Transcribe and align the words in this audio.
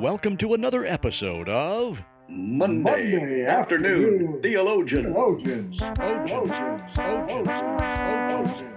Welcome 0.00 0.38
to 0.38 0.54
another 0.54 0.86
episode 0.86 1.46
of 1.50 1.98
Monday, 2.26 2.80
Monday 2.80 3.44
afternoon, 3.44 4.14
afternoon, 4.14 4.40
theologians. 4.40 5.04
Theologians. 5.14 5.78
Ojans. 5.98 6.50
Theologians. 6.96 8.72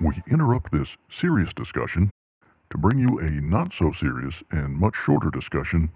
We 0.00 0.22
interrupt 0.30 0.70
this 0.70 0.86
serious 1.20 1.50
discussion 1.56 2.08
to 2.70 2.78
bring 2.78 3.00
you 3.00 3.18
a 3.18 3.28
not 3.32 3.72
so 3.76 3.92
serious 3.98 4.34
and 4.52 4.76
much 4.76 4.94
shorter 5.04 5.30
discussion 5.30 5.90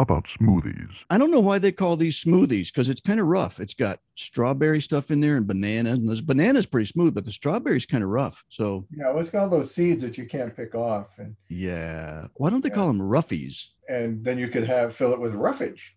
about 0.00 0.26
smoothies. 0.40 0.90
I 1.10 1.18
don't 1.18 1.30
know 1.30 1.40
why 1.40 1.58
they 1.58 1.72
call 1.72 1.96
these 1.96 2.22
smoothies 2.22 2.66
because 2.68 2.88
it's 2.88 3.00
kind 3.00 3.18
of 3.20 3.26
rough. 3.26 3.58
It's 3.58 3.74
got 3.74 3.98
strawberry 4.16 4.80
stuff 4.80 5.10
in 5.10 5.20
there 5.20 5.36
and 5.36 5.46
banana. 5.46 5.90
And 5.92 6.08
this 6.08 6.20
banana's 6.20 6.66
pretty 6.66 6.86
smooth, 6.86 7.14
but 7.14 7.24
the 7.24 7.32
strawberry's 7.32 7.86
kind 7.86 8.04
of 8.04 8.10
rough. 8.10 8.44
So 8.48 8.86
Yeah, 8.96 9.12
what's 9.12 9.30
called 9.30 9.50
those 9.50 9.74
seeds 9.74 10.02
that 10.02 10.16
you 10.16 10.26
can't 10.26 10.54
pick 10.56 10.74
off, 10.74 11.18
and 11.18 11.34
yeah, 11.48 12.26
why 12.34 12.50
don't 12.50 12.62
they 12.62 12.70
call 12.70 12.86
them 12.86 13.00
roughies? 13.00 13.66
and 13.90 14.22
then 14.22 14.36
you 14.38 14.48
could 14.48 14.66
have 14.66 14.94
fill 14.94 15.14
it 15.14 15.20
with 15.20 15.32
roughage. 15.34 15.96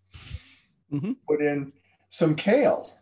Mhm. 0.94 1.18
Put 1.28 1.42
in 1.42 1.74
some 2.10 2.36
kale, 2.36 2.94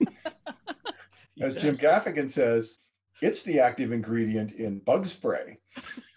as 1.40 1.54
Jim 1.56 1.76
Gaffigan 1.76 2.28
says. 2.28 2.78
It's 3.20 3.42
the 3.42 3.58
active 3.58 3.90
ingredient 3.90 4.52
in 4.52 4.78
bug 4.78 5.04
spray. 5.04 5.58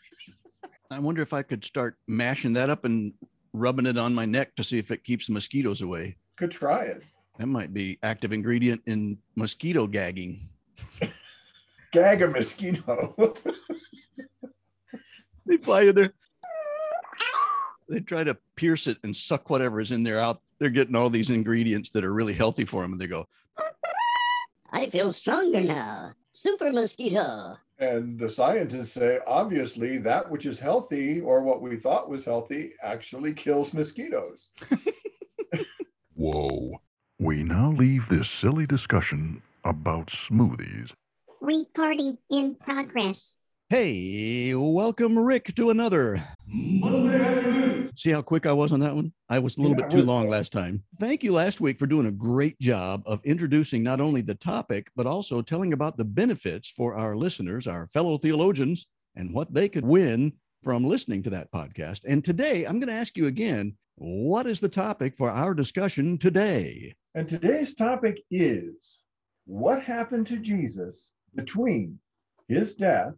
I 0.91 0.99
wonder 0.99 1.23
if 1.23 1.33
I 1.33 1.41
could 1.41 1.63
start 1.65 1.97
mashing 2.07 2.53
that 2.53 2.69
up 2.69 2.85
and 2.85 3.13
rubbing 3.53 3.85
it 3.85 3.97
on 3.97 4.15
my 4.15 4.25
neck 4.25 4.55
to 4.55 4.63
see 4.63 4.77
if 4.77 4.91
it 4.91 5.03
keeps 5.03 5.27
the 5.27 5.33
mosquitoes 5.33 5.81
away. 5.81 6.17
Could 6.37 6.51
try 6.51 6.85
it. 6.85 7.03
That 7.37 7.47
might 7.47 7.73
be 7.73 7.97
active 8.03 8.33
ingredient 8.33 8.81
in 8.85 9.17
mosquito 9.35 9.87
gagging. 9.87 10.39
Gag 11.91 12.21
a 12.21 12.27
mosquito. 12.27 13.35
They 15.51 15.57
fly 15.57 15.81
in 15.81 15.95
there. 15.95 16.13
They 17.89 17.99
try 17.99 18.23
to 18.23 18.37
pierce 18.55 18.87
it 18.87 18.97
and 19.03 19.13
suck 19.13 19.49
whatever 19.49 19.81
is 19.81 19.91
in 19.91 20.01
there 20.01 20.17
out. 20.17 20.41
They're 20.59 20.69
getting 20.69 20.95
all 20.95 21.09
these 21.09 21.29
ingredients 21.29 21.89
that 21.89 22.05
are 22.05 22.13
really 22.13 22.31
healthy 22.31 22.63
for 22.63 22.81
them, 22.81 22.93
and 22.93 23.01
they 23.01 23.07
go, 23.07 23.27
I 24.71 24.85
feel 24.89 25.11
stronger 25.11 25.59
now. 25.59 26.13
Super 26.31 26.71
mosquito. 26.71 27.57
And 27.81 28.17
the 28.17 28.29
scientists 28.29 28.93
say, 28.93 29.19
obviously, 29.25 29.97
that 29.97 30.29
which 30.29 30.45
is 30.45 30.59
healthy 30.59 31.19
or 31.19 31.41
what 31.41 31.61
we 31.61 31.75
thought 31.75 32.09
was 32.09 32.23
healthy 32.23 32.73
actually 32.83 33.33
kills 33.33 33.73
mosquitoes. 33.73 34.49
Whoa. 36.15 36.79
We 37.19 37.43
now 37.43 37.71
leave 37.71 38.03
this 38.09 38.27
silly 38.39 38.67
discussion 38.67 39.41
about 39.65 40.09
smoothies. 40.29 40.91
Recording 41.41 42.19
in 42.29 42.55
progress. 42.55 43.35
Hey, 43.69 44.53
welcome, 44.53 45.17
Rick, 45.17 45.55
to 45.55 45.71
another 45.71 46.21
See 47.95 48.11
how 48.11 48.21
quick 48.21 48.45
I 48.45 48.53
was 48.53 48.71
on 48.71 48.79
that 48.81 48.95
one? 48.95 49.13
I 49.29 49.39
was 49.39 49.57
a 49.57 49.61
little 49.61 49.77
Yeah, 49.77 49.87
bit 49.87 49.91
too 49.91 50.03
long 50.03 50.29
last 50.29 50.51
time. 50.51 50.83
Thank 50.99 51.23
you 51.23 51.33
last 51.33 51.61
week 51.61 51.77
for 51.77 51.87
doing 51.87 52.07
a 52.07 52.11
great 52.11 52.59
job 52.59 53.03
of 53.05 53.19
introducing 53.23 53.83
not 53.83 54.01
only 54.01 54.21
the 54.21 54.35
topic, 54.35 54.89
but 54.95 55.05
also 55.05 55.41
telling 55.41 55.73
about 55.73 55.97
the 55.97 56.05
benefits 56.05 56.69
for 56.69 56.95
our 56.95 57.15
listeners, 57.15 57.67
our 57.67 57.87
fellow 57.87 58.17
theologians, 58.17 58.87
and 59.15 59.33
what 59.33 59.53
they 59.53 59.67
could 59.67 59.85
win 59.85 60.33
from 60.63 60.83
listening 60.83 61.23
to 61.23 61.29
that 61.31 61.51
podcast. 61.51 62.05
And 62.07 62.23
today, 62.23 62.65
I'm 62.65 62.79
going 62.79 62.87
to 62.87 62.93
ask 62.93 63.17
you 63.17 63.27
again 63.27 63.75
what 63.95 64.47
is 64.47 64.59
the 64.59 64.69
topic 64.69 65.15
for 65.15 65.29
our 65.29 65.53
discussion 65.53 66.17
today? 66.17 66.95
And 67.13 67.27
today's 67.27 67.75
topic 67.75 68.23
is 68.31 69.03
what 69.45 69.83
happened 69.83 70.25
to 70.27 70.37
Jesus 70.37 71.11
between 71.35 71.99
his 72.47 72.73
death 72.73 73.13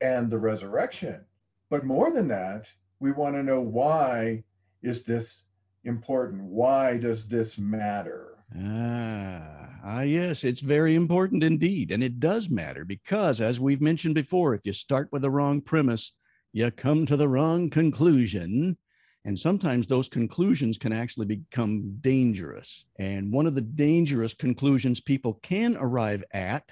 and 0.00 0.30
the 0.30 0.38
resurrection. 0.38 1.24
But 1.70 1.84
more 1.84 2.10
than 2.10 2.28
that, 2.28 2.68
we 3.00 3.12
want 3.12 3.34
to 3.34 3.42
know 3.42 3.60
why 3.60 4.42
is 4.82 5.04
this 5.04 5.44
important? 5.84 6.42
Why 6.42 6.96
does 6.96 7.28
this 7.28 7.58
matter? 7.58 8.38
Ah, 8.54 9.68
ah, 9.84 10.02
yes, 10.02 10.44
it's 10.44 10.60
very 10.60 10.94
important 10.94 11.42
indeed. 11.42 11.90
And 11.90 12.02
it 12.02 12.20
does 12.20 12.48
matter 12.48 12.84
because, 12.84 13.40
as 13.40 13.60
we've 13.60 13.80
mentioned 13.80 14.14
before, 14.14 14.54
if 14.54 14.64
you 14.64 14.72
start 14.72 15.08
with 15.12 15.22
the 15.22 15.30
wrong 15.30 15.60
premise, 15.60 16.12
you 16.52 16.70
come 16.70 17.06
to 17.06 17.16
the 17.16 17.28
wrong 17.28 17.68
conclusion. 17.68 18.78
And 19.24 19.36
sometimes 19.36 19.86
those 19.86 20.08
conclusions 20.08 20.78
can 20.78 20.92
actually 20.92 21.26
become 21.26 21.96
dangerous. 22.00 22.84
And 23.00 23.32
one 23.32 23.46
of 23.46 23.56
the 23.56 23.60
dangerous 23.60 24.32
conclusions 24.32 25.00
people 25.00 25.34
can 25.42 25.76
arrive 25.76 26.22
at 26.30 26.62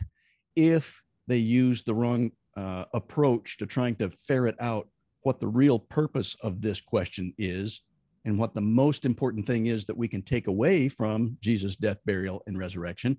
if 0.54 1.03
they 1.26 1.38
use 1.38 1.82
the 1.82 1.94
wrong 1.94 2.31
uh, 2.56 2.84
approach 2.94 3.56
to 3.59 3.66
trying 3.66 3.97
to 3.97 4.10
ferret 4.10 4.54
out 4.60 4.87
what 5.25 5.41
the 5.41 5.49
real 5.49 5.79
purpose 5.79 6.37
of 6.43 6.62
this 6.62 6.81
question 6.81 7.35
is 7.39 7.81
and 8.25 8.39
what 8.39 8.55
the 8.55 8.61
most 8.61 9.05
important 9.05 9.47
thing 9.47 9.67
is 9.67 9.85
that 9.85 9.97
we 9.97 10.09
can 10.09 10.23
take 10.23 10.47
away 10.47 10.89
from 10.89 11.37
Jesus' 11.41 11.77
death, 11.77 11.99
burial, 12.07 12.43
and 12.47 12.59
resurrection, 12.59 13.19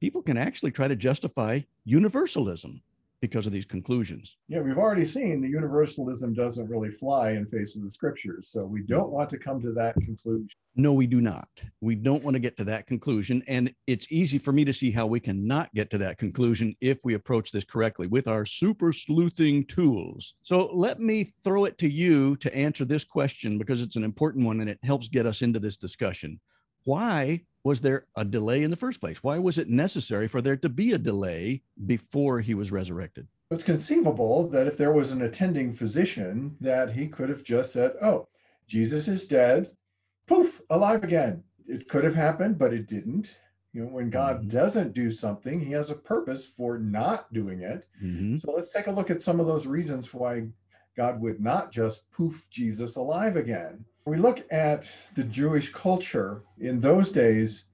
people 0.00 0.22
can 0.22 0.36
actually 0.36 0.70
try 0.70 0.88
to 0.88 0.96
justify 0.96 1.60
universalism 1.84 2.80
because 3.24 3.46
of 3.46 3.52
these 3.52 3.64
conclusions. 3.64 4.36
Yeah, 4.48 4.60
we've 4.60 4.76
already 4.76 5.06
seen 5.06 5.40
the 5.40 5.48
universalism 5.48 6.34
doesn't 6.34 6.68
really 6.68 6.90
fly 6.90 7.30
in 7.30 7.46
face 7.46 7.74
of 7.74 7.82
the 7.82 7.90
scriptures. 7.90 8.48
So 8.48 8.66
we 8.66 8.82
don't 8.82 9.10
want 9.10 9.30
to 9.30 9.38
come 9.38 9.62
to 9.62 9.72
that 9.72 9.94
conclusion. 9.94 10.50
No, 10.76 10.92
we 10.92 11.06
do 11.06 11.22
not. 11.22 11.48
We 11.80 11.94
don't 11.94 12.22
want 12.22 12.34
to 12.34 12.38
get 12.38 12.54
to 12.58 12.64
that 12.64 12.86
conclusion. 12.86 13.42
And 13.48 13.74
it's 13.86 14.06
easy 14.10 14.36
for 14.36 14.52
me 14.52 14.62
to 14.66 14.74
see 14.74 14.90
how 14.90 15.06
we 15.06 15.20
cannot 15.20 15.72
get 15.72 15.88
to 15.92 15.98
that 15.98 16.18
conclusion 16.18 16.76
if 16.82 16.98
we 17.02 17.14
approach 17.14 17.50
this 17.50 17.64
correctly 17.64 18.08
with 18.08 18.28
our 18.28 18.44
super 18.44 18.92
sleuthing 18.92 19.64
tools. 19.64 20.34
So 20.42 20.68
let 20.74 21.00
me 21.00 21.24
throw 21.42 21.64
it 21.64 21.78
to 21.78 21.88
you 21.88 22.36
to 22.36 22.54
answer 22.54 22.84
this 22.84 23.04
question 23.04 23.56
because 23.56 23.80
it's 23.80 23.96
an 23.96 24.04
important 24.04 24.44
one 24.44 24.60
and 24.60 24.68
it 24.68 24.80
helps 24.82 25.08
get 25.08 25.24
us 25.24 25.40
into 25.40 25.60
this 25.60 25.78
discussion. 25.78 26.38
Why 26.84 27.40
was 27.64 27.80
there 27.80 28.06
a 28.14 28.24
delay 28.24 28.62
in 28.62 28.70
the 28.70 28.76
first 28.76 29.00
place? 29.00 29.22
Why 29.22 29.38
was 29.38 29.58
it 29.58 29.68
necessary 29.68 30.28
for 30.28 30.42
there 30.42 30.56
to 30.58 30.68
be 30.68 30.92
a 30.92 30.98
delay 30.98 31.62
before 31.86 32.40
he 32.40 32.54
was 32.54 32.70
resurrected? 32.70 33.26
It's 33.50 33.64
conceivable 33.64 34.48
that 34.50 34.66
if 34.66 34.76
there 34.76 34.92
was 34.92 35.10
an 35.10 35.22
attending 35.22 35.72
physician, 35.72 36.56
that 36.60 36.92
he 36.92 37.08
could 37.08 37.28
have 37.28 37.42
just 37.42 37.72
said, 37.72 37.92
"Oh, 38.02 38.28
Jesus 38.66 39.08
is 39.08 39.26
dead, 39.26 39.70
poof, 40.26 40.60
alive 40.70 41.02
again." 41.02 41.44
It 41.66 41.88
could 41.88 42.04
have 42.04 42.14
happened, 42.14 42.58
but 42.58 42.74
it 42.74 42.86
didn't. 42.86 43.36
You 43.72 43.82
know, 43.82 43.88
when 43.88 44.10
God 44.10 44.42
Mhm. 44.42 44.50
doesn't 44.50 44.94
do 44.94 45.10
something, 45.10 45.60
He 45.60 45.72
has 45.72 45.90
a 45.90 45.94
purpose 45.96 46.46
for 46.46 46.78
not 46.78 47.32
doing 47.32 47.60
it. 47.60 47.86
Mhm. 48.02 48.40
So 48.40 48.52
let's 48.52 48.72
take 48.72 48.86
a 48.86 48.92
look 48.92 49.10
at 49.10 49.22
some 49.22 49.40
of 49.40 49.46
those 49.46 49.66
reasons 49.66 50.12
why 50.12 50.48
God 50.96 51.20
would 51.20 51.40
not 51.40 51.72
just 51.72 52.10
poof 52.10 52.46
Jesus 52.50 52.96
alive 52.96 53.36
again. 53.36 53.84
We 54.06 54.16
look 54.16 54.44
at 54.52 54.90
the 55.14 55.24
Jewish 55.24 55.72
culture 55.72 56.42
in 56.60 56.78
those 56.78 57.10
days. 57.10 57.66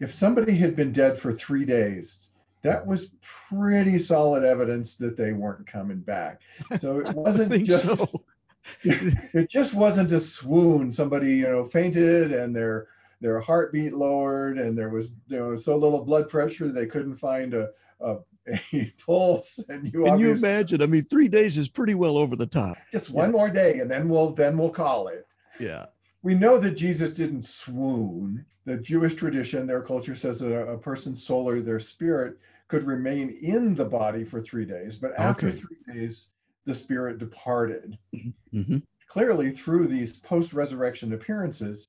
If 0.00 0.12
somebody 0.12 0.54
had 0.56 0.76
been 0.76 0.92
dead 0.92 1.18
for 1.18 1.32
three 1.32 1.64
days, 1.64 2.30
that 2.62 2.86
was 2.86 3.10
pretty 3.22 3.98
solid 3.98 4.44
evidence 4.44 4.96
that 4.96 5.16
they 5.16 5.32
weren't 5.32 5.66
coming 5.66 5.98
back. 5.98 6.40
So 6.78 7.00
it 7.00 7.08
wasn't 7.14 7.64
just 7.64 7.86
so. 7.86 8.24
it 8.82 9.48
just 9.48 9.74
wasn't 9.74 10.12
a 10.12 10.20
swoon. 10.20 10.92
Somebody, 10.92 11.36
you 11.36 11.48
know, 11.48 11.64
fainted 11.64 12.32
and 12.32 12.54
their 12.54 12.88
their 13.20 13.40
heartbeat 13.40 13.94
lowered, 13.94 14.58
and 14.58 14.76
there 14.76 14.90
was 14.90 15.10
you 15.26 15.38
know 15.38 15.56
so 15.56 15.76
little 15.76 16.04
blood 16.04 16.28
pressure 16.28 16.68
they 16.68 16.86
couldn't 16.86 17.16
find 17.16 17.54
a 17.54 17.70
a, 18.00 18.16
a 18.72 18.92
pulse. 19.04 19.58
And 19.68 19.92
you 19.92 20.04
Can 20.04 20.18
you 20.18 20.32
imagine? 20.32 20.82
I 20.82 20.86
mean, 20.86 21.04
three 21.04 21.28
days 21.28 21.58
is 21.58 21.68
pretty 21.68 21.94
well 21.94 22.16
over 22.16 22.36
the 22.36 22.46
top. 22.46 22.76
just 22.90 23.10
one 23.10 23.32
more 23.32 23.50
day, 23.50 23.80
and 23.80 23.90
then 23.90 24.08
we'll 24.08 24.32
then 24.32 24.56
we'll 24.58 24.70
call 24.70 25.08
it. 25.08 25.26
Yeah. 25.60 25.86
We 26.22 26.34
know 26.34 26.58
that 26.58 26.72
Jesus 26.72 27.12
didn't 27.12 27.44
swoon. 27.44 28.44
The 28.64 28.76
Jewish 28.76 29.14
tradition, 29.14 29.66
their 29.66 29.82
culture 29.82 30.14
says 30.14 30.40
that 30.40 30.52
a, 30.52 30.72
a 30.72 30.78
person's 30.78 31.22
soul 31.22 31.48
or 31.48 31.60
their 31.60 31.80
spirit 31.80 32.38
could 32.66 32.84
remain 32.84 33.38
in 33.40 33.74
the 33.74 33.84
body 33.84 34.24
for 34.24 34.42
three 34.42 34.66
days, 34.66 34.96
but 34.96 35.12
after 35.18 35.48
Okay. 35.48 35.56
three 35.56 35.76
days, 35.94 36.28
the 36.64 36.74
spirit 36.74 37.18
departed. 37.18 37.98
hmm 38.52 38.78
clearly 39.08 39.50
through 39.50 39.86
these 39.86 40.20
post-resurrection 40.20 41.14
appearances 41.14 41.88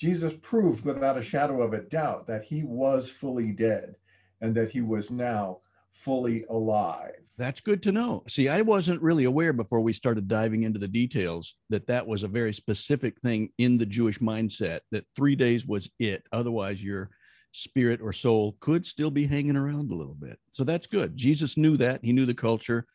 jesus 0.00 0.32
proved 0.40 0.82
without 0.82 1.18
a 1.18 1.22
shadow 1.22 1.60
of 1.60 1.74
a 1.74 1.82
doubt 1.82 2.26
that 2.26 2.42
he 2.42 2.62
was 2.62 3.10
fully 3.10 3.52
dead 3.52 3.96
and 4.40 4.54
that 4.54 4.70
he 4.70 4.80
was 4.80 5.10
now 5.10 5.58
fully 5.94 6.44
alive 6.50 7.14
That's 7.38 7.60
good 7.60 7.82
to 7.84 7.92
know. 7.92 8.22
See, 8.28 8.48
I 8.48 8.60
wasn't 8.62 9.02
really 9.02 9.24
aware 9.24 9.52
before 9.52 9.80
we 9.80 9.92
started 9.92 10.28
diving 10.28 10.64
into 10.64 10.78
the 10.78 10.88
details 10.88 11.54
that 11.70 11.86
that 11.86 12.06
was 12.06 12.22
a 12.22 12.28
very 12.28 12.52
specific 12.52 13.20
thing 13.20 13.50
in 13.58 13.78
the 13.78 13.86
Jewish 13.86 14.18
mindset 14.18 14.80
that 14.92 15.06
three 15.16 15.34
days 15.34 15.66
was 15.66 15.90
it. 15.98 16.22
Otherwise, 16.32 16.82
your 16.82 17.10
spirit 17.54 18.00
or 18.02 18.12
soul 18.12 18.56
could 18.60 18.86
still 18.86 19.10
be 19.10 19.26
hanging 19.26 19.56
around 19.56 19.90
a 19.90 19.94
little 19.94 20.14
bit. 20.14 20.38
So 20.50 20.64
that's 20.64 20.86
good. 20.86 21.16
Jesus 21.16 21.56
knew 21.56 21.76
that. 21.78 22.04
He 22.04 22.12
knew 22.12 22.26
the 22.26 22.34
culture. 22.34 22.86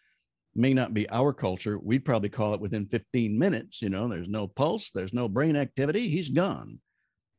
May 0.55 0.73
not 0.73 0.93
be 0.93 1.09
our 1.09 1.33
culture. 1.33 1.79
We'd 1.79 2.05
probably 2.05 2.29
call 2.29 2.53
it 2.53 2.61
within 2.61 2.85
15 2.85 3.37
minutes. 3.37 3.81
You 3.81 3.89
know, 3.89 4.07
there's 4.07 4.27
no 4.27 4.47
pulse, 4.47 4.91
there's 4.91 5.13
no 5.13 5.29
brain 5.29 5.55
activity. 5.55 6.09
He's 6.09 6.29
gone. 6.29 6.79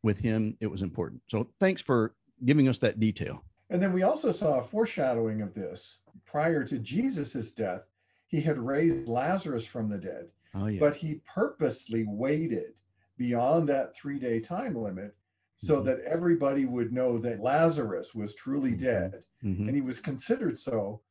With 0.02 0.18
him, 0.18 0.56
it 0.60 0.66
was 0.66 0.80
important. 0.80 1.20
So 1.28 1.50
thanks 1.60 1.82
for 1.82 2.14
giving 2.44 2.68
us 2.68 2.78
that 2.78 3.00
detail. 3.00 3.44
And 3.70 3.80
then 3.82 3.92
we 3.92 4.02
also 4.02 4.32
saw 4.32 4.58
a 4.58 4.64
foreshadowing 4.64 5.40
of 5.40 5.54
this 5.54 6.00
prior 6.26 6.64
to 6.64 6.78
Jesus's 6.78 7.52
death, 7.52 7.82
he 8.26 8.40
had 8.40 8.58
raised 8.58 9.08
Lazarus 9.08 9.64
from 9.64 9.88
the 9.88 9.98
dead, 9.98 10.28
Oh, 10.54 10.66
yeah. 10.66 10.80
but 10.80 10.96
he 10.96 11.22
purposely 11.26 12.04
waited 12.06 12.74
beyond 13.16 13.68
that 13.68 13.94
three 13.94 14.18
day 14.18 14.40
time 14.40 14.74
limit 14.74 15.14
so 15.56 15.80
Mhm. 15.80 15.84
that 15.84 16.00
everybody 16.00 16.64
would 16.64 16.92
know 16.92 17.18
that 17.18 17.40
Lazarus 17.40 18.14
was 18.14 18.34
truly 18.34 18.72
Mhm. 18.72 18.80
dead 18.80 19.24
Mhm. 19.42 19.66
and 19.66 19.74
he 19.74 19.80
was 19.82 20.00
considered 20.00 20.58
so. 20.58 21.02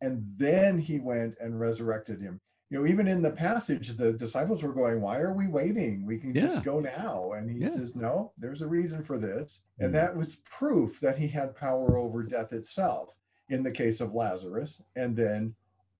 And 0.00 0.24
then 0.36 0.78
he 0.78 0.98
went 1.00 1.36
and 1.40 1.58
resurrected 1.58 2.20
him. 2.20 2.40
You 2.70 2.80
know, 2.80 2.86
even 2.86 3.06
in 3.06 3.22
the 3.22 3.30
passage, 3.30 3.90
the 3.96 4.12
disciples 4.12 4.62
were 4.62 4.72
going, 4.72 5.00
Why 5.00 5.18
are 5.20 5.32
we 5.32 5.46
waiting? 5.46 6.04
We 6.04 6.18
can 6.18 6.34
Yeah. 6.34 6.48
just 6.48 6.64
go 6.64 6.80
now. 6.80 7.32
And 7.32 7.48
he 7.48 7.60
Yeah. 7.60 7.68
says, 7.68 7.94
No, 7.94 8.32
there's 8.36 8.60
a 8.62 8.66
reason 8.66 9.04
for 9.04 9.18
this. 9.18 9.62
And 9.78 9.90
Mhm. 9.90 9.94
that 9.94 10.16
was 10.16 10.36
proof 10.36 10.98
that 11.00 11.18
he 11.18 11.28
had 11.28 11.54
power 11.54 11.96
over 11.96 12.24
death 12.24 12.52
itself 12.52 13.14
in 13.48 13.62
the 13.62 13.70
case 13.70 14.00
of 14.00 14.14
Lazarus. 14.14 14.82
And 14.96 15.14
then 15.16 15.54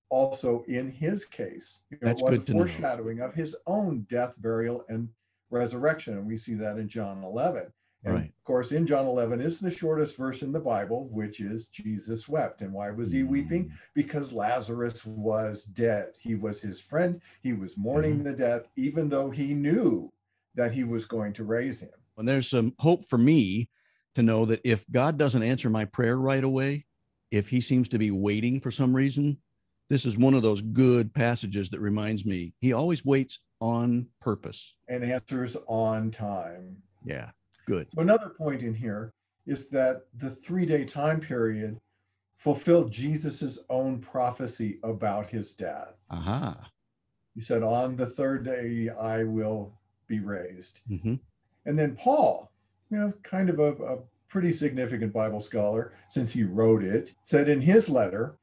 also 0.09 0.63
in 0.63 0.91
his 0.91 1.25
case, 1.25 1.83
you 1.89 1.99
know, 2.01 2.07
That's 2.07 2.21
it 2.21 2.23
was 2.23 2.37
good 2.37 2.41
a 2.41 2.45
to 2.47 2.53
know. 2.53 2.59
foreshadowing 2.59 3.19
of 3.21 3.33
his 3.35 3.55
own 3.65 4.01
death, 4.03 4.35
burial, 4.37 4.85
and 4.89 5.13
resurrection. 5.49 6.17
And 6.17 6.27
we 6.27 6.37
see 6.37 6.55
that 6.55 6.77
in 6.77 6.89
John 6.89 7.23
11. 7.23 7.73
And 8.03 8.13
Right. 8.13 8.29
of 8.29 8.43
course, 8.43 8.71
in 8.71 8.85
John 8.85 9.05
11 9.05 9.41
is 9.41 9.59
the 9.59 9.71
shortest 9.71 10.17
verse 10.17 10.41
in 10.43 10.51
the 10.51 10.59
Bible, 10.59 11.09
which 11.09 11.41
is 11.41 11.67
Jesus 11.67 12.29
wept. 12.29 12.61
And 12.61 12.71
why 12.71 12.91
was 12.91 13.11
he 13.11 13.23
weeping? 13.23 13.65
Mm. 13.65 13.71
Because 13.93 14.31
Lazarus 14.31 15.05
was 15.05 15.63
dead. 15.65 16.13
He 16.19 16.35
was 16.35 16.61
his 16.61 16.79
friend. 16.79 17.21
He 17.41 17.53
was 17.53 17.75
mourning 17.77 18.23
the 18.23 18.33
death, 18.33 18.67
even 18.75 19.09
though 19.09 19.29
he 19.29 19.53
knew 19.53 20.11
that 20.55 20.71
he 20.71 20.83
was 20.83 21.05
going 21.05 21.33
to 21.33 21.43
raise 21.43 21.81
him. 21.81 21.89
And 22.17 22.27
there's 22.27 22.49
some 22.49 22.73
hope 22.79 23.05
for 23.05 23.17
me 23.17 23.69
to 24.15 24.23
know 24.23 24.45
that 24.45 24.61
if 24.63 24.89
God 24.91 25.17
doesn't 25.17 25.43
answer 25.43 25.69
my 25.69 25.85
prayer 25.85 26.17
right 26.17 26.43
away, 26.43 26.85
if 27.31 27.49
he 27.49 27.59
seems 27.61 27.87
to 27.89 27.97
be 27.99 28.11
waiting 28.11 28.59
for 28.59 28.71
some 28.71 28.95
reason, 28.95 29.37
this 29.89 30.05
is 30.05 30.17
one 30.17 30.33
of 30.33 30.41
those 30.41 30.61
good 30.61 31.13
passages 31.13 31.69
that 31.71 31.79
reminds 31.79 32.25
me 32.25 32.53
he 32.59 32.73
always 32.73 33.03
waits 33.05 33.39
on 33.59 34.07
purpose. 34.21 34.75
and 34.87 35.03
answers 35.03 35.57
on 35.67 36.09
time. 36.11 36.77
Yeah, 37.05 37.31
good. 37.67 37.87
Another 37.97 38.29
point 38.29 38.63
in 38.63 38.73
here 38.73 39.13
is 39.45 39.69
that 39.69 40.03
the 40.17 40.29
three 40.29 40.65
day 40.65 40.83
time 40.85 41.19
period 41.19 41.79
fulfilled 42.37 42.91
Jesus's 42.91 43.59
own 43.69 43.99
prophecy 43.99 44.79
about 44.83 45.29
his 45.29 45.53
death. 45.53 45.95
Aha. 46.09 46.69
He 47.35 47.41
said, 47.41 47.63
On 47.63 47.95
the 47.95 48.05
third 48.05 48.43
day, 48.45 48.89
I 48.89 49.23
will 49.23 49.73
be 50.07 50.19
raised. 50.19 50.81
hmm 50.87 51.15
And 51.65 51.77
then 51.77 51.95
Paul, 51.95 52.51
you 52.89 52.97
know, 52.97 53.13
kind 53.23 53.49
of 53.49 53.59
a, 53.59 53.73
a 53.83 53.97
pretty 54.27 54.51
significant 54.51 55.13
Bible 55.13 55.39
scholar 55.39 55.93
since 56.09 56.31
he 56.31 56.43
wrote 56.43 56.83
it, 56.83 57.13
said 57.23 57.49
in 57.49 57.61
his 57.61 57.89
letter, 57.89 58.37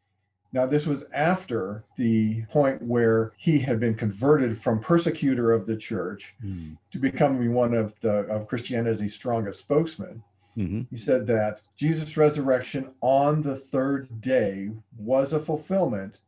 now 0.54 0.64
this 0.66 0.86
was 0.86 1.04
after 1.12 1.84
the 1.96 2.42
point 2.44 2.80
where 2.80 3.32
he 3.36 3.58
had 3.58 3.78
been 3.78 3.94
converted 3.94 4.56
from 4.56 4.80
persecutor 4.80 5.52
of 5.52 5.66
the 5.66 5.76
church 5.76 6.34
hmm 6.40 6.72
to 6.92 6.98
becoming 7.00 7.52
one 7.52 7.74
of 7.74 7.98
the 8.00 8.18
of 8.30 8.46
Christianity's 8.46 9.14
strongest 9.14 9.58
spokesmen. 9.58 10.22
hmm 10.54 10.82
He 10.88 10.96
said 10.96 11.26
that 11.26 11.60
Jesus' 11.76 12.16
resurrection 12.16 12.92
on 13.00 13.42
the 13.42 13.56
third 13.56 14.20
day 14.20 14.70
was 14.96 15.32
a 15.32 15.40
fulfillment 15.40 16.20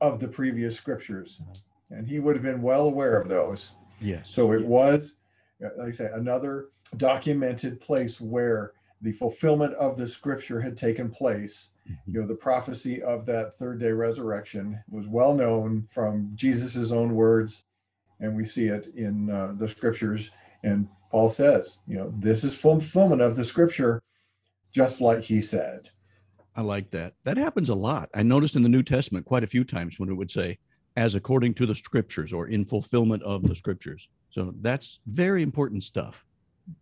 of 0.00 0.18
the 0.18 0.28
previous 0.28 0.76
scriptures. 0.76 1.40
And 1.90 2.08
he 2.08 2.18
would 2.20 2.34
have 2.36 2.42
been 2.42 2.62
well 2.62 2.86
aware 2.86 3.20
of 3.20 3.28
those. 3.28 3.72
Yes. 4.00 4.30
So 4.30 4.52
it 4.52 4.64
was, 4.64 5.16
uh, 5.64 5.68
like 5.76 5.88
I 5.88 5.92
say, 5.92 6.10
another 6.12 6.68
documented 6.96 7.80
place 7.80 8.18
where 8.20 8.72
the 9.02 9.12
fulfillment 9.12 9.74
of 9.74 9.96
the 9.96 10.08
scripture 10.08 10.60
had 10.60 10.76
taken 10.76 11.10
place. 11.10 11.71
You 12.06 12.20
know, 12.20 12.26
the 12.26 12.34
prophecy 12.34 13.02
of 13.02 13.26
that 13.26 13.58
third 13.58 13.80
day 13.80 13.90
resurrection 13.90 14.82
was 14.88 15.08
well 15.08 15.34
known 15.34 15.88
from 15.90 16.30
Jesus's 16.34 16.92
own 16.92 17.14
words, 17.14 17.64
and 18.20 18.36
we 18.36 18.44
see 18.44 18.66
it 18.66 18.88
in 18.94 19.30
uh, 19.30 19.54
the 19.56 19.68
scriptures. 19.68 20.30
And 20.62 20.88
Paul 21.10 21.28
says, 21.28 21.78
you 21.86 21.96
know, 21.96 22.12
this 22.18 22.44
is 22.44 22.56
fulfillment 22.56 23.20
of 23.20 23.36
the 23.36 23.44
scripture, 23.44 24.02
just 24.72 25.00
like 25.00 25.20
he 25.20 25.40
said. 25.40 25.90
I 26.54 26.60
like 26.60 26.90
that. 26.90 27.14
That 27.24 27.36
happens 27.36 27.68
a 27.68 27.74
lot. 27.74 28.10
I 28.14 28.22
noticed 28.22 28.56
in 28.56 28.62
the 28.62 28.68
New 28.68 28.82
Testament 28.82 29.26
quite 29.26 29.44
a 29.44 29.48
few 29.48 29.64
times 29.64 29.98
when 29.98 30.08
it 30.08 30.14
would 30.14 30.30
say, 30.30 30.58
as 30.96 31.14
according 31.14 31.54
to 31.54 31.66
the 31.66 31.74
scriptures 31.74 32.32
or 32.32 32.48
in 32.48 32.64
fulfillment 32.64 33.22
of 33.22 33.42
the 33.42 33.54
scriptures. 33.54 34.08
So 34.30 34.54
that's 34.60 35.00
very 35.06 35.42
important 35.42 35.82
stuff. 35.82 36.24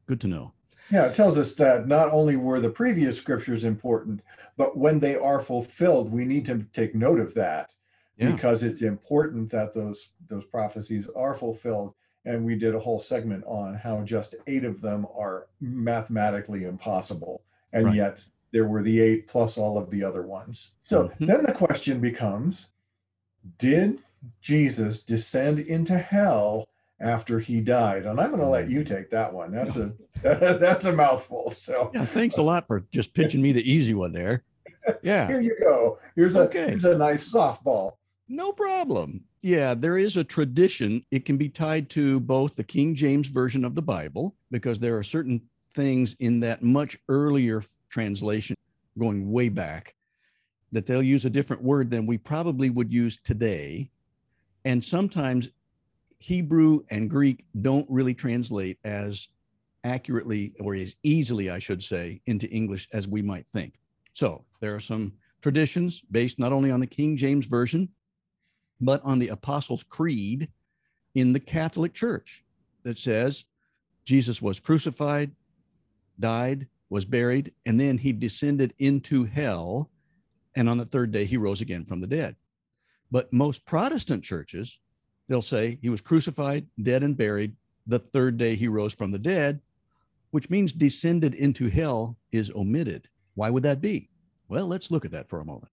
Good 0.06 0.20
to 0.22 0.26
know. 0.26 0.52
Yeah, 0.90 1.06
it 1.06 1.14
tells 1.14 1.38
us 1.38 1.54
that 1.54 1.86
not 1.86 2.10
only 2.12 2.36
were 2.36 2.60
the 2.60 2.68
previous 2.70 3.16
scriptures 3.16 3.64
important, 3.64 4.22
but 4.56 4.76
when 4.76 4.98
they 4.98 5.14
are 5.16 5.40
fulfilled, 5.40 6.10
we 6.10 6.24
need 6.24 6.44
to 6.46 6.66
take 6.72 6.94
note 6.94 7.20
of 7.20 7.32
that 7.34 7.72
Yeah. 8.16 8.32
because 8.34 8.62
it's 8.62 8.82
important 8.82 9.50
that 9.50 9.72
those 9.72 10.10
those 10.28 10.44
prophecies 10.44 11.08
are 11.16 11.34
fulfilled. 11.34 11.94
And 12.24 12.44
we 12.44 12.54
did 12.54 12.74
a 12.74 12.78
whole 12.78 12.98
segment 13.00 13.42
on 13.46 13.74
how 13.74 14.02
just 14.02 14.34
eight 14.46 14.64
of 14.64 14.80
them 14.80 15.06
are 15.16 15.46
mathematically 15.60 16.64
impossible, 16.64 17.42
and 17.72 17.86
Right. 17.86 17.94
yet 17.96 18.22
there 18.52 18.66
were 18.68 18.82
the 18.82 19.00
eight 19.00 19.26
plus 19.26 19.56
all 19.58 19.78
of 19.78 19.90
the 19.90 20.04
other 20.04 20.22
ones. 20.22 20.72
So 20.82 21.08
Mhm. 21.08 21.26
then 21.26 21.44
the 21.44 21.52
question 21.52 22.00
becomes: 22.00 22.70
Did 23.58 24.00
Jesus 24.40 25.02
descend 25.02 25.58
into 25.60 25.96
hell 25.98 26.68
after 27.00 27.38
he 27.38 27.60
died? 27.60 28.06
And 28.06 28.20
I'm 28.20 28.30
going 28.30 28.42
to 28.42 28.48
let 28.48 28.68
you 28.70 28.84
take 28.84 29.10
that 29.10 29.32
one. 29.32 29.50
That's 29.52 29.76
a 29.76 29.92
that's 30.22 30.84
a 30.84 30.92
mouthful. 30.92 31.50
So 31.56 31.90
Yeah. 31.94 32.04
Thanks 32.04 32.36
a 32.36 32.42
lot 32.42 32.66
for 32.66 32.84
just 32.92 33.14
pitching 33.14 33.40
me 33.42 33.52
the 33.52 33.70
easy 33.70 33.94
one 33.94 34.12
there. 34.12 34.44
Yeah. 35.02 35.26
here 35.28 35.40
you 35.40 35.56
go. 35.62 35.98
Here's 36.16 36.36
a 36.36 36.40
Okay. 36.40 36.70
here's 36.70 36.84
a 36.84 36.96
nice 36.96 37.30
softball. 37.30 37.92
No 38.28 38.50
problem. 38.52 39.24
Yeah, 39.42 39.74
there 39.74 39.98
is 39.98 40.16
a 40.16 40.24
tradition. 40.24 41.04
It 41.10 41.24
can 41.24 41.36
be 41.36 41.48
tied 41.48 41.88
to 41.90 42.18
both 42.20 42.56
the 42.56 42.64
King 42.64 42.94
James 42.94 43.28
Version 43.28 43.64
of 43.64 43.74
the 43.74 43.82
Bible, 43.82 44.36
because 44.50 44.80
there 44.80 44.96
are 44.96 45.02
certain 45.02 45.40
things 45.74 46.14
in 46.18 46.40
that 46.40 46.62
much 46.62 46.98
earlier 47.08 47.62
translation 47.88 48.56
going 48.98 49.30
way 49.30 49.48
back 49.48 49.94
that 50.72 50.86
they'll 50.86 51.02
use 51.02 51.24
a 51.24 51.30
different 51.30 51.62
word 51.62 51.90
than 51.90 52.06
we 52.06 52.18
probably 52.18 52.70
would 52.70 52.92
use 52.92 53.18
today. 53.18 53.90
And 54.64 54.82
sometimes 54.82 55.48
Hebrew 56.20 56.82
and 56.90 57.08
Greek 57.08 57.46
don't 57.62 57.86
really 57.90 58.14
translate 58.14 58.78
as 58.84 59.28
accurately 59.84 60.52
or 60.60 60.74
as 60.74 60.94
easily, 61.02 61.50
I 61.50 61.58
should 61.58 61.82
say, 61.82 62.20
into 62.26 62.48
English 62.50 62.88
as 62.92 63.08
we 63.08 63.22
might 63.22 63.48
think. 63.48 63.80
So 64.12 64.44
there 64.60 64.74
are 64.74 64.80
some 64.80 65.14
traditions 65.40 66.02
based 66.10 66.38
not 66.38 66.52
only 66.52 66.70
on 66.70 66.80
the 66.80 66.86
King 66.86 67.16
James 67.16 67.46
Version, 67.46 67.88
but 68.82 69.02
on 69.02 69.18
the 69.18 69.28
Apostles' 69.28 69.82
Creed 69.82 70.48
in 71.14 71.32
the 71.32 71.40
Catholic 71.40 71.94
Church 71.94 72.44
that 72.82 72.98
says 72.98 73.44
Jesus 74.04 74.42
was 74.42 74.60
crucified, 74.60 75.32
died, 76.18 76.66
was 76.90 77.06
buried, 77.06 77.52
and 77.64 77.80
then 77.80 77.96
he 77.96 78.12
descended 78.12 78.74
into 78.78 79.24
hell. 79.24 79.90
And 80.54 80.68
on 80.68 80.76
the 80.76 80.84
third 80.84 81.12
day, 81.12 81.24
he 81.24 81.38
rose 81.38 81.62
again 81.62 81.84
from 81.84 82.00
the 82.00 82.06
dead. 82.06 82.36
But 83.10 83.32
most 83.32 83.64
Protestant 83.64 84.22
churches, 84.22 84.78
they'll 85.30 85.40
say 85.40 85.78
he 85.80 85.88
was 85.88 86.00
crucified, 86.00 86.66
dead, 86.82 87.04
and 87.04 87.16
buried. 87.16 87.56
The 87.86 88.00
third 88.00 88.36
day, 88.36 88.56
he 88.56 88.66
rose 88.66 88.92
from 88.92 89.12
the 89.12 89.18
dead, 89.18 89.60
which 90.32 90.50
means 90.50 90.72
descended 90.72 91.34
into 91.34 91.70
hell 91.70 92.18
is 92.32 92.50
omitted. 92.50 93.08
Why 93.34 93.48
would 93.48 93.62
that 93.62 93.80
be? 93.80 94.10
Well, 94.48 94.66
let's 94.66 94.90
look 94.90 95.04
at 95.04 95.12
that 95.12 95.28
for 95.28 95.40
a 95.40 95.44
moment. 95.44 95.70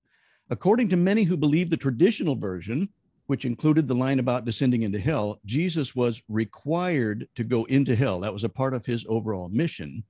According 0.52 0.90
to 0.90 0.96
many 0.96 1.24
who 1.24 1.36
believe 1.36 1.70
the 1.72 1.76
traditional 1.76 2.36
version, 2.36 2.90
which 3.26 3.46
included 3.46 3.88
the 3.88 3.96
line 3.96 4.20
about 4.20 4.46
descending 4.46 4.84
into 4.84 5.00
hell, 5.00 5.42
Jesus 5.44 5.96
was 5.96 6.22
required 6.30 7.28
to 7.36 7.44
go 7.44 7.66
into 7.66 7.96
hell. 7.96 8.20
That 8.20 8.32
was 8.32 8.44
a 8.44 8.50
part 8.50 8.76
of 8.76 8.86
his 8.86 9.06
overall 9.10 9.50
mission 9.50 10.04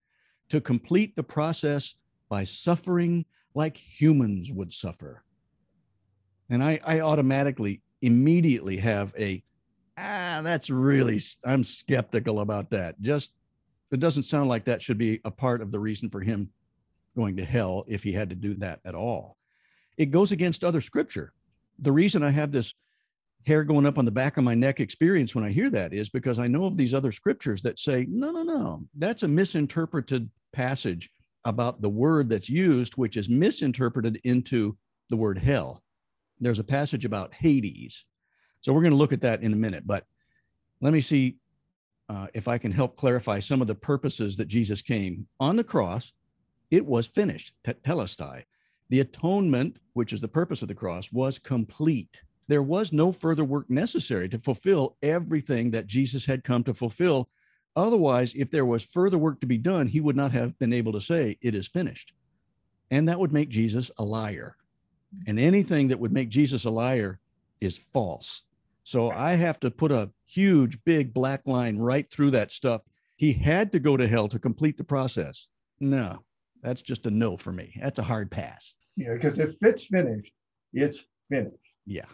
to 0.50 0.60
complete 0.60 1.16
the 1.16 1.24
process 1.24 1.96
by 2.30 2.44
suffering 2.44 3.26
like 3.54 3.78
humans 3.78 4.52
would 4.52 4.74
suffer. 4.74 5.24
And 6.50 6.62
I, 6.62 6.80
I 6.86 7.00
automatically, 7.00 7.82
immediately 8.02 8.78
have 8.78 9.14
a, 9.18 9.44
ah, 9.98 10.42
that's 10.44 10.70
really, 10.70 11.22
I'm 11.46 11.64
skeptical 11.64 12.40
about 12.40 12.70
that. 12.72 13.00
Just, 13.02 13.32
it 13.92 14.00
doesn't 14.00 14.24
sound 14.24 14.50
like 14.50 14.66
that 14.66 14.82
should 14.82 14.98
be 14.98 15.20
a 15.26 15.32
part 15.32 15.62
of 15.62 15.72
the 15.72 15.80
reason 15.80 16.10
for 16.10 16.22
him 16.22 16.50
going 17.16 17.38
to 17.38 17.46
hell 17.46 17.84
if 17.88 18.04
he 18.04 18.12
had 18.12 18.30
to 18.30 18.36
do 18.36 18.54
that 18.56 18.80
at 18.86 18.96
all. 18.96 19.38
It 19.98 20.12
goes 20.12 20.32
against 20.32 20.64
other 20.64 20.82
scripture. 20.82 21.34
The 21.80 21.92
reason 21.92 22.22
I 22.22 22.30
have 22.30 22.52
this 22.52 22.74
hair 23.46 23.64
going 23.64 23.86
up 23.86 23.98
on 23.98 24.06
the 24.06 24.12
back 24.12 24.38
of 24.38 24.44
my 24.44 24.54
neck 24.54 24.80
experience 24.80 25.34
when 25.34 25.44
I 25.44 25.52
hear 25.52 25.70
that 25.70 25.94
is 25.94 26.10
because 26.10 26.38
I 26.38 26.48
know 26.48 26.66
of 26.66 26.78
these 26.78 26.94
other 26.94 27.12
scriptures 27.12 27.62
that 27.64 27.80
say, 27.80 28.06
no, 28.10 28.32
no, 28.32 28.44
no, 28.44 28.82
that's 28.98 29.24
a 29.24 29.28
misinterpreted 29.28 30.30
passage 30.52 31.10
about 31.46 31.82
the 31.82 31.90
word 31.90 32.30
that's 32.30 32.50
used, 32.50 32.96
which 32.96 33.16
is 33.16 33.30
misinterpreted 33.30 34.20
into 34.26 34.78
the 35.10 35.16
word 35.16 35.38
hell. 35.38 35.82
There's 36.40 36.60
a 36.60 36.64
passage 36.64 37.06
about 37.06 37.34
Hades. 37.34 38.06
So 38.62 38.74
we're 38.74 38.82
going 38.82 38.92
to 38.92 38.98
look 38.98 39.14
at 39.14 39.22
that 39.22 39.42
in 39.42 39.54
a 39.54 39.58
minute, 39.58 39.86
but 39.86 40.06
let 40.82 40.94
me 40.94 41.02
see 41.02 41.38
uh, 42.10 42.28
if 42.34 42.48
I 42.48 42.58
can 42.58 42.72
help 42.72 42.96
clarify 42.96 43.40
some 43.40 43.62
of 43.62 43.68
the 43.68 43.76
purposes 43.76 44.38
that 44.38 44.48
Jesus 44.48 44.82
came 44.82 45.28
on 45.40 45.56
the 45.56 45.64
cross. 45.64 46.14
It 46.72 46.86
was 46.86 47.08
finished, 47.08 47.54
te- 47.64 47.74
telestai. 47.74 48.44
The 48.90 49.02
atonement, 49.02 49.80
which 49.94 50.14
is 50.14 50.22
the 50.22 50.28
purpose 50.28 50.62
of 50.62 50.68
the 50.68 50.76
cross, 50.76 51.12
was 51.12 51.40
complete. 51.40 52.22
There 52.48 52.64
was 52.64 52.94
no 52.94 53.12
further 53.12 53.44
work 53.44 53.70
necessary 53.70 54.30
to 54.30 54.40
fulfill 54.40 54.96
everything 55.02 55.72
that 55.72 55.88
Jesus 55.88 56.26
had 56.26 56.44
come 56.44 56.64
to 56.64 56.74
fulfill. 56.74 57.30
Otherwise, 57.76 58.34
if 58.36 58.50
there 58.50 58.66
was 58.66 58.84
further 58.84 59.18
work 59.18 59.42
to 59.42 59.48
be 59.48 59.58
done, 59.58 59.88
he 59.88 60.00
would 60.00 60.16
not 60.16 60.32
have 60.32 60.58
been 60.58 60.74
able 60.74 60.94
to 60.94 61.02
say, 61.02 61.38
It 61.42 61.54
is 61.54 61.68
finished. 61.68 62.14
And 62.90 63.08
that 63.10 63.20
would 63.20 63.34
make 63.34 63.50
Jesus 63.50 63.92
a 63.98 64.04
liar. 64.04 64.56
And 65.28 65.40
anything 65.40 65.88
that 65.88 66.00
would 66.00 66.14
make 66.14 66.30
Jesus 66.30 66.66
a 66.66 66.70
liar 66.70 67.20
is 67.62 67.78
false. 67.78 68.44
So 68.84 69.12
I 69.12 69.34
have 69.34 69.60
to 69.62 69.72
put 69.72 69.92
a 69.92 70.12
huge, 70.26 70.84
big 70.86 71.14
black 71.14 71.48
line 71.48 71.78
right 71.78 72.10
through 72.10 72.32
that 72.32 72.52
stuff. 72.52 72.82
He 73.18 73.34
had 73.34 73.72
to 73.72 73.80
go 73.80 73.98
to 73.98 74.08
hell 74.08 74.28
to 74.30 74.40
complete 74.40 74.78
the 74.78 74.84
process. 74.84 75.48
No, 75.80 76.24
that's 76.62 76.82
just 76.82 77.06
a 77.06 77.12
no 77.12 77.36
for 77.36 77.52
me. 77.52 77.74
That's 77.82 78.00
a 78.00 78.04
hard 78.04 78.32
pass. 78.32 78.76
Yeah, 78.96 79.14
because 79.14 79.40
if 79.40 79.56
it's 79.62 79.86
finished, 79.86 80.32
it's 80.74 81.06
finished. 81.30 81.56
Yeah. 81.86 82.06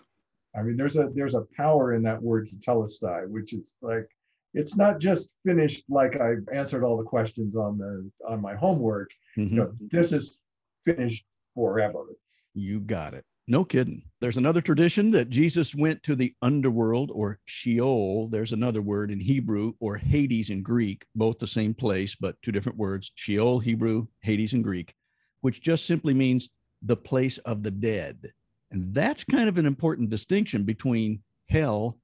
I 0.55 0.61
mean, 0.61 0.77
there's 0.77 0.97
a 0.97 1.09
there's 1.13 1.35
a 1.35 1.45
power 1.55 1.93
in 1.93 2.03
that 2.03 2.21
word 2.21 2.49
tetelestai, 2.49 3.27
which 3.27 3.53
is 3.53 3.75
like 3.81 4.07
it's 4.53 4.75
not 4.75 4.99
just 4.99 5.33
finished 5.45 5.83
like 5.89 6.19
I've 6.19 6.47
answered 6.53 6.83
all 6.83 6.97
the 6.97 7.03
questions 7.03 7.55
on 7.55 7.77
the 7.77 8.09
on 8.27 8.41
my 8.41 8.55
homework. 8.55 9.09
Mhm. 9.37 9.49
You 9.51 9.57
know, 9.57 9.73
this 9.91 10.11
is 10.11 10.41
finished 10.85 11.25
forever. 11.55 12.05
You 12.53 12.79
got 12.79 13.13
it. 13.13 13.25
No 13.47 13.65
kidding. 13.65 14.03
There's 14.21 14.37
another 14.37 14.61
tradition 14.61 15.11
that 15.11 15.29
Jesus 15.29 15.75
went 15.75 16.01
to 16.03 16.15
the 16.15 16.33
underworld 16.41 17.11
or 17.13 17.39
Sheol. 17.43 18.29
There's 18.29 18.53
another 18.53 18.81
word 18.81 19.11
in 19.11 19.19
Hebrew 19.19 19.73
or 19.81 19.97
Hades 19.97 20.49
in 20.49 20.63
Greek, 20.63 21.05
both 21.13 21.39
the 21.39 21.47
same 21.47 21.73
place, 21.73 22.15
but 22.15 22.41
two 22.41 22.53
different 22.53 22.77
words 22.77 23.11
Sheol, 23.15 23.59
Hebrew, 23.59 24.07
Hades 24.21 24.53
in 24.53 24.61
Greek, 24.61 24.93
which 25.41 25.61
just 25.61 25.85
simply 25.85 26.13
means 26.13 26.49
the 26.83 26.95
place 26.95 27.37
of 27.39 27.63
the 27.63 27.71
dead. 27.71 28.31
And 28.71 28.93
that's 28.93 29.25
kind 29.25 29.49
of 29.49 29.57
an 29.57 29.65
important 29.65 30.09
distinction 30.09 30.63
between 30.63 31.21
hell 31.49 31.97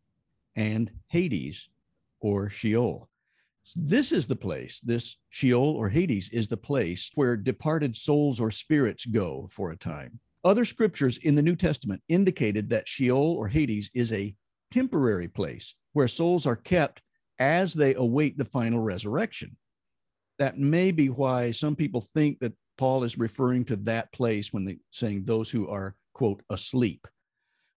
and 0.57 0.91
Hades 1.07 1.69
or 2.19 2.49
Sheol. 2.49 3.07
This 3.75 4.11
is 4.11 4.27
the 4.27 4.35
place, 4.35 4.81
this 4.81 5.17
Sheol 5.29 5.75
or 5.75 5.89
Hades 5.89 6.29
is 6.29 6.47
the 6.47 6.57
place 6.57 7.11
where 7.15 7.37
departed 7.37 7.95
souls 7.95 8.41
or 8.41 8.51
spirits 8.51 9.05
go 9.05 9.47
for 9.51 9.71
a 9.71 9.77
time. 9.77 10.19
Other 10.43 10.63
scriptures 10.63 11.17
in 11.17 11.35
the 11.35 11.41
New 11.41 11.55
Testament 11.55 12.01
indicated 12.07 12.69
that 12.69 12.87
Sheol 12.87 13.35
or 13.37 13.47
Hades 13.47 13.89
is 13.93 14.13
a 14.13 14.35
temporary 14.71 15.27
place 15.27 15.75
where 15.93 16.07
souls 16.07 16.45
are 16.45 16.55
kept 16.55 17.01
as 17.39 17.73
they 17.73 17.93
await 17.95 18.37
the 18.37 18.45
final 18.45 18.79
resurrection. 18.79 19.57
That 20.37 20.57
may 20.57 20.91
be 20.91 21.09
why 21.09 21.51
some 21.51 21.75
people 21.75 22.01
think 22.01 22.39
that 22.39 22.53
Paul 22.77 23.03
is 23.03 23.17
referring 23.17 23.65
to 23.65 23.75
that 23.77 24.11
place 24.13 24.53
when 24.53 24.63
they 24.63 24.77
saying 24.91 25.25
those 25.25 25.49
who 25.49 25.67
are 25.67 25.95
quote 26.13 26.41
asleep, 26.49 27.05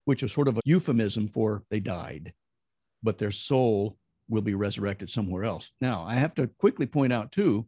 which 0.05 0.23
is 0.23 0.31
sort 0.31 0.47
of 0.47 0.57
a 0.57 0.61
euphemism 0.63 1.27
for 1.27 1.63
they 1.69 1.81
died, 1.81 2.33
but 3.01 3.17
their 3.17 3.31
soul 3.31 3.97
will 4.29 4.41
be 4.41 4.55
resurrected 4.55 5.09
somewhere 5.09 5.43
else. 5.43 5.71
Now, 5.81 6.05
I 6.05 6.15
have 6.15 6.33
to 6.35 6.47
quickly 6.47 6.85
point 6.85 7.11
out 7.11 7.33
too 7.33 7.67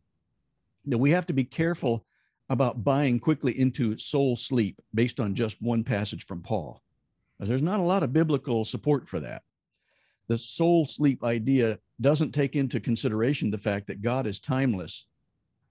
that 0.85 0.97
we 0.97 1.11
have 1.11 1.25
to 1.27 1.33
be 1.33 1.43
careful 1.43 2.05
about 2.49 2.83
buying 2.83 3.19
quickly 3.19 3.59
into 3.59 3.97
soul 3.97 4.35
sleep 4.35 4.79
based 4.93 5.19
on 5.19 5.35
just 5.35 5.61
one 5.61 5.83
passage 5.83 6.25
from 6.25 6.41
Paul. 6.41 6.81
There's 7.39 7.61
not 7.61 7.79
a 7.79 7.83
lot 7.83 8.03
of 8.03 8.13
biblical 8.13 8.63
support 8.63 9.09
for 9.09 9.19
that. 9.19 9.41
The 10.27 10.37
soul 10.37 10.87
sleep 10.87 11.23
idea 11.23 11.79
doesn't 12.01 12.31
take 12.31 12.55
into 12.55 12.79
consideration 12.79 13.51
the 13.51 13.57
fact 13.57 13.87
that 13.87 14.01
God 14.01 14.25
is 14.25 14.39
timeless. 14.39 15.05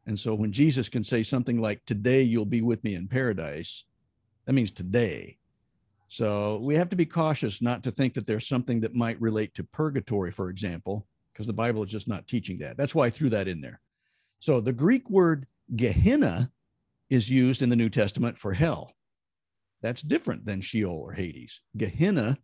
And 0.07 0.19
so 0.19 0.35
when 0.35 0.53
Jesus 0.53 0.89
can 0.89 1.03
say 1.03 1.23
something 1.23 1.59
like, 1.59 1.85
Today 1.87 2.23
you'll 2.23 2.45
be 2.45 2.61
with 2.61 2.85
me 2.85 2.95
in 2.95 3.09
paradise, 3.09 3.85
that 4.45 4.53
means 4.53 4.71
today. 4.71 5.39
So 6.09 6.59
we 6.59 6.77
have 6.77 6.91
to 6.91 6.97
be 6.97 7.07
cautious 7.07 7.63
not 7.63 7.83
to 7.85 7.91
think 7.91 8.15
that 8.15 8.27
there's 8.27 8.47
something 8.47 8.81
that 8.81 8.95
might 8.95 9.21
relate 9.21 9.55
to 9.55 9.65
purgatory, 9.65 10.31
for 10.31 10.51
example, 10.51 11.07
because 11.33 11.47
the 11.47 11.53
Bible 11.53 11.83
is 11.83 11.91
just 11.91 12.07
not 12.07 12.29
teaching 12.29 12.59
that. 12.59 12.77
That's 12.77 12.95
why 12.95 13.07
I 13.07 13.11
threw 13.11 13.31
that 13.31 13.49
in 13.49 13.61
there. 13.61 13.81
So 14.39 14.61
the 14.61 14.73
Greek 14.73 15.09
word 15.09 15.47
Gehenna 15.75 16.51
is 17.15 17.31
used 17.31 17.63
in 17.63 17.69
the 17.69 17.77
New 17.77 17.89
Testament 17.89 18.37
for 18.37 18.53
hell. 18.53 18.93
That's 19.83 20.03
different 20.03 20.45
than 20.45 20.61
Sheol 20.61 20.99
or 20.99 21.13
Hades. 21.13 21.61
Gehenna 21.77 22.37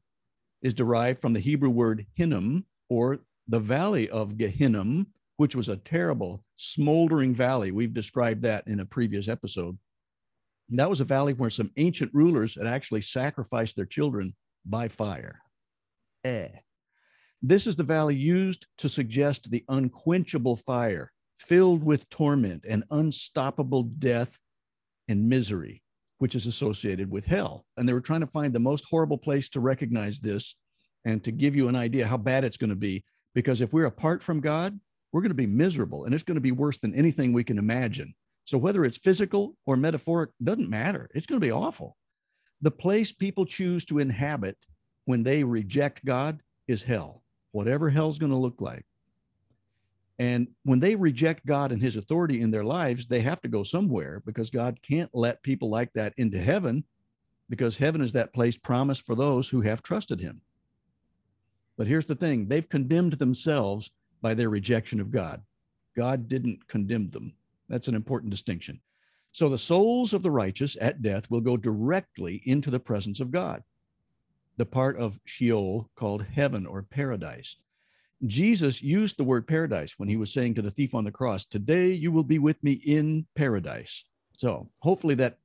is 0.62 0.74
derived 0.74 1.20
from 1.20 1.32
the 1.32 1.40
Hebrew 1.40 1.70
word 1.70 2.06
Hinnom 2.14 2.64
or 2.88 3.18
the 3.48 3.58
valley 3.58 4.08
of 4.10 4.36
Gehinnom, 4.36 5.06
which 5.38 5.56
was 5.56 5.68
a 5.68 5.76
terrible, 5.76 6.44
smoldering 6.56 7.34
valley. 7.34 7.72
We've 7.72 7.92
described 7.92 8.42
that 8.42 8.68
in 8.68 8.80
a 8.80 8.86
previous 8.86 9.26
episode. 9.26 9.76
And 10.68 10.78
that 10.78 10.90
was 10.90 11.00
a 11.00 11.04
valley 11.04 11.32
where 11.32 11.50
some 11.50 11.72
ancient 11.76 12.14
rulers 12.14 12.54
had 12.54 12.66
actually 12.66 13.02
sacrificed 13.02 13.74
their 13.74 13.86
children 13.86 14.34
by 14.64 14.86
fire. 14.86 15.40
Eh. 16.22 16.48
This 17.42 17.66
is 17.66 17.74
the 17.74 17.82
valley 17.82 18.14
used 18.14 18.66
to 18.78 18.88
suggest 18.88 19.50
the 19.50 19.64
unquenchable 19.68 20.56
fire 20.56 21.10
filled 21.40 21.82
with 21.82 22.08
torment 22.10 22.66
and 22.68 22.84
unstoppable 22.90 23.82
death 23.84 24.38
and 25.10 25.28
misery, 25.28 25.82
which 26.18 26.34
is 26.34 26.46
associated 26.46 27.10
with 27.10 27.26
hell. 27.26 27.66
And 27.76 27.88
they 27.88 27.92
were 27.92 28.00
trying 28.00 28.20
to 28.20 28.26
find 28.26 28.52
the 28.52 28.60
most 28.60 28.84
horrible 28.88 29.18
place 29.18 29.48
to 29.50 29.60
recognize 29.60 30.20
this 30.20 30.54
and 31.04 31.22
to 31.24 31.32
give 31.32 31.56
you 31.56 31.68
an 31.68 31.76
idea 31.76 32.06
how 32.06 32.16
bad 32.16 32.44
it's 32.44 32.56
going 32.56 32.70
to 32.70 32.76
be. 32.76 33.04
Because 33.34 33.60
if 33.60 33.72
we're 33.72 33.86
apart 33.86 34.22
from 34.22 34.40
God, 34.40 34.78
we're 35.12 35.20
going 35.20 35.30
to 35.30 35.34
be 35.34 35.46
miserable 35.46 36.04
and 36.04 36.14
it's 36.14 36.22
going 36.22 36.36
to 36.36 36.40
be 36.40 36.52
worse 36.52 36.78
than 36.78 36.94
anything 36.94 37.32
we 37.32 37.44
can 37.44 37.58
imagine. 37.58 38.14
So 38.44 38.58
whether 38.58 38.84
it's 38.84 38.98
physical 38.98 39.56
or 39.66 39.76
metaphoric 39.76 40.30
doesn't 40.42 40.70
matter. 40.70 41.08
It's 41.14 41.26
going 41.26 41.40
to 41.40 41.46
be 41.46 41.52
awful. 41.52 41.96
The 42.62 42.70
place 42.70 43.12
people 43.12 43.46
choose 43.46 43.84
to 43.86 43.98
inhabit 43.98 44.56
when 45.06 45.22
they 45.22 45.42
reject 45.42 46.04
God 46.04 46.40
is 46.68 46.82
hell, 46.82 47.22
whatever 47.52 47.90
hell's 47.90 48.18
going 48.18 48.32
to 48.32 48.38
look 48.38 48.60
like. 48.60 48.84
And 50.20 50.48
when 50.64 50.80
they 50.80 50.96
reject 50.96 51.46
God 51.46 51.72
and 51.72 51.80
his 51.80 51.96
authority 51.96 52.42
in 52.42 52.50
their 52.50 52.62
lives, 52.62 53.06
they 53.06 53.22
have 53.22 53.40
to 53.40 53.48
go 53.48 53.62
somewhere 53.62 54.22
because 54.26 54.50
God 54.50 54.78
can't 54.82 55.08
let 55.14 55.42
people 55.42 55.70
like 55.70 55.94
that 55.94 56.12
into 56.18 56.38
heaven 56.38 56.84
because 57.48 57.78
heaven 57.78 58.02
is 58.02 58.12
that 58.12 58.34
place 58.34 58.54
promised 58.54 59.06
for 59.06 59.14
those 59.14 59.48
who 59.48 59.62
have 59.62 59.82
trusted 59.82 60.20
him. 60.20 60.42
But 61.78 61.86
here's 61.86 62.04
the 62.04 62.14
thing 62.14 62.46
they've 62.46 62.68
condemned 62.68 63.14
themselves 63.14 63.92
by 64.20 64.34
their 64.34 64.50
rejection 64.50 65.00
of 65.00 65.10
God. 65.10 65.42
God 65.96 66.28
didn't 66.28 66.68
condemn 66.68 67.08
them. 67.08 67.32
That's 67.70 67.88
an 67.88 67.94
important 67.94 68.30
distinction. 68.30 68.78
So 69.32 69.48
the 69.48 69.56
souls 69.56 70.12
of 70.12 70.22
the 70.22 70.30
righteous 70.30 70.76
at 70.82 71.00
death 71.00 71.30
will 71.30 71.40
go 71.40 71.56
directly 71.56 72.42
into 72.44 72.70
the 72.70 72.78
presence 72.78 73.20
of 73.20 73.30
God, 73.30 73.62
the 74.58 74.66
part 74.66 74.98
of 74.98 75.18
Sheol 75.24 75.88
called 75.94 76.26
heaven 76.26 76.66
or 76.66 76.82
paradise. 76.82 77.56
Jesus 78.26 78.82
used 78.82 79.16
the 79.16 79.24
word 79.24 79.46
paradise 79.46 79.94
when 79.96 80.08
he 80.08 80.16
was 80.16 80.32
saying 80.32 80.54
to 80.54 80.62
the 80.62 80.70
thief 80.70 80.94
on 80.94 81.04
the 81.04 81.10
cross, 81.10 81.44
Today 81.44 81.92
you 81.92 82.12
will 82.12 82.24
be 82.24 82.38
with 82.38 82.62
me 82.62 82.72
in 82.72 83.26
paradise. 83.34 84.04
So 84.36 84.68
hopefully 84.80 85.14
that 85.16 85.38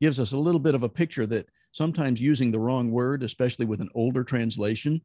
gives 0.00 0.20
us 0.20 0.32
a 0.32 0.38
little 0.38 0.60
bit 0.60 0.74
of 0.74 0.82
a 0.82 0.88
picture 0.88 1.26
that 1.26 1.48
sometimes 1.72 2.20
using 2.20 2.50
the 2.50 2.58
wrong 2.58 2.90
word, 2.90 3.22
especially 3.22 3.66
with 3.66 3.80
an 3.80 3.88
older 3.94 4.22
translation, 4.22 5.00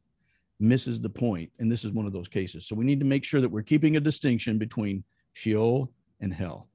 misses 0.60 1.00
the 1.00 1.10
point. 1.10 1.50
And 1.58 1.70
this 1.70 1.84
is 1.84 1.92
one 1.92 2.06
of 2.06 2.12
those 2.12 2.28
cases. 2.28 2.66
So 2.66 2.76
we 2.76 2.84
need 2.84 3.00
to 3.00 3.06
make 3.06 3.24
sure 3.24 3.40
that 3.40 3.50
we're 3.50 3.62
keeping 3.62 3.96
a 3.96 4.00
distinction 4.00 4.58
between 4.58 5.04
Sheol 5.32 5.92
and 6.20 6.32
hell. 6.32 6.68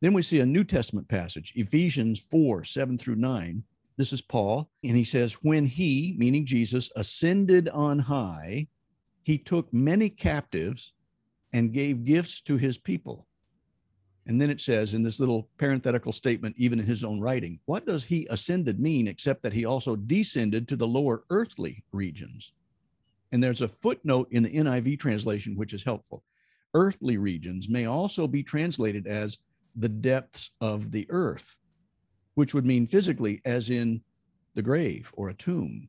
Then 0.00 0.12
we 0.12 0.22
see 0.22 0.40
a 0.40 0.46
New 0.46 0.64
Testament 0.64 1.08
passage, 1.08 1.52
Ephesians 1.54 2.18
4 2.18 2.64
7 2.64 2.98
through 2.98 3.16
9. 3.16 3.62
This 3.96 4.12
is 4.12 4.22
Paul, 4.22 4.70
and 4.82 4.96
he 4.96 5.04
says, 5.04 5.34
When 5.42 5.66
he, 5.66 6.14
meaning 6.18 6.46
Jesus, 6.46 6.90
ascended 6.96 7.68
on 7.68 7.98
high, 7.98 8.66
he 9.22 9.38
took 9.38 9.72
many 9.72 10.08
captives 10.08 10.92
and 11.52 11.72
gave 11.72 12.04
gifts 12.04 12.40
to 12.42 12.56
his 12.56 12.78
people. 12.78 13.26
And 14.26 14.40
then 14.40 14.50
it 14.50 14.60
says 14.60 14.94
in 14.94 15.02
this 15.02 15.18
little 15.18 15.48
parenthetical 15.58 16.12
statement, 16.12 16.54
even 16.56 16.78
in 16.78 16.86
his 16.86 17.02
own 17.02 17.20
writing, 17.20 17.58
what 17.64 17.86
does 17.86 18.04
he 18.04 18.26
ascended 18.30 18.78
mean 18.78 19.08
except 19.08 19.42
that 19.42 19.52
he 19.52 19.64
also 19.64 19.96
descended 19.96 20.68
to 20.68 20.76
the 20.76 20.86
lower 20.86 21.24
earthly 21.30 21.82
regions? 21.92 22.52
And 23.32 23.42
there's 23.42 23.62
a 23.62 23.68
footnote 23.68 24.28
in 24.30 24.42
the 24.42 24.50
NIV 24.50 25.00
translation, 25.00 25.56
which 25.56 25.72
is 25.72 25.82
helpful. 25.82 26.22
Earthly 26.74 27.16
regions 27.16 27.68
may 27.68 27.86
also 27.86 28.28
be 28.28 28.42
translated 28.42 29.06
as 29.06 29.38
the 29.74 29.88
depths 29.88 30.50
of 30.60 30.92
the 30.92 31.06
earth, 31.10 31.56
which 32.34 32.54
would 32.54 32.66
mean 32.66 32.86
physically, 32.86 33.40
as 33.44 33.70
in 33.70 34.02
the 34.54 34.62
grave 34.62 35.10
or 35.14 35.30
a 35.30 35.34
tomb. 35.34 35.88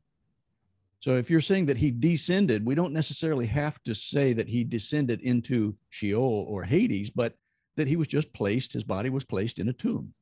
So 1.04 1.16
if 1.16 1.28
you're 1.28 1.42
saying 1.42 1.66
that 1.66 1.76
he 1.76 1.90
descended, 1.90 2.64
we 2.64 2.74
don't 2.74 2.94
necessarily 2.94 3.44
have 3.48 3.78
to 3.82 3.94
say 3.94 4.32
that 4.32 4.48
he 4.48 4.64
descended 4.64 5.20
into 5.20 5.76
Sheol 5.90 6.46
or 6.48 6.64
Hades, 6.64 7.10
but 7.10 7.34
that 7.76 7.86
he 7.86 7.96
was 7.96 8.08
just 8.08 8.32
placed, 8.32 8.72
his 8.72 8.84
body 8.84 9.10
was 9.10 9.22
placed 9.22 9.58
in 9.58 9.68
a 9.68 9.74
tomb. 9.74 10.14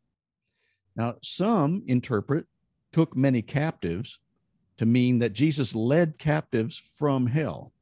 Now, 0.96 1.14
some 1.22 1.84
interpret 1.86 2.46
took 2.90 3.16
many 3.16 3.42
captives 3.42 4.18
to 4.76 4.84
mean 4.84 5.20
that 5.20 5.34
Jesus 5.34 5.72
led 5.72 6.18
captives 6.18 6.82
from 6.98 7.28
hell. 7.28 7.72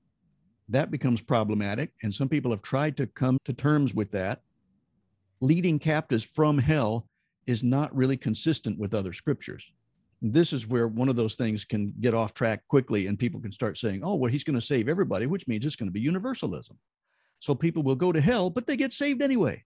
That 0.69 0.91
becomes 0.91 1.23
problematic, 1.23 1.93
and 2.03 2.13
some 2.13 2.29
people 2.29 2.51
have 2.51 2.61
tried 2.61 2.99
to 2.99 3.07
come 3.07 3.39
to 3.47 3.55
terms 3.55 3.95
with 3.95 4.11
that. 4.11 4.43
Leading 5.41 5.79
captives 5.79 6.23
from 6.23 6.59
hell 6.59 7.07
is 7.47 7.65
not 7.65 7.97
really 7.97 8.19
consistent 8.19 8.79
with 8.79 8.93
other 8.93 9.15
scriptures. 9.15 9.73
This 10.23 10.53
is 10.53 10.67
where 10.67 10.87
one 10.87 11.09
of 11.09 11.17
those 11.17 11.35
things 11.35 11.65
can 11.65 11.95
get 12.01 12.15
off 12.15 12.35
track 12.35 12.67
quickly 12.69 13.07
and 13.07 13.19
people 13.19 13.41
can 13.41 13.53
start 13.53 13.79
saying, 13.79 14.03
oh, 14.05 14.15
well, 14.17 14.31
he's 14.31 14.45
going 14.45 14.59
to 14.59 14.65
save 14.65 14.89
everybody, 14.89 15.27
which 15.27 15.49
means 15.49 15.65
it's 15.65 15.77
going 15.77 15.89
to 15.89 15.93
be 15.93 16.01
universalism. 16.01 16.77
So 17.39 17.55
people 17.55 17.83
will 17.83 17.95
go 17.95 18.13
to 18.13 18.21
hell, 18.21 18.51
but 18.51 18.67
they 18.67 18.77
get 18.77 18.93
saved 18.93 19.23
anyway. 19.23 19.65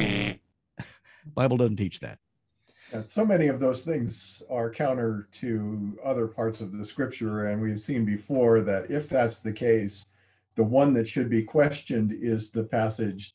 Bible 1.34 1.56
doesn't 1.56 1.76
teach 1.76 2.00
that. 2.00 2.18
Yeah, 2.92 3.02
so 3.02 3.24
many 3.24 3.46
of 3.46 3.60
those 3.60 3.82
things 3.82 4.42
are 4.50 4.70
counter 4.70 5.28
to 5.32 5.98
other 6.04 6.26
parts 6.26 6.60
of 6.60 6.76
the 6.76 6.84
scripture. 6.84 7.46
And 7.46 7.62
we've 7.62 7.80
seen 7.80 8.04
before 8.04 8.60
that 8.62 8.90
if 8.90 9.08
that's 9.08 9.40
the 9.40 9.52
case, 9.52 10.04
the 10.56 10.64
one 10.64 10.92
that 10.94 11.08
should 11.08 11.30
be 11.30 11.42
questioned 11.42 12.12
is 12.12 12.50
the 12.50 12.64
passage 12.64 13.34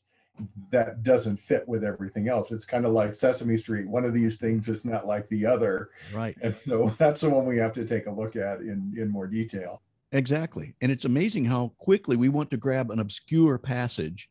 that 0.70 1.02
doesn't 1.02 1.38
fit 1.38 1.66
with 1.68 1.84
everything 1.84 2.28
else. 2.28 2.52
It's 2.52 2.64
kind 2.64 2.84
of 2.84 2.92
like 2.92 3.14
Sesame 3.14 3.56
Street. 3.56 3.88
One 3.88 4.04
of 4.04 4.14
these 4.14 4.38
things 4.38 4.68
is 4.68 4.84
not 4.84 5.06
like 5.06 5.28
the 5.28 5.46
other. 5.46 5.90
Right. 6.12 6.36
And 6.42 6.54
so 6.54 6.94
that's 6.98 7.20
the 7.20 7.30
one 7.30 7.46
we 7.46 7.58
have 7.58 7.72
to 7.74 7.84
take 7.84 8.06
a 8.06 8.10
look 8.10 8.36
at 8.36 8.60
in, 8.60 8.94
in 8.96 9.08
more 9.08 9.26
detail. 9.26 9.82
Exactly. 10.12 10.74
And 10.80 10.90
it's 10.90 11.04
amazing 11.04 11.44
how 11.44 11.72
quickly 11.78 12.16
we 12.16 12.28
want 12.28 12.50
to 12.50 12.56
grab 12.56 12.90
an 12.90 12.98
obscure 12.98 13.58
passage, 13.58 14.28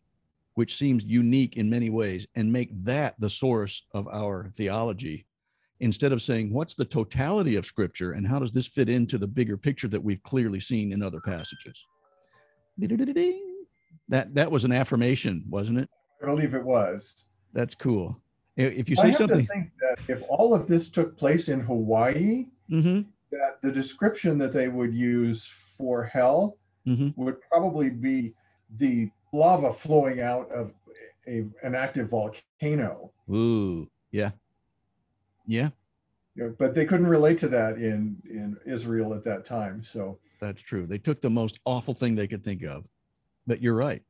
which 0.56 0.78
seems 0.78 1.04
unique 1.06 1.56
in 1.56 1.70
many 1.70 1.90
ways, 1.90 2.28
and 2.36 2.52
make 2.52 2.70
that 2.84 3.16
the 3.20 3.30
source 3.30 3.84
of 3.94 4.08
our 4.10 4.52
theology 4.56 5.26
instead 5.80 6.12
of 6.12 6.22
saying, 6.22 6.54
what's 6.54 6.76
the 6.76 6.86
totality 6.86 7.56
of 7.56 7.66
scripture 7.66 8.12
and 8.12 8.28
how 8.28 8.40
does 8.40 8.52
this 8.52 8.68
fit 8.68 8.90
into 8.90 9.18
the 9.18 9.28
bigger 9.28 9.58
picture 9.58 9.88
that 9.88 10.04
we've 10.04 10.22
clearly 10.24 10.60
seen 10.60 10.92
in 10.92 11.02
other 11.02 11.22
passages? 11.22 11.86
That, 14.10 14.34
that 14.36 14.52
was 14.52 14.66
an 14.66 14.72
affirmation, 14.72 15.44
wasn't 15.50 15.80
it? 15.80 15.90
I 16.22 16.26
believe 16.26 16.54
it 16.54 16.64
was. 16.64 17.26
That's 17.54 17.76
cool. 17.76 18.22
If 18.58 18.90
you 18.90 18.96
say 18.96 19.04
I 19.04 19.08
have 19.08 19.16
something, 19.16 19.46
to 19.46 19.54
think 19.54 19.72
that 19.80 20.00
if 20.10 20.22
all 20.30 20.54
of 20.54 20.68
this 20.68 20.92
took 20.92 21.18
place 21.18 21.48
in 21.50 21.62
Hawaii, 21.62 22.48
Mhm, 22.70 23.08
that 23.32 23.62
the 23.62 23.72
description 23.72 24.38
that 24.40 24.52
they 24.52 24.68
would 24.68 24.94
use 24.94 25.46
for 25.78 26.04
hell 26.04 26.58
mhm. 26.86 27.14
would 27.16 27.40
probably 27.50 27.90
be 27.90 28.34
the 28.78 29.10
lava 29.32 29.72
flowing 29.72 30.20
out 30.20 30.52
of 30.52 30.74
a, 31.28 31.46
an 31.64 31.74
active 31.76 32.10
volcano. 32.10 33.14
ooh, 33.32 33.90
yeah, 34.12 34.32
yeah, 35.46 35.70
You 36.36 36.56
but 36.60 36.76
they 36.76 36.86
couldn't 36.86 37.08
relate 37.08 37.38
to 37.40 37.48
that 37.50 37.78
in 37.78 38.18
in 38.30 38.58
Israel 38.66 39.14
at 39.14 39.24
that 39.24 39.46
time. 39.46 39.84
So 39.84 40.20
that's 40.42 40.62
true. 40.62 40.86
They 40.86 40.98
took 40.98 41.22
the 41.22 41.30
most 41.30 41.60
awful 41.66 41.94
thing 41.94 42.16
they 42.16 42.28
could 42.28 42.44
think 42.44 42.64
of. 42.64 42.86
But 43.48 43.62
you're 43.62 43.76
right. 43.76 44.04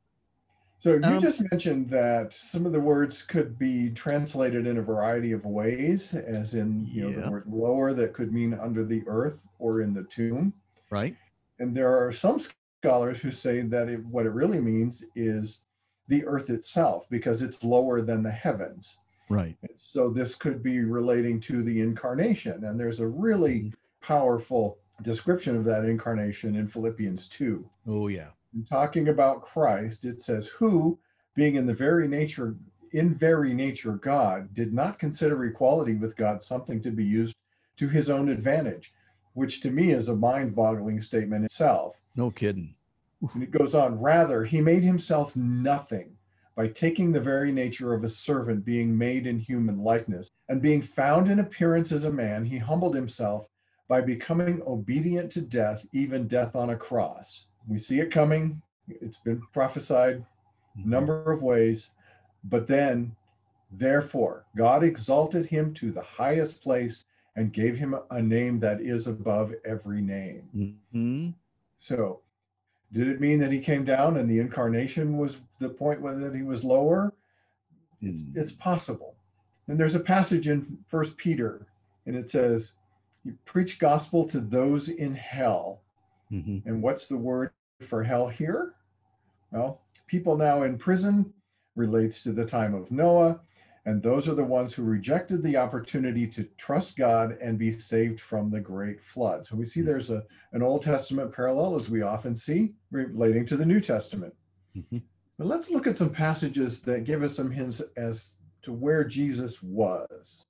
So 0.80 0.94
you 0.94 1.00
Um, 1.04 1.20
just 1.20 1.42
mentioned 1.52 1.88
that 1.90 2.32
some 2.32 2.66
of 2.66 2.72
the 2.72 2.80
words 2.80 3.22
could 3.22 3.56
be 3.58 3.90
translated 3.90 4.66
in 4.66 4.78
a 4.78 4.82
variety 4.82 5.30
of 5.32 5.44
ways, 5.44 6.12
as 6.14 6.54
in 6.54 6.86
you 6.86 7.02
know 7.02 7.10
Yeah. 7.10 7.20
the 7.26 7.30
word 7.30 7.46
lower 7.46 7.92
that 7.94 8.12
could 8.12 8.32
mean 8.32 8.54
under 8.54 8.84
the 8.84 9.04
earth 9.06 9.46
or 9.60 9.80
in 9.82 9.94
the 9.94 10.04
tomb. 10.04 10.52
Right. 10.90 11.16
And 11.60 11.76
there 11.76 11.94
are 11.96 12.10
some 12.10 12.40
scholars 12.82 13.20
who 13.20 13.30
say 13.30 13.60
that 13.60 13.88
it, 13.88 14.04
what 14.06 14.26
it 14.26 14.30
really 14.32 14.60
means 14.60 15.04
is 15.14 15.60
the 16.08 16.24
earth 16.26 16.50
itself, 16.50 17.08
because 17.08 17.42
it's 17.42 17.62
lower 17.62 18.00
than 18.00 18.22
the 18.22 18.30
heavens. 18.32 18.96
Right. 19.28 19.56
So 19.76 20.08
this 20.10 20.34
could 20.34 20.60
be 20.62 20.80
relating 20.80 21.38
to 21.40 21.62
the 21.62 21.80
incarnation. 21.82 22.64
And 22.64 22.80
there's 22.80 22.98
a 22.98 23.06
really 23.06 23.60
Mhm. 23.60 23.74
powerful 24.00 24.78
description 25.02 25.54
of 25.56 25.62
that 25.64 25.84
incarnation 25.84 26.56
in 26.56 26.66
Philippians 26.66 27.28
2. 27.28 27.68
Oh, 27.86 28.08
yeah. 28.08 28.30
In 28.54 28.64
talking 28.64 29.08
about 29.08 29.42
Christ, 29.42 30.04
it 30.04 30.20
says, 30.20 30.48
Who, 30.48 30.98
being 31.34 31.54
in 31.54 31.66
the 31.66 31.74
very 31.74 32.08
nature, 32.08 32.56
in 32.92 33.14
very 33.14 33.54
nature 33.54 33.92
God, 33.92 34.52
did 34.54 34.72
not 34.72 34.98
consider 34.98 35.44
equality 35.44 35.94
with 35.94 36.16
God 36.16 36.42
something 36.42 36.82
to 36.82 36.90
be 36.90 37.04
used 37.04 37.36
to 37.76 37.88
his 37.88 38.10
own 38.10 38.28
advantage, 38.28 38.92
which 39.34 39.60
to 39.60 39.70
me 39.70 39.92
is 39.92 40.08
a 40.08 40.16
mind 40.16 40.54
boggling 40.56 41.00
statement 41.00 41.44
itself. 41.44 41.94
No 42.16 42.30
kidding. 42.30 42.74
And 43.34 43.42
it 43.42 43.52
goes 43.52 43.74
on, 43.74 44.00
rather, 44.00 44.44
he 44.44 44.60
made 44.60 44.82
himself 44.82 45.36
nothing 45.36 46.16
by 46.56 46.68
taking 46.68 47.12
the 47.12 47.20
very 47.20 47.52
nature 47.52 47.94
of 47.94 48.02
a 48.02 48.08
servant, 48.08 48.64
being 48.64 48.96
made 48.98 49.26
in 49.26 49.38
human 49.38 49.78
likeness, 49.78 50.28
and 50.48 50.60
being 50.60 50.82
found 50.82 51.30
in 51.30 51.38
appearance 51.38 51.92
as 51.92 52.04
a 52.04 52.12
man, 52.12 52.44
he 52.44 52.58
humbled 52.58 52.94
himself 52.94 53.46
by 53.86 54.00
becoming 54.00 54.60
obedient 54.66 55.30
to 55.32 55.40
death, 55.40 55.86
even 55.92 56.26
death 56.26 56.56
on 56.56 56.70
a 56.70 56.76
cross. 56.76 57.46
We 57.70 57.78
see 57.78 58.00
it 58.00 58.10
coming. 58.10 58.60
It's 58.88 59.18
been 59.18 59.40
prophesied 59.52 60.26
a 60.76 60.88
number 60.88 61.30
of 61.30 61.42
ways. 61.42 61.92
But 62.42 62.66
then, 62.66 63.14
therefore, 63.70 64.44
God 64.56 64.82
exalted 64.82 65.46
him 65.46 65.72
to 65.74 65.92
the 65.92 66.02
highest 66.02 66.62
place 66.62 67.04
and 67.36 67.52
gave 67.52 67.78
him 67.78 67.94
a 68.10 68.20
name 68.20 68.58
that 68.60 68.80
is 68.80 69.06
above 69.06 69.54
every 69.64 70.02
name. 70.02 70.80
Mhm. 70.92 71.34
So, 71.78 72.22
did 72.90 73.06
it 73.06 73.20
mean 73.20 73.38
that 73.38 73.52
he 73.52 73.60
came 73.60 73.84
down 73.84 74.16
and 74.16 74.28
the 74.28 74.40
incarnation 74.40 75.16
was 75.16 75.38
the 75.60 75.68
point 75.68 76.00
where 76.00 76.16
that 76.16 76.34
he 76.34 76.42
was 76.42 76.64
lower? 76.64 77.14
It's 78.02 78.22
Mm. 78.24 78.36
it's 78.36 78.52
possible. 78.52 79.14
And 79.68 79.78
there's 79.78 79.94
a 79.94 80.00
passage 80.00 80.48
in 80.48 80.78
First 80.86 81.16
Peter, 81.16 81.68
and 82.04 82.16
it 82.16 82.28
says, 82.28 82.74
"You 83.22 83.38
preach 83.44 83.78
gospel 83.78 84.26
to 84.28 84.40
those 84.40 84.88
in 84.88 85.14
hell." 85.14 85.82
Mhm. 86.32 86.66
And 86.66 86.82
what's 86.82 87.06
the 87.06 87.18
word 87.18 87.52
for 87.80 88.02
hell 88.02 88.28
here? 88.28 88.74
Well, 89.52 89.82
people 90.06 90.36
now 90.36 90.62
in 90.62 90.78
prison 90.78 91.32
relates 91.76 92.22
to 92.22 92.32
the 92.32 92.44
time 92.44 92.74
of 92.74 92.90
Noah, 92.90 93.40
and 93.86 94.02
those 94.02 94.28
are 94.28 94.34
the 94.34 94.44
ones 94.44 94.74
who 94.74 94.82
rejected 94.82 95.42
the 95.42 95.56
opportunity 95.56 96.26
to 96.28 96.44
trust 96.56 96.96
God 96.96 97.38
and 97.40 97.58
be 97.58 97.72
saved 97.72 98.20
from 98.20 98.50
the 98.50 98.60
great 98.60 99.00
flood. 99.00 99.46
So 99.46 99.56
we 99.56 99.64
see 99.64 99.80
there's 99.80 100.10
a 100.10 100.24
an 100.52 100.62
Old 100.62 100.82
Testament 100.82 101.32
parallel 101.32 101.76
as 101.76 101.88
we 101.88 102.02
often 102.02 102.34
see 102.34 102.74
relating 102.90 103.46
to 103.46 103.56
the 103.56 103.66
New 103.66 103.80
Testament. 103.80 104.34
Mhm. 104.76 105.02
But 105.38 105.46
let's 105.46 105.70
look 105.70 105.86
at 105.86 105.96
some 105.96 106.10
passages 106.10 106.82
that 106.82 107.04
give 107.04 107.22
us 107.22 107.34
some 107.34 107.50
hints 107.50 107.80
as 107.96 108.36
to 108.62 108.72
where 108.72 109.04
Jesus 109.04 109.62
was. 109.62 110.44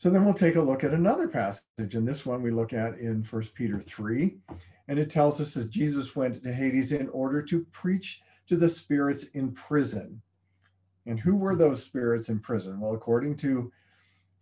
So 0.00 0.08
then 0.08 0.24
we'll 0.24 0.32
take 0.32 0.56
a 0.56 0.62
look 0.62 0.82
at 0.82 0.94
another 0.94 1.28
passage, 1.28 1.94
and 1.94 2.08
this 2.08 2.24
one 2.24 2.40
we 2.40 2.50
look 2.50 2.72
at 2.72 2.98
in 2.98 3.22
First 3.22 3.54
Peter 3.54 3.78
3. 3.78 4.34
And 4.88 4.98
it 4.98 5.10
tells 5.10 5.42
us 5.42 5.52
that 5.52 5.68
Jesus 5.68 6.16
went 6.16 6.42
to 6.42 6.54
Hades 6.54 6.92
in 6.92 7.10
order 7.10 7.42
to 7.42 7.66
preach 7.70 8.22
to 8.46 8.56
the 8.56 8.70
spirits 8.70 9.24
in 9.34 9.52
prison. 9.52 10.22
And 11.04 11.20
who 11.20 11.36
were 11.36 11.54
those 11.54 11.84
spirits 11.84 12.30
in 12.30 12.40
prison? 12.40 12.80
Well, 12.80 12.94
according 12.94 13.36
to 13.38 13.70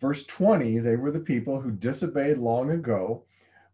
verse 0.00 0.24
20, 0.26 0.78
they 0.78 0.94
were 0.94 1.10
the 1.10 1.18
people 1.18 1.60
who 1.60 1.72
disobeyed 1.72 2.38
long 2.38 2.70
ago 2.70 3.24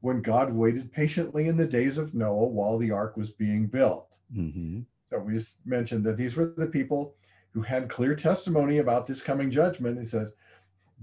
when 0.00 0.22
God 0.22 0.54
waited 0.54 0.90
patiently 0.90 1.48
in 1.48 1.58
the 1.58 1.66
days 1.66 1.98
of 1.98 2.14
Noah 2.14 2.46
while 2.46 2.78
the 2.78 2.92
ark 2.92 3.18
was 3.18 3.30
being 3.30 3.66
built. 3.66 4.16
Mhm. 4.34 4.86
So 5.10 5.18
we 5.18 5.34
just 5.34 5.66
mentioned 5.66 6.04
that 6.04 6.16
these 6.16 6.34
were 6.34 6.46
the 6.46 6.66
people 6.66 7.14
who 7.50 7.60
had 7.60 7.90
clear 7.90 8.14
testimony 8.14 8.78
about 8.78 9.06
this 9.06 9.22
coming 9.22 9.50
judgment. 9.50 9.98
He 9.98 10.06
said, 10.06 10.28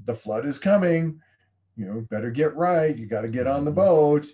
the 0.06 0.16
flood 0.16 0.46
is 0.46 0.58
coming, 0.58 1.22
you 1.76 1.86
know, 1.86 2.02
better 2.10 2.32
get 2.32 2.56
right. 2.56 2.98
You 2.98 3.06
got 3.06 3.22
to 3.22 3.28
get 3.30 3.48
on 3.48 3.66
the 3.66 3.72
Mhm. 3.72 3.76
boat. 3.76 4.34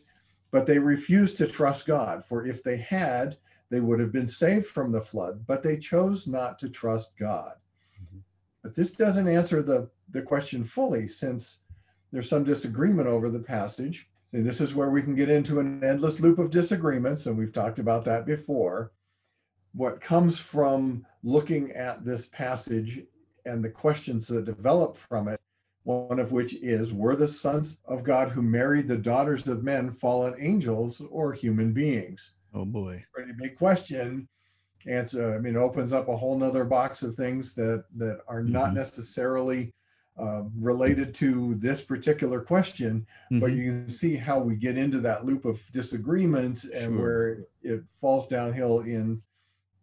But 0.50 0.66
they 0.66 0.80
refused 0.80 1.38
to 1.38 1.48
trust 1.48 1.86
God, 1.86 2.24
for 2.24 2.46
if 2.46 2.64
they 2.64 2.78
had, 2.78 3.38
they 3.70 3.82
would 3.82 4.00
have 4.00 4.14
been 4.14 4.28
saved 4.28 4.66
from 4.66 4.92
the 4.92 5.02
flood, 5.02 5.46
but 5.46 5.62
they 5.62 5.78
chose 5.78 6.26
not 6.26 6.58
to 6.60 6.70
trust 6.70 7.18
God. 7.18 7.56
Mhm. 8.02 8.22
But 8.64 8.74
this 8.74 8.94
doesn't 8.94 9.28
answer 9.28 9.62
the, 9.62 9.90
the 10.10 10.22
question 10.22 10.64
fully, 10.64 11.06
since 11.06 11.60
there's 12.12 12.30
some 12.30 12.46
disagreement 12.46 13.08
over 13.10 13.30
the 13.30 13.40
passage. 13.40 14.10
And 14.32 14.46
this 14.46 14.62
is 14.62 14.74
where 14.74 14.90
we 14.90 15.02
can 15.02 15.16
get 15.16 15.30
into 15.30 15.60
an 15.60 15.84
endless 15.84 16.22
loop 16.22 16.40
of 16.40 16.50
disagreements, 16.50 17.26
and 17.26 17.38
we've 17.38 17.54
talked 17.54 17.80
about 17.80 18.06
that 18.06 18.26
before. 18.26 18.94
What 19.74 20.02
comes 20.02 20.40
from 20.40 21.06
looking 21.24 21.72
at 21.74 22.06
this 22.06 22.26
passage 22.28 23.06
and 23.46 23.64
the 23.64 23.70
questions 23.70 24.28
that 24.28 24.46
develop 24.46 24.96
from 24.96 25.28
it, 25.28 25.42
one 25.88 26.20
of 26.20 26.34
which 26.34 26.54
is 26.56 26.94
Were 26.94 27.16
the 27.16 27.28
sons 27.28 27.80
of 27.86 28.04
God 28.04 28.28
who 28.30 28.42
married 28.42 28.88
the 28.90 28.98
daughters 28.98 29.48
of 29.48 29.64
men 29.64 29.92
fallen 29.94 30.36
angels 30.38 31.02
or 31.10 31.32
human 31.32 31.72
beings? 31.72 32.34
Oh 32.54 32.66
boy. 32.66 33.04
Pretty 33.14 33.32
big 33.32 33.56
question. 33.58 34.28
Answer, 34.86 35.34
I 35.36 35.40
mean, 35.40 35.56
it 35.56 35.60
opens 35.60 35.94
up 35.94 36.08
a 36.10 36.16
whole 36.18 36.38
nother 36.38 36.66
box 36.66 37.04
of 37.04 37.16
things 37.16 37.56
that 37.56 37.86
that 37.96 38.20
are 38.28 38.44
not 38.44 38.72
Mhm. 38.72 38.76
necessarily 38.76 39.74
uh, 40.20 40.44
related 40.60 41.14
to 41.14 41.54
this 41.60 41.84
particular 41.84 42.42
question, 42.42 43.06
but 43.40 43.52
Mhm. 43.52 43.56
you 43.56 43.64
can 43.72 43.88
see 43.88 44.16
how 44.16 44.40
we 44.40 44.56
get 44.56 44.76
into 44.76 45.00
that 45.00 45.26
loop 45.26 45.46
of 45.46 45.62
disagreements 45.72 46.64
and 46.66 46.92
Sure. 46.94 46.98
where 47.00 47.40
it 47.62 47.84
falls 48.02 48.28
downhill 48.28 48.80
in 48.80 49.22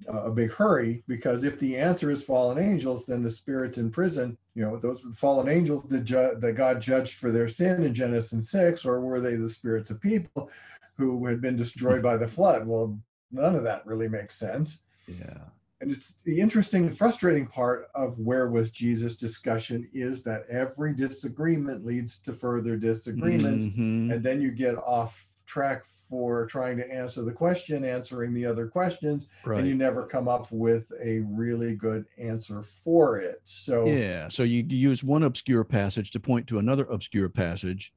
a 0.08 0.30
big 0.30 0.52
hurry 0.52 1.02
because 1.06 1.44
if 1.44 1.58
the 1.60 1.76
answer 1.76 2.10
is 2.10 2.22
fallen 2.22 2.58
angels 2.58 3.06
then 3.06 3.22
the 3.22 3.30
spirits 3.30 3.78
in 3.78 3.90
prison 3.90 4.36
you 4.54 4.62
know 4.62 4.76
those 4.76 5.02
fallen 5.14 5.48
angels 5.48 5.82
that, 5.84 6.04
ju- 6.04 6.34
that 6.38 6.52
god 6.54 6.80
judged 6.80 7.14
for 7.14 7.30
their 7.30 7.48
sin 7.48 7.82
in 7.84 7.94
genesis 7.94 8.50
6 8.50 8.84
or 8.84 9.00
were 9.00 9.20
they 9.20 9.36
the 9.36 9.48
spirits 9.48 9.90
of 9.90 10.00
people 10.00 10.50
who 10.96 11.24
had 11.26 11.40
been 11.40 11.56
destroyed 11.56 12.02
by 12.02 12.16
the 12.16 12.26
flood 12.26 12.66
well 12.66 12.98
none 13.32 13.54
of 13.54 13.62
that 13.62 13.86
really 13.86 14.08
makes 14.08 14.34
sense 14.36 14.80
Yeah. 15.06 15.38
And 15.80 15.90
it's 15.92 16.14
the 16.22 16.40
interesting, 16.40 16.90
frustrating 16.90 17.46
part 17.46 17.88
of 17.94 18.18
where 18.18 18.48
was 18.48 18.70
Jesus 18.70 19.18
discussion 19.18 19.86
is 19.92 20.22
that 20.22 20.44
every 20.48 20.94
disagreement 20.94 21.84
leads 21.84 22.18
to 22.20 22.32
further 22.32 22.76
disagreements. 22.76 23.66
Mhm. 23.66 24.10
And 24.14 24.22
then 24.24 24.40
you 24.40 24.50
get 24.50 24.76
off 24.78 25.26
track 25.46 25.84
for 25.84 26.46
trying 26.46 26.76
to 26.76 26.90
answer 26.90 27.22
the 27.22 27.32
question, 27.32 27.84
answering 27.84 28.32
the 28.34 28.46
other 28.46 28.66
questions, 28.66 29.26
and 29.60 29.68
you 29.68 29.74
never 29.74 30.06
come 30.06 30.28
up 30.28 30.46
with 30.50 30.90
a 31.02 31.20
really 31.20 31.74
good 31.74 32.04
answer 32.18 32.62
for 32.62 33.18
it. 33.18 33.40
So, 33.44 33.86
Yeah. 33.86 34.28
So 34.28 34.42
you 34.42 34.64
you 34.68 34.76
use 34.76 35.02
one 35.02 35.22
obscure 35.22 35.64
passage 35.64 36.10
to 36.12 36.20
point 36.20 36.46
to 36.48 36.58
another 36.58 36.84
obscure 36.84 37.28
passage, 37.28 37.92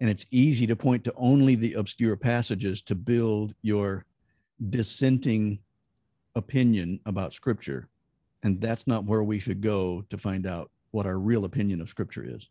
and 0.00 0.10
it's 0.10 0.26
easy 0.30 0.66
to 0.66 0.76
point 0.76 1.04
to 1.04 1.12
only 1.16 1.54
the 1.54 1.74
obscure 1.74 2.16
passages 2.16 2.82
to 2.82 2.94
build 2.94 3.54
your 3.62 4.04
dissenting 4.70 5.58
opinion 6.34 7.00
about 7.06 7.32
Scripture. 7.32 7.88
And 8.42 8.60
that's 8.60 8.86
not 8.86 9.04
where 9.04 9.24
we 9.24 9.38
should 9.38 9.60
go 9.60 10.04
to 10.10 10.18
find 10.18 10.46
out 10.46 10.70
what 10.92 11.06
our 11.06 11.18
real 11.18 11.44
opinion 11.44 11.80
of 11.80 11.88
Scripture 11.88 12.24
is. 12.24 12.50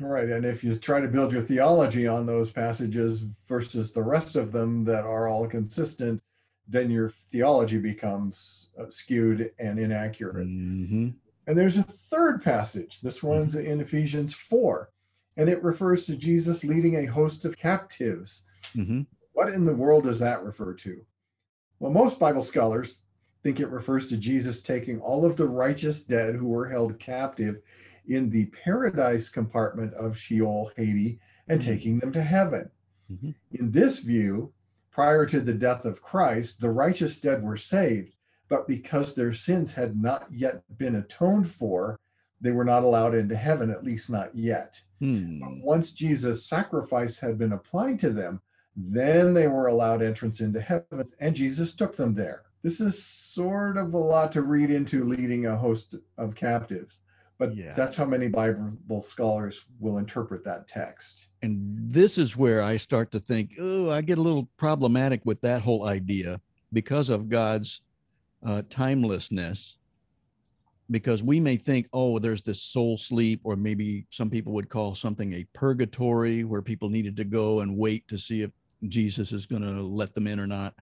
Right. 0.00 0.28
And 0.28 0.44
if 0.44 0.62
you 0.62 0.74
try 0.76 1.00
to 1.00 1.08
build 1.08 1.32
your 1.32 1.42
theology 1.42 2.06
on 2.06 2.26
those 2.26 2.50
passages 2.50 3.20
versus 3.48 3.92
the 3.92 4.02
rest 4.02 4.36
of 4.36 4.52
them 4.52 4.84
that 4.84 5.04
are 5.04 5.28
all 5.28 5.46
consistent, 5.46 6.22
then 6.68 6.90
your 6.90 7.10
theology 7.10 7.78
becomes 7.78 8.68
uh, 8.78 8.88
skewed 8.88 9.50
and 9.58 9.78
inaccurate. 9.78 10.46
Mhm. 10.46 11.14
And 11.46 11.58
there's 11.58 11.76
a 11.76 11.82
third 11.82 12.42
passage. 12.42 13.00
This 13.00 13.22
one's 13.22 13.56
in 13.56 13.80
Ephesians 13.80 14.32
4, 14.32 14.90
and 15.36 15.48
it 15.48 15.62
refers 15.62 16.06
to 16.06 16.16
Jesus 16.16 16.62
leading 16.64 16.96
a 16.96 17.06
host 17.06 17.44
of 17.44 17.58
captives. 17.58 18.42
Mhm. 18.74 19.06
What 19.32 19.52
in 19.52 19.64
the 19.64 19.74
world 19.74 20.04
does 20.04 20.20
that 20.20 20.44
refer 20.44 20.72
to? 20.74 21.04
Well, 21.80 21.90
most 21.90 22.20
Bible 22.20 22.42
scholars 22.42 23.02
think 23.42 23.58
it 23.58 23.70
refers 23.70 24.06
to 24.06 24.16
Jesus 24.16 24.62
taking 24.62 25.00
all 25.00 25.24
of 25.24 25.36
the 25.36 25.48
righteous 25.48 26.04
dead 26.04 26.36
who 26.36 26.46
were 26.46 26.68
held 26.68 27.00
captive 27.00 27.60
in 28.06 28.30
the 28.30 28.46
paradise 28.46 29.28
compartment 29.28 29.94
of 29.94 30.16
Sheol, 30.16 30.70
Hades, 30.76 31.18
and 31.48 31.60
Mhm. 31.60 31.64
taking 31.64 31.98
them 31.98 32.12
to 32.12 32.22
heaven. 32.22 32.70
Mhm. 33.10 33.34
In 33.52 33.70
this 33.72 34.00
view, 34.00 34.52
prior 34.90 35.26
to 35.26 35.40
the 35.40 35.54
death 35.54 35.84
of 35.84 36.02
Christ, 36.02 36.60
the 36.60 36.70
righteous 36.70 37.20
dead 37.20 37.42
were 37.42 37.56
saved, 37.56 38.14
but 38.48 38.68
because 38.68 39.14
their 39.14 39.32
sins 39.32 39.72
had 39.72 40.00
not 40.00 40.32
yet 40.32 40.62
been 40.78 40.94
atoned 40.94 41.48
for, 41.48 41.98
they 42.40 42.52
were 42.52 42.64
not 42.64 42.84
allowed 42.84 43.14
into 43.14 43.36
heaven, 43.36 43.70
at 43.70 43.84
least 43.84 44.10
not 44.10 44.34
yet. 44.34 44.82
Hmm. 44.98 45.40
But 45.40 45.64
once 45.64 45.92
Jesus' 45.92 46.46
sacrifice 46.46 47.20
had 47.20 47.38
been 47.38 47.52
applied 47.52 47.98
to 48.00 48.10
them, 48.10 48.40
then 48.76 49.34
they 49.34 49.48
were 49.48 49.66
allowed 49.66 50.02
entrance 50.02 50.40
into 50.40 50.60
heaven, 50.60 51.04
and 51.20 51.36
Jesus 51.36 51.74
took 51.74 51.96
them 51.96 52.14
there. 52.14 52.42
This 52.62 52.80
is 52.80 53.02
sort 53.02 53.76
of 53.76 53.92
a 53.92 53.98
lot 53.98 54.32
to 54.32 54.42
read 54.42 54.70
into 54.70 55.04
leading 55.04 55.46
a 55.46 55.56
host 55.56 55.96
of 56.16 56.34
captives, 56.34 57.00
but 57.42 57.56
Yeah. 57.56 57.74
that's 57.74 57.96
how 57.96 58.04
many 58.04 58.28
Bible 58.28 59.00
scholars 59.00 59.66
will 59.80 59.98
interpret 59.98 60.44
that 60.44 60.68
text. 60.68 61.30
And 61.42 61.76
this 61.92 62.16
is 62.16 62.36
where 62.36 62.62
I 62.62 62.76
start 62.76 63.10
to 63.12 63.20
think, 63.20 63.50
oh, 63.58 63.90
I 63.90 64.00
get 64.00 64.18
a 64.18 64.22
little 64.22 64.48
problematic 64.56 65.22
with 65.24 65.40
that 65.40 65.60
whole 65.60 65.86
idea 65.86 66.40
because 66.72 67.10
of 67.10 67.28
God's 67.28 67.80
uh, 68.46 68.62
timelessness. 68.70 69.76
Because 70.88 71.24
we 71.24 71.40
may 71.40 71.56
think, 71.56 71.88
oh, 71.92 72.20
there's 72.20 72.42
this 72.42 72.62
soul 72.62 72.96
sleep, 72.96 73.40
or 73.42 73.56
maybe 73.56 74.06
some 74.10 74.30
people 74.30 74.52
would 74.52 74.68
call 74.68 74.94
something 74.94 75.32
a 75.32 75.44
purgatory 75.52 76.44
where 76.44 76.62
people 76.62 76.90
needed 76.90 77.16
to 77.16 77.24
go 77.24 77.60
and 77.60 77.76
wait 77.76 78.06
to 78.06 78.18
see 78.18 78.42
if 78.42 78.52
Jesus 78.86 79.32
is 79.32 79.46
going 79.46 79.62
to 79.62 79.82
let 79.82 80.14
them 80.14 80.28
in 80.28 80.38
or 80.38 80.46
not. 80.46 80.74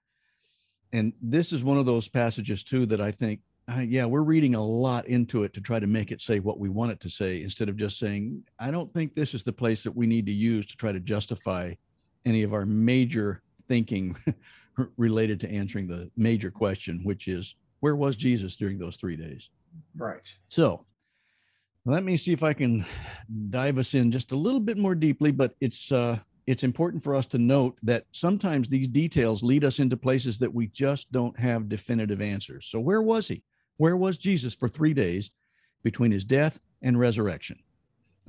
And 0.93 1.15
this 1.23 1.55
is 1.55 1.65
one 1.65 1.79
of 1.79 1.87
those 1.87 2.09
passages, 2.09 2.65
too, 2.65 2.85
that 2.87 3.01
I 3.01 3.13
think, 3.13 3.41
uh, 3.71 3.81
yeah, 3.81 4.05
we're 4.05 4.23
reading 4.23 4.55
a 4.55 4.65
lot 4.65 5.07
into 5.07 5.45
it 5.45 5.53
to 5.55 5.61
try 5.61 5.79
to 5.79 5.87
make 5.87 6.11
it 6.11 6.21
say 6.21 6.41
what 6.41 6.59
we 6.59 6.69
want 6.69 6.93
it 6.93 7.01
to 7.01 7.11
say 7.11 7.43
instead 7.43 7.69
of 7.69 7.77
just 7.77 7.99
saying, 7.99 8.45
I 8.59 8.71
don't 8.71 8.93
think 8.93 9.15
this 9.15 9.35
is 9.35 9.45
the 9.45 9.53
place 9.53 9.83
that 9.85 9.95
we 9.95 10.07
need 10.07 10.27
to 10.27 10.33
use 10.33 10.67
to 10.67 10.77
try 10.77 10.93
to 10.93 11.01
justify 11.01 11.73
any 12.25 12.43
of 12.43 12.53
our 12.53 12.67
major 12.67 13.43
thinking 13.69 14.17
related 14.97 15.39
to 15.41 15.51
answering 15.51 15.87
the 15.87 16.11
major 16.17 16.51
question, 16.51 17.01
which 17.05 17.29
is 17.29 17.57
where 17.81 17.97
was 17.97 18.17
Jesus 18.17 18.57
during 18.57 18.79
those 18.79 18.97
three 18.97 19.17
days? 19.17 19.51
Right. 19.97 20.29
So 20.49 20.85
let 21.85 22.03
me 22.03 22.17
see 22.17 22.33
if 22.33 22.43
I 22.43 22.53
can 22.53 22.85
dive 23.51 23.79
us 23.79 23.95
in 23.95 24.11
just 24.11 24.33
a 24.33 24.37
little 24.37 24.61
bit 24.61 24.79
more 24.79 24.95
deeply, 24.95 25.31
but 25.31 25.55
it's 25.61 25.93
uh 25.93 26.19
it's 26.47 26.65
important 26.65 27.05
for 27.05 27.15
us 27.15 27.27
to 27.27 27.39
note 27.39 27.79
that 27.83 28.07
sometimes 28.11 28.69
these 28.69 28.89
details 28.89 29.43
lead 29.45 29.63
us 29.63 29.79
into 29.79 29.97
places 29.97 30.39
that 30.41 30.53
we 30.53 30.67
just 30.69 31.13
don't 31.13 31.39
have 31.39 31.69
definitive 31.69 32.21
answers. 32.21 32.67
So 32.69 32.81
where 32.81 33.03
was 33.03 33.29
he? 33.29 33.45
Where 33.81 33.97
was 33.97 34.19
Jesus 34.19 34.55
for 34.55 34.69
3 34.69 34.93
days 34.93 35.31
between 35.83 36.11
his 36.11 36.23
death 36.23 36.61
and 36.83 37.01
resurrection? 37.01 37.59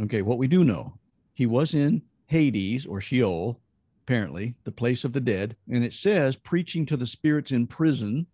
Okay, 0.02 0.22
what 0.22 0.38
we 0.38 0.48
do 0.48 0.64
know, 0.64 0.98
he 1.34 1.46
was 1.46 1.74
in 1.74 2.04
Hades 2.28 2.86
or 2.86 3.02
Sheol, 3.02 3.60
apparently, 4.02 4.56
the 4.64 4.72
place 4.72 5.04
of 5.04 5.12
the 5.12 5.20
dead, 5.20 5.58
and 5.70 5.84
it 5.84 5.94
says 5.94 6.38
preaching 6.38 6.86
to 6.86 6.96
the 6.96 7.06
spirits 7.06 7.52
in 7.52 7.68
prison 7.68 8.28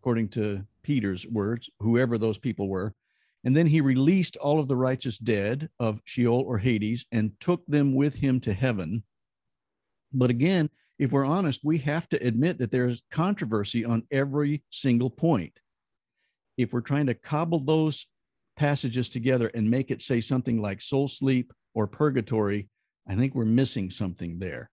according 0.00 0.28
to 0.30 0.64
Peter's 0.82 1.26
words, 1.26 1.68
whoever 1.80 2.16
those 2.16 2.38
people 2.38 2.70
were. 2.70 2.94
And 3.44 3.54
then 3.54 3.66
he 3.66 3.82
released 3.82 4.38
all 4.38 4.58
of 4.58 4.68
the 4.68 4.76
righteous 4.76 5.18
dead 5.18 5.68
of 5.78 6.00
Sheol 6.06 6.44
or 6.46 6.56
Hades 6.56 7.04
and 7.12 7.38
took 7.40 7.66
them 7.66 7.94
with 7.94 8.14
him 8.14 8.40
to 8.40 8.54
heaven. 8.54 9.02
But 10.14 10.30
again, 10.30 10.70
if 10.98 11.12
we're 11.12 11.26
honest, 11.26 11.60
we 11.62 11.76
have 11.76 12.08
to 12.08 12.26
admit 12.26 12.56
that 12.56 12.70
there's 12.70 13.02
controversy 13.10 13.84
on 13.84 14.06
every 14.10 14.62
single 14.70 15.10
point. 15.10 15.60
If 16.56 16.72
we're 16.72 16.80
trying 16.80 17.06
to 17.06 17.14
cobble 17.14 17.60
those 17.60 18.06
passages 18.56 19.08
together 19.08 19.50
and 19.54 19.70
make 19.70 19.90
it 19.90 20.00
say 20.00 20.20
something 20.20 20.60
like 20.60 20.80
soul 20.80 21.08
sleep 21.08 21.52
or 21.74 21.86
purgatory, 21.86 22.68
I 23.08 23.14
think 23.14 23.34
we're 23.34 23.44
missing 23.44 23.90
something 23.90 24.38
there. 24.38 24.70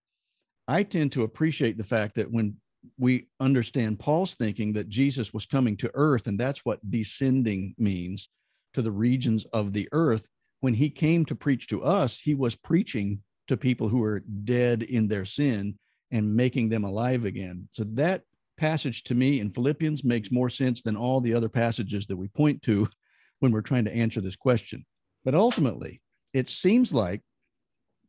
I 0.67 0.83
tend 0.83 1.11
to 1.13 1.23
appreciate 1.23 1.77
the 1.77 1.83
fact 1.83 2.15
that 2.15 2.31
when 2.31 2.57
we 2.97 3.27
understand 3.39 3.99
Paul's 3.99 4.35
thinking 4.35 4.73
that 4.73 4.89
Jesus 4.89 5.33
was 5.33 5.45
coming 5.45 5.77
to 5.77 5.91
earth, 5.93 6.27
and 6.27 6.39
that's 6.39 6.65
what 6.65 6.89
descending 6.89 7.73
means 7.77 8.29
to 8.73 8.81
the 8.81 8.91
regions 8.91 9.45
of 9.45 9.71
the 9.71 9.87
earth. 9.91 10.27
When 10.61 10.73
he 10.73 10.89
came 10.89 11.25
to 11.25 11.35
preach 11.35 11.67
to 11.67 11.83
us, 11.83 12.17
he 12.17 12.35
was 12.35 12.55
preaching 12.55 13.21
to 13.47 13.57
people 13.57 13.89
who 13.89 13.99
were 13.99 14.23
dead 14.43 14.83
in 14.83 15.07
their 15.07 15.25
sin 15.25 15.77
and 16.11 16.35
making 16.35 16.69
them 16.69 16.83
alive 16.83 17.25
again. 17.25 17.67
So 17.71 17.83
that 17.93 18.23
passage 18.57 19.03
to 19.03 19.15
me 19.15 19.39
in 19.39 19.49
Philippians 19.49 20.03
makes 20.03 20.31
more 20.31 20.49
sense 20.49 20.81
than 20.81 20.95
all 20.95 21.21
the 21.21 21.33
other 21.33 21.49
passages 21.49 22.07
that 22.07 22.17
we 22.17 22.27
point 22.29 22.61
to 22.63 22.87
when 23.39 23.51
we're 23.51 23.61
trying 23.61 23.85
to 23.85 23.95
answer 23.95 24.21
this 24.21 24.35
question. 24.35 24.85
But 25.25 25.35
ultimately, 25.35 26.01
it 26.33 26.49
seems 26.49 26.93
like 26.93 27.21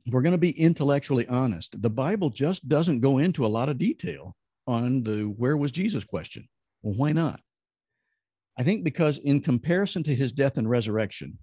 if 0.07 0.13
we're 0.13 0.23
going 0.23 0.33
to 0.33 0.39
be 0.39 0.59
intellectually 0.59 1.27
honest, 1.29 1.81
the 1.81 1.91
Bible 1.91 2.31
just 2.31 2.69
doesn't 2.69 3.01
go 3.01 3.19
into 3.19 3.47
a 3.47 3.49
lot 3.49 3.69
of 3.69 3.79
detail 3.79 4.37
on 4.67 5.03
the 5.03 5.25
where 5.25 5.57
was 5.57 5.73
Jesus 5.73 6.05
question. 6.05 6.49
Well, 6.83 6.95
why 6.95 7.13
not? 7.13 7.41
I 8.59 8.63
think 8.63 8.85
because 8.85 9.19
in 9.19 9.41
comparison 9.41 10.03
to 10.05 10.15
his 10.15 10.33
death 10.33 10.59
and 10.59 10.69
resurrection 10.69 11.39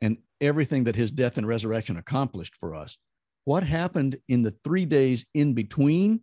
and 0.00 0.18
everything 0.40 0.84
that 0.84 0.96
his 0.96 1.10
death 1.10 1.38
and 1.38 1.48
resurrection 1.48 1.96
accomplished 1.96 2.54
for 2.54 2.74
us, 2.74 2.96
what 3.44 3.64
happened 3.64 4.18
in 4.28 4.42
the 4.42 4.50
three 4.50 4.84
days 4.84 5.24
in 5.34 5.54
between 5.54 6.20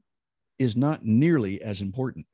is 0.60 0.76
not 0.76 1.04
nearly 1.04 1.62
as 1.62 1.82
important. 1.82 2.26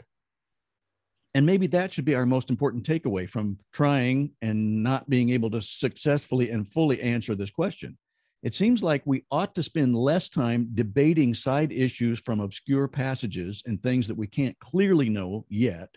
And 1.34 1.46
maybe 1.46 1.68
that 1.68 1.94
should 1.94 2.06
be 2.06 2.16
our 2.16 2.26
most 2.26 2.50
important 2.50 2.86
takeaway 2.86 3.30
from 3.30 3.58
trying 3.72 4.34
and 4.42 4.84
not 4.84 5.10
being 5.10 5.30
able 5.30 5.50
to 5.52 5.62
successfully 5.62 6.50
and 6.50 6.72
fully 6.72 7.02
answer 7.02 7.36
this 7.36 7.52
question. 7.52 7.98
It 8.44 8.56
seems 8.56 8.82
like 8.82 9.04
we 9.06 9.24
ought 9.32 9.56
to 9.56 9.64
spend 9.64 9.96
less 9.96 10.28
time 10.28 10.70
debating 10.74 11.34
side 11.34 11.72
issues 11.72 12.20
from 12.20 12.40
obscure 12.40 12.88
passages 12.88 13.62
and 13.66 13.82
things 13.82 14.08
that 14.08 14.18
we 14.18 14.28
can't 14.28 14.58
clearly 14.60 15.10
know 15.10 15.46
yet, 15.48 15.96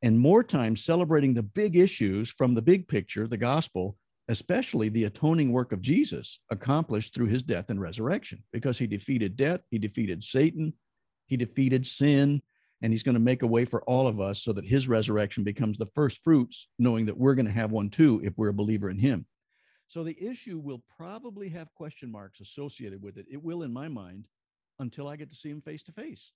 and 0.00 0.18
more 0.18 0.44
time 0.44 0.76
celebrating 0.76 1.34
the 1.34 1.42
big 1.42 1.76
issues 1.76 2.30
from 2.30 2.54
the 2.54 2.62
big 2.62 2.86
picture, 2.86 3.26
the 3.26 3.36
gospel, 3.36 3.96
especially 4.28 4.88
the 4.88 5.04
atoning 5.04 5.52
work 5.52 5.72
of 5.72 5.82
Jesus 5.82 6.38
accomplished 6.50 7.12
through 7.12 7.26
his 7.26 7.42
death 7.42 7.70
and 7.70 7.80
resurrection, 7.80 8.42
because 8.52 8.78
he 8.78 8.86
defeated 8.86 9.36
death, 9.36 9.60
he 9.70 9.78
defeated 9.78 10.22
Satan, 10.22 10.72
he 11.26 11.36
defeated 11.36 11.86
sin, 11.86 12.42
and 12.82 12.92
he's 12.92 13.02
going 13.02 13.14
to 13.14 13.20
make 13.20 13.42
a 13.42 13.46
way 13.46 13.64
for 13.64 13.82
all 13.84 14.06
of 14.06 14.20
us 14.20 14.42
so 14.42 14.52
that 14.52 14.64
his 14.64 14.88
resurrection 14.88 15.44
becomes 15.44 15.78
the 15.78 15.88
first 15.94 16.22
fruits, 16.22 16.68
knowing 16.78 17.06
that 17.06 17.16
we're 17.16 17.34
going 17.34 17.46
to 17.46 17.52
have 17.52 17.70
one 17.70 17.88
too 17.88 18.20
if 18.24 18.34
we're 18.36 18.48
a 18.48 18.54
believer 18.54 18.90
in 18.90 18.98
him. 18.98 19.24
So 19.86 20.02
the 20.02 20.16
issue 20.20 20.58
will 20.58 20.82
probably 20.96 21.48
have 21.50 21.72
question 21.74 22.10
marks 22.10 22.40
associated 22.40 23.02
with 23.02 23.16
it. 23.16 23.26
It 23.30 23.42
will, 23.42 23.62
in 23.62 23.72
my 23.72 23.88
mind, 23.88 24.26
until 24.78 25.08
I 25.08 25.16
get 25.16 25.30
to 25.30 25.36
see 25.36 25.50
him 25.50 25.60
face 25.60 25.82
to 25.84 25.92
face. 25.92 26.32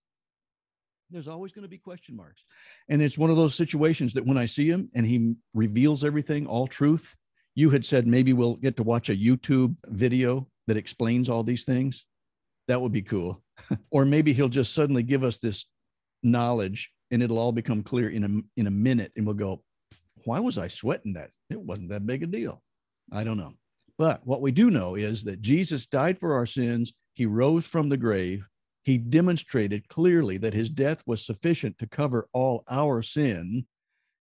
There's 1.11 1.29
always 1.29 1.53
going 1.53 1.63
to 1.63 1.69
be 1.69 1.79
question 1.79 2.15
marks. 2.15 2.45
And 2.89 3.01
it's 3.01 3.17
one 3.19 3.31
of 3.31 3.37
those 3.37 3.55
situations 3.55 4.13
that 4.15 4.27
when 4.27 4.37
I 4.37 4.47
see 4.47 4.69
him 4.69 4.91
and 4.95 5.07
he 5.07 5.37
reveals 5.55 6.05
everything, 6.05 6.47
all 6.47 6.67
truth, 6.67 7.17
you 7.55 7.71
had 7.71 7.85
said 7.85 8.07
maybe 8.07 8.33
we'll 8.33 8.57
get 8.57 8.77
to 8.77 8.83
watch 8.83 9.09
a 9.09 9.17
YouTube 9.17 9.77
video 9.87 10.45
that 10.67 10.77
explains 10.77 11.29
all 11.29 11.43
these 11.43 11.65
things. 11.65 12.05
That 12.69 12.81
would 12.81 12.93
be 12.93 13.03
cool. 13.03 13.43
or 13.91 14.05
maybe 14.05 14.33
he'll 14.33 14.49
just 14.49 14.75
suddenly 14.75 15.03
give 15.03 15.25
us 15.25 15.39
this 15.39 15.65
knowledge 16.23 16.93
and 17.11 17.23
it'll 17.23 17.39
all 17.39 17.53
become 17.53 17.83
clear 17.83 18.11
in 18.11 18.25
a 18.25 18.61
in 18.61 18.67
a 18.67 18.71
minute 18.71 19.13
and 19.17 19.27
we'll 19.27 19.35
go 19.35 19.63
why 20.25 20.41
was 20.41 20.59
i 20.59 20.69
sweating 20.69 21.15
that? 21.15 21.31
It 21.49 21.61
wasn't 21.61 21.89
that 21.89 22.07
big 22.07 22.23
a 22.23 22.27
deal. 22.27 22.63
I 23.11 23.25
don't 23.25 23.39
know. 23.39 23.55
But 23.97 24.21
what 24.27 24.43
we 24.43 24.53
do 24.53 24.71
know 24.71 24.95
is 24.95 25.25
that 25.25 25.41
jesus 25.41 25.87
died 25.87 26.21
for 26.21 26.35
our 26.35 26.47
sins. 26.47 26.93
He 27.15 27.25
rose 27.25 27.67
from 27.67 27.89
the 27.89 27.97
grave. 27.97 28.47
He 28.83 28.99
demonstrated 28.99 29.89
clearly 29.89 30.39
that 30.39 30.55
his 30.55 30.71
death 30.71 31.03
was 31.07 31.25
sufficient 31.25 31.79
to 31.79 31.87
cover 31.87 32.29
all 32.33 32.65
our 32.69 33.03
sin. 33.03 33.67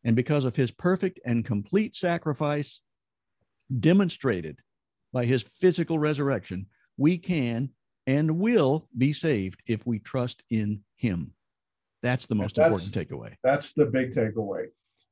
And 0.03 0.15
because 0.15 0.45
of 0.45 0.55
his 0.55 0.71
perfect 0.71 1.19
and 1.25 1.43
complete 1.43 1.95
sacrifice 1.95 2.81
demonstrated 3.79 4.59
by 5.11 5.25
his 5.25 5.41
physical 5.41 5.99
resurrection 5.99 6.67
we 6.97 7.17
can 7.17 7.69
and 8.07 8.39
will 8.39 8.87
be 8.97 9.13
saved 9.13 9.61
if 9.67 9.85
we 9.85 9.99
trust 9.99 10.41
in 10.49 10.81
him 10.95 11.31
that's 12.01 12.25
the 12.27 12.35
most 12.35 12.55
That's- 12.55 12.89
important 12.89 13.09
takeaway 13.09 13.33
That's 13.43 13.73
the 13.73 13.85
big 13.85 14.11
takeaway. 14.11 14.67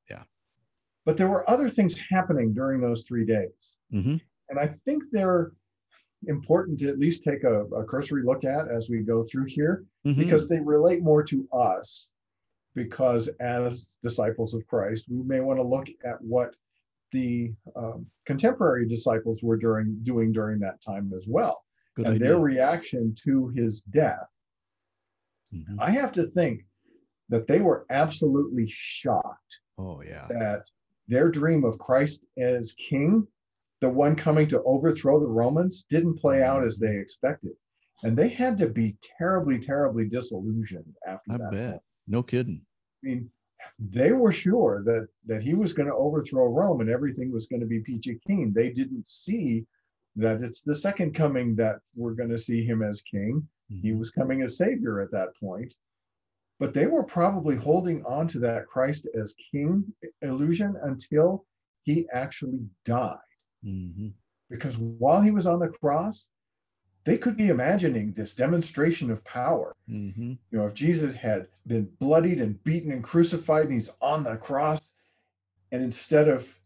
Yeah. 0.09 0.23
But 1.03 1.17
there 1.17 1.27
were 1.27 1.47
other 1.49 1.67
things 1.67 1.99
happening 2.11 2.53
during 2.53 2.79
those 2.79 3.01
three 3.03 3.25
days. 3.25 3.75
Mhm. 3.91 4.21
And 4.49 4.59
I 4.59 4.67
think 4.85 5.03
they're 5.11 5.51
important 6.27 6.79
to 6.79 6.89
at 6.89 6.99
least 6.99 7.23
take 7.23 7.43
a, 7.43 7.65
a 7.65 7.83
cursory 7.85 8.23
look 8.23 8.43
at 8.45 8.69
as 8.69 8.87
we 8.89 8.99
go 9.01 9.23
through 9.23 9.45
here 9.45 9.83
Mhm. 10.05 10.17
because 10.17 10.47
they 10.47 10.59
relate 10.59 11.01
more 11.01 11.23
to 11.23 11.47
us. 11.51 12.11
Because 12.75 13.29
as 13.39 13.97
disciples 14.03 14.53
of 14.53 14.65
Christ, 14.67 15.05
we 15.09 15.23
may 15.23 15.39
want 15.39 15.57
to 15.59 15.63
look 15.63 15.87
at 16.03 16.21
what 16.21 16.55
the 17.11 17.51
um, 17.75 18.05
contemporary 18.25 18.87
disciples 18.87 19.41
were 19.41 19.57
during 19.57 19.97
doing 20.03 20.31
during 20.31 20.59
that 20.59 20.81
time 20.81 21.11
as 21.17 21.25
well, 21.27 21.64
good 21.95 22.05
and 22.05 22.15
idea 22.15 22.27
their 22.29 22.39
reaction 22.39 23.13
to 23.23 23.49
his 23.49 23.81
death. 23.81 24.27
Mhm. 25.53 25.77
I 25.79 25.91
have 25.91 26.11
to 26.13 26.27
think 26.31 26.65
that 27.29 27.47
they 27.47 27.61
were 27.61 27.85
absolutely 27.89 28.67
shocked 28.67 29.59
oh 29.77 30.01
yeah 30.01 30.27
that 30.29 30.69
their 31.07 31.29
dream 31.29 31.63
of 31.63 31.77
Christ 31.79 32.25
as 32.37 32.73
king, 32.73 33.27
the 33.79 33.89
one 33.89 34.15
coming 34.15 34.47
to 34.47 34.63
overthrow 34.63 35.19
the 35.19 35.27
Romans, 35.27 35.85
didn't 35.89 36.15
play 36.19 36.41
out 36.41 36.65
as 36.65 36.79
they 36.79 36.97
expected. 36.97 37.51
And 38.03 38.17
they 38.17 38.27
had 38.27 38.57
to 38.57 38.67
be 38.67 38.97
terribly, 39.01 39.59
terribly 39.59 40.07
disillusioned 40.07 40.95
after 41.07 41.31
i 41.33 41.37
that. 41.37 41.51
bet 41.51 41.71
point. 41.71 41.81
no 42.07 42.23
kidding 42.23 42.65
I 43.03 43.07
mean, 43.07 43.31
they 43.79 44.11
were 44.13 44.31
sure 44.31 44.83
that 44.85 45.07
that 45.25 45.43
he 45.43 45.53
was 45.53 45.73
going 45.73 45.87
to 45.89 45.95
overthrow 45.95 46.45
Rome 46.47 46.81
and 46.81 46.89
everything 46.89 47.31
was 47.31 47.45
going 47.47 47.61
to 47.61 47.67
be 47.67 47.81
peachy 47.81 48.19
keen. 48.25 48.51
They 48.53 48.71
didn't 48.71 49.07
see 49.07 49.65
that 50.15 50.41
it's 50.41 50.61
the 50.61 50.75
second 50.75 51.13
coming 51.13 51.55
that 51.55 51.79
we're 51.95 52.13
going 52.13 52.29
to 52.29 52.37
see 52.39 52.63
him 52.63 52.81
as 52.81 53.01
king. 53.01 53.47
He 53.69 53.91
Mhm. 53.91 53.99
was 53.99 54.11
coming 54.11 54.41
as 54.43 54.57
savior 54.57 55.01
at 55.01 55.11
that 55.11 55.35
point. 55.39 55.73
But 56.59 56.73
they 56.73 56.87
were 56.87 57.03
probably 57.03 57.55
holding 57.55 58.05
on 58.05 58.27
to 58.29 58.39
that 58.39 58.67
Christ 58.67 59.07
as 59.13 59.33
king 59.51 59.93
illusion 60.21 60.75
until 60.83 61.45
he 61.83 62.07
actually 62.13 62.69
died. 62.85 63.17
Mhm. 63.63 64.13
Because 64.49 64.77
while 64.77 65.21
he 65.21 65.31
was 65.31 65.47
on 65.47 65.59
the 65.59 65.67
cross, 65.67 66.29
they 67.03 67.17
could 67.17 67.35
be 67.35 67.49
imagining 67.49 68.13
this 68.13 68.35
demonstration 68.35 69.11
of 69.11 69.23
power. 69.25 69.75
Mhm. 69.89 70.39
You 70.49 70.57
know, 70.57 70.65
if 70.65 70.73
Jesus 70.73 71.13
had 71.13 71.49
been 71.67 71.85
bloodied 71.99 72.39
and 72.39 72.63
beaten 72.63 72.91
and 72.91 73.03
crucified 73.03 73.65
and 73.65 73.73
he's 73.73 73.89
on 74.01 74.23
the 74.23 74.37
cross, 74.37 74.93
and 75.71 75.83
instead 75.83 76.29
of 76.29 76.59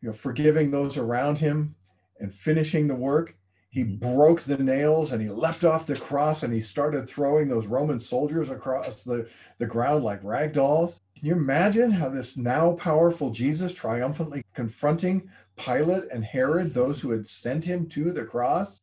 you 0.00 0.08
know 0.08 0.12
forgiving 0.14 0.70
those 0.70 0.96
around 0.96 1.38
him 1.38 1.74
and 2.22 2.32
finishing 2.32 2.86
the 2.86 2.94
work, 2.94 3.36
he 3.68 3.84
Mhm. 3.84 4.00
broke 4.00 4.40
the 4.42 4.56
nails 4.58 5.12
and 5.12 5.20
he 5.20 5.28
leapt 5.28 5.64
off 5.64 5.86
the 5.86 5.96
cross 5.96 6.42
and 6.42 6.52
he 6.54 6.60
started 6.60 7.08
throwing 7.08 7.48
those 7.48 7.66
Roman 7.66 7.98
soldiers 7.98 8.48
across 8.50 9.02
the, 9.02 9.28
the 9.58 9.66
ground 9.66 10.04
like 10.04 10.22
rag 10.22 10.52
dolls. 10.52 11.00
Can 11.16 11.26
you 11.28 11.32
imagine 11.34 11.90
how 11.90 12.08
this 12.08 12.36
now 12.36 12.72
powerful 12.72 13.30
Jesus 13.30 13.72
triumphantly 13.74 14.42
confronting 14.54 15.28
Pilate 15.56 16.04
and 16.12 16.24
Herod, 16.24 16.74
those 16.74 17.00
who 17.00 17.10
had 17.10 17.26
sent 17.26 17.64
him 17.64 17.86
to 17.90 18.12
the 18.12 18.24
cross? 18.24 18.80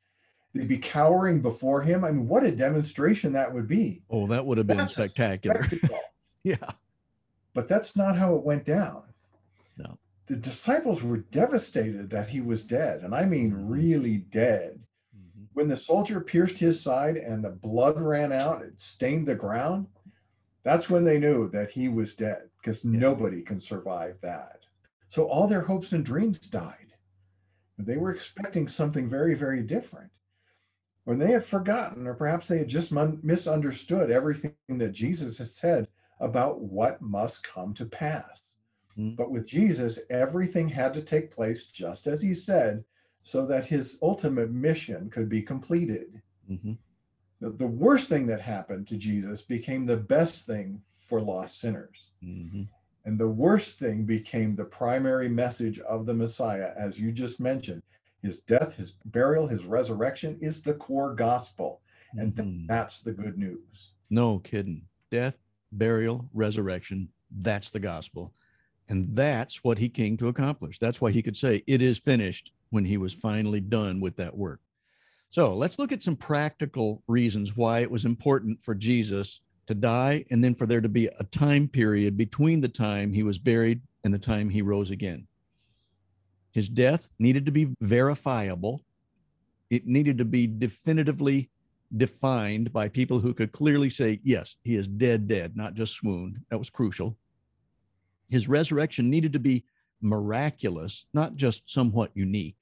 They'd 0.53 0.67
be 0.67 0.79
cowering 0.79 1.41
before 1.41 1.81
him. 1.83 2.03
I 2.03 2.11
mean, 2.11 2.27
what 2.27 2.43
a 2.43 2.51
demonstration 2.51 3.33
that 3.33 3.53
would 3.53 3.67
be. 3.67 4.01
oh 4.09 4.25
that 4.27 4.45
would 4.45 4.57
have 4.57 4.67
been 4.67 4.77
That's 4.77 4.93
spectacular 4.93 5.65
yeah 6.43 6.55
but 7.53 7.67
that's 7.67 7.95
not 7.95 8.17
how 8.17 8.35
it 8.35 8.43
went 8.43 8.63
down. 8.65 9.03
The 10.29 10.35
disciples 10.35 11.01
were 11.01 11.17
devastated 11.17 12.11
that 12.11 12.27
he 12.27 12.39
was 12.39 12.63
dead, 12.63 13.01
and 13.01 13.15
I 13.15 13.25
mean 13.25 13.67
really 13.67 14.17
dead. 14.17 14.85
Mhm. 15.15 15.47
When 15.53 15.67
the 15.67 15.75
soldier 15.75 16.21
pierced 16.21 16.59
his 16.59 16.79
side 16.79 17.17
and 17.17 17.43
the 17.43 17.49
blood 17.49 17.99
ran 17.99 18.31
out, 18.31 18.61
it 18.61 18.79
stained 18.79 19.27
the 19.27 19.33
ground. 19.33 19.87
That's 20.61 20.87
when 20.87 21.03
they 21.03 21.19
knew 21.19 21.49
that 21.49 21.71
he 21.71 21.89
was 21.89 22.15
dead 22.15 22.51
because 22.57 22.85
Yeah. 22.85 22.91
nobody 22.99 23.41
can 23.41 23.59
survive 23.59 24.21
that. 24.21 24.67
So 25.07 25.27
all 25.27 25.47
their 25.47 25.63
hopes 25.63 25.93
and 25.93 26.05
dreams 26.05 26.37
died. 26.39 26.93
They 27.79 27.97
were 27.97 28.11
expecting 28.11 28.67
something 28.67 29.09
very, 29.09 29.33
very 29.33 29.63
different. 29.63 30.11
When 31.05 31.17
they 31.17 31.31
had 31.31 31.43
forgotten, 31.43 32.05
or 32.05 32.13
perhaps 32.13 32.47
they 32.47 32.59
had 32.59 32.67
just 32.67 32.91
misunderstood 32.91 34.11
everything 34.11 34.53
that 34.67 34.91
Jesus 34.91 35.39
has 35.39 35.55
said 35.55 35.87
about 36.19 36.61
what 36.61 37.01
must 37.01 37.43
come 37.43 37.73
to 37.73 37.85
pass. 37.87 38.48
Mhm. 38.99 39.15
But 39.15 39.31
with 39.31 39.45
Jesus, 39.47 39.99
everything 40.09 40.67
had 40.67 40.93
to 40.93 41.01
take 41.01 41.31
place 41.31 41.65
just 41.65 42.07
as 42.07 42.21
he 42.21 42.33
said, 42.33 42.83
so 43.23 43.45
that 43.45 43.65
his 43.65 43.97
ultimate 44.01 44.51
mission 44.51 45.09
could 45.09 45.29
be 45.29 45.41
completed. 45.41 46.21
Mhm. 46.49 46.77
The, 47.39 47.51
the 47.51 47.67
worst 47.67 48.09
thing 48.09 48.27
that 48.27 48.41
happened 48.41 48.87
to 48.87 48.97
Jesus 48.97 49.41
became 49.41 49.85
the 49.85 49.97
best 49.97 50.45
thing 50.45 50.81
for 50.93 51.21
lost 51.21 51.59
sinners. 51.59 52.11
Mhm. 52.21 52.67
And 53.05 53.17
the 53.17 53.29
worst 53.29 53.79
thing 53.79 54.05
became 54.05 54.55
the 54.55 54.65
primary 54.65 55.29
message 55.29 55.79
of 55.79 56.05
the 56.05 56.13
Messiah, 56.13 56.73
as 56.77 56.99
you 56.99 57.11
just 57.11 57.39
mentioned. 57.39 57.81
His 58.21 58.41
death, 58.41 58.75
his 58.75 58.91
burial, 59.05 59.47
his 59.47 59.65
resurrection 59.65 60.37
is 60.41 60.61
the 60.61 60.73
core 60.73 61.15
gospel. 61.15 61.81
And 62.13 62.35
th- 62.35 62.47
Mhm. 62.47 62.67
that's 62.67 63.01
the 63.01 63.13
good 63.13 63.37
news. 63.37 63.93
No 64.09 64.39
kidding. 64.39 64.87
Death, 65.09 65.37
burial, 65.71 66.29
resurrection. 66.33 67.13
That's 67.31 67.69
the 67.69 67.79
gospel. 67.79 68.33
And 68.89 69.15
that's 69.15 69.63
what 69.63 69.77
he 69.77 69.87
came 69.87 70.17
to 70.17 70.27
accomplish. 70.27 70.79
That's 70.79 70.99
why 70.99 71.11
he 71.11 71.21
could 71.21 71.37
say, 71.37 71.63
It 71.67 71.81
is 71.81 71.99
finished 71.99 72.51
when 72.71 72.85
he 72.85 72.97
was 72.97 73.13
finally 73.13 73.61
done 73.61 73.99
with 74.01 74.17
that 74.17 74.35
work. 74.35 74.59
So 75.29 75.53
let's 75.53 75.77
look 75.77 75.91
at 75.91 76.01
some 76.01 76.15
practical 76.15 77.03
reasons 77.07 77.55
why 77.55 77.79
it 77.79 77.91
was 77.91 78.05
important 78.05 78.63
for 78.63 78.73
Jesus 78.73 79.41
to 79.67 79.75
die 79.75 80.25
and 80.31 80.43
then 80.43 80.55
for 80.55 80.65
there 80.65 80.81
to 80.81 80.89
be 80.89 81.07
a 81.19 81.23
time 81.25 81.67
period 81.67 82.17
between 82.17 82.61
the 82.61 82.67
time 82.67 83.13
he 83.13 83.21
was 83.21 83.37
buried 83.37 83.81
and 84.03 84.11
the 84.11 84.19
time 84.19 84.49
he 84.49 84.63
rose 84.63 84.89
again. 84.89 85.27
His 86.51 86.67
death 86.67 87.07
needed 87.19 87.45
to 87.45 87.51
be 87.51 87.69
verifiable, 87.79 88.81
it 89.69 89.85
needed 89.85 90.17
to 90.17 90.25
be 90.25 90.47
definitively 90.47 91.51
defined 91.95 92.73
by 92.73 92.87
people 92.87 93.19
who 93.19 93.35
could 93.35 93.51
clearly 93.51 93.89
say, 93.89 94.19
yes, 94.23 94.55
he 94.63 94.75
is 94.75 94.87
dead, 94.87 95.27
dead, 95.27 95.55
not 95.55 95.75
just 95.75 95.93
swooned. 95.93 96.39
That 96.49 96.57
was 96.57 96.71
crucial. 96.71 97.15
His 98.29 98.47
resurrection 98.47 99.09
needed 99.09 99.33
to 99.33 99.39
be 99.39 99.63
miraculous, 100.01 101.05
not 101.13 101.35
just 101.35 101.69
somewhat 101.69 102.11
unique, 102.13 102.55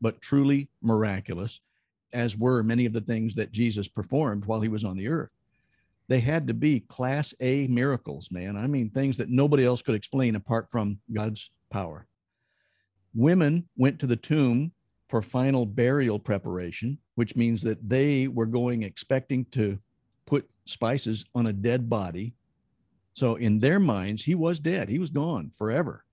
but 0.00 0.20
truly 0.20 0.68
miraculous, 0.82 1.60
as 2.12 2.36
were 2.36 2.62
many 2.62 2.86
of 2.86 2.92
the 2.92 3.00
things 3.00 3.34
that 3.34 3.52
Jesus 3.52 3.88
performed 3.88 4.44
while 4.44 4.60
he 4.60 4.68
was 4.68 4.84
on 4.84 4.96
the 4.96 5.08
earth. 5.08 5.32
They 6.08 6.20
had 6.20 6.46
to 6.48 6.54
be 6.54 6.80
class 6.80 7.34
A 7.40 7.66
miracles, 7.68 8.30
man. 8.30 8.56
I 8.56 8.66
mean, 8.66 8.90
things 8.90 9.16
that 9.16 9.30
nobody 9.30 9.64
else 9.64 9.82
could 9.82 9.94
explain 9.94 10.36
apart 10.36 10.70
from 10.70 11.00
God's 11.12 11.50
power. 11.70 12.06
Women 13.14 13.68
went 13.76 13.98
to 14.00 14.06
the 14.06 14.16
tomb 14.16 14.72
for 15.08 15.22
final 15.22 15.64
burial 15.64 16.18
preparation, 16.18 16.98
which 17.14 17.36
means 17.36 17.62
that 17.62 17.88
they 17.88 18.28
were 18.28 18.46
going 18.46 18.82
expecting 18.82 19.44
to 19.46 19.78
put 20.26 20.48
spices 20.66 21.24
on 21.34 21.46
a 21.46 21.52
dead 21.52 21.88
body. 21.88 22.34
So, 23.14 23.36
in 23.36 23.60
their 23.60 23.80
minds, 23.80 24.24
he 24.24 24.34
was 24.34 24.58
dead. 24.58 24.88
He 24.88 24.98
was 24.98 25.10
gone 25.10 25.50
forever. 25.50 26.04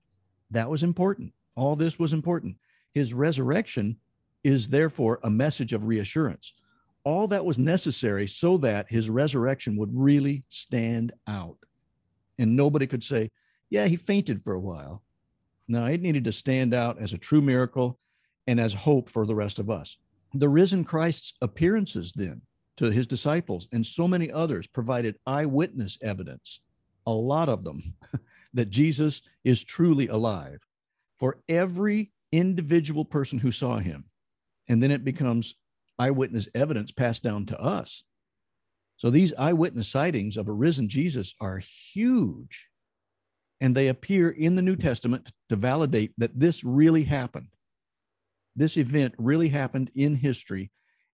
That 0.50 0.70
was 0.70 0.82
important. 0.82 1.32
All 1.56 1.76
this 1.76 1.98
was 1.98 2.12
important. 2.12 2.56
His 2.94 3.12
resurrection 3.12 3.96
is 4.44 4.68
therefore 4.68 5.18
a 5.22 5.30
message 5.30 5.72
of 5.72 5.86
reassurance. 5.86 6.54
All 7.04 7.26
that 7.28 7.44
was 7.44 7.58
necessary 7.58 8.26
so 8.26 8.56
that 8.58 8.88
his 8.88 9.10
resurrection 9.10 9.76
would 9.76 9.90
really 9.92 10.44
stand 10.48 11.12
out. 11.26 11.58
And 12.38 12.56
nobody 12.56 12.86
could 12.86 13.02
say, 13.02 13.30
yeah, 13.70 13.86
he 13.86 13.96
fainted 13.96 14.42
for 14.42 14.54
a 14.54 14.60
while. 14.60 15.02
No, 15.68 15.84
it 15.86 16.02
needed 16.02 16.24
to 16.24 16.32
stand 16.32 16.74
out 16.74 16.98
as 17.00 17.12
a 17.12 17.18
true 17.18 17.40
miracle 17.40 17.98
and 18.46 18.60
as 18.60 18.74
hope 18.74 19.08
for 19.08 19.26
the 19.26 19.34
rest 19.34 19.58
of 19.58 19.70
us. 19.70 19.96
The 20.34 20.48
risen 20.48 20.84
Christ's 20.84 21.34
appearances 21.40 22.12
then 22.12 22.42
to 22.76 22.90
his 22.90 23.06
disciples 23.06 23.68
and 23.72 23.86
so 23.86 24.08
many 24.08 24.30
others 24.30 24.66
provided 24.66 25.16
eyewitness 25.26 25.98
evidence, 26.02 26.60
a 27.06 27.12
lot 27.12 27.48
of 27.48 27.64
them, 27.64 27.94
that 28.54 28.70
Jesus 28.70 29.22
is 29.44 29.64
truly 29.64 30.08
alive 30.08 30.66
for 31.18 31.38
every 31.48 32.12
individual 32.32 33.04
person 33.04 33.38
who 33.38 33.50
saw 33.50 33.78
him. 33.78 34.04
And 34.68 34.82
then 34.82 34.90
it 34.90 35.04
becomes 35.04 35.54
eyewitness 35.98 36.48
evidence 36.54 36.90
passed 36.90 37.22
down 37.22 37.46
to 37.46 37.60
us. 37.60 38.04
So 38.96 39.10
these 39.10 39.34
eyewitness 39.36 39.88
sightings 39.88 40.36
of 40.36 40.48
a 40.48 40.52
risen 40.52 40.88
Jesus 40.88 41.34
are 41.40 41.58
huge. 41.58 42.68
And 43.60 43.74
they 43.74 43.88
appear 43.88 44.30
in 44.30 44.54
the 44.56 44.62
New 44.62 44.76
Testament 44.76 45.32
to 45.48 45.56
validate 45.56 46.12
that 46.18 46.38
this 46.38 46.64
really 46.64 47.04
happened. 47.04 47.48
This 48.56 48.76
event 48.76 49.14
really 49.18 49.48
happened 49.48 49.90
in 49.94 50.16
history. 50.16 50.70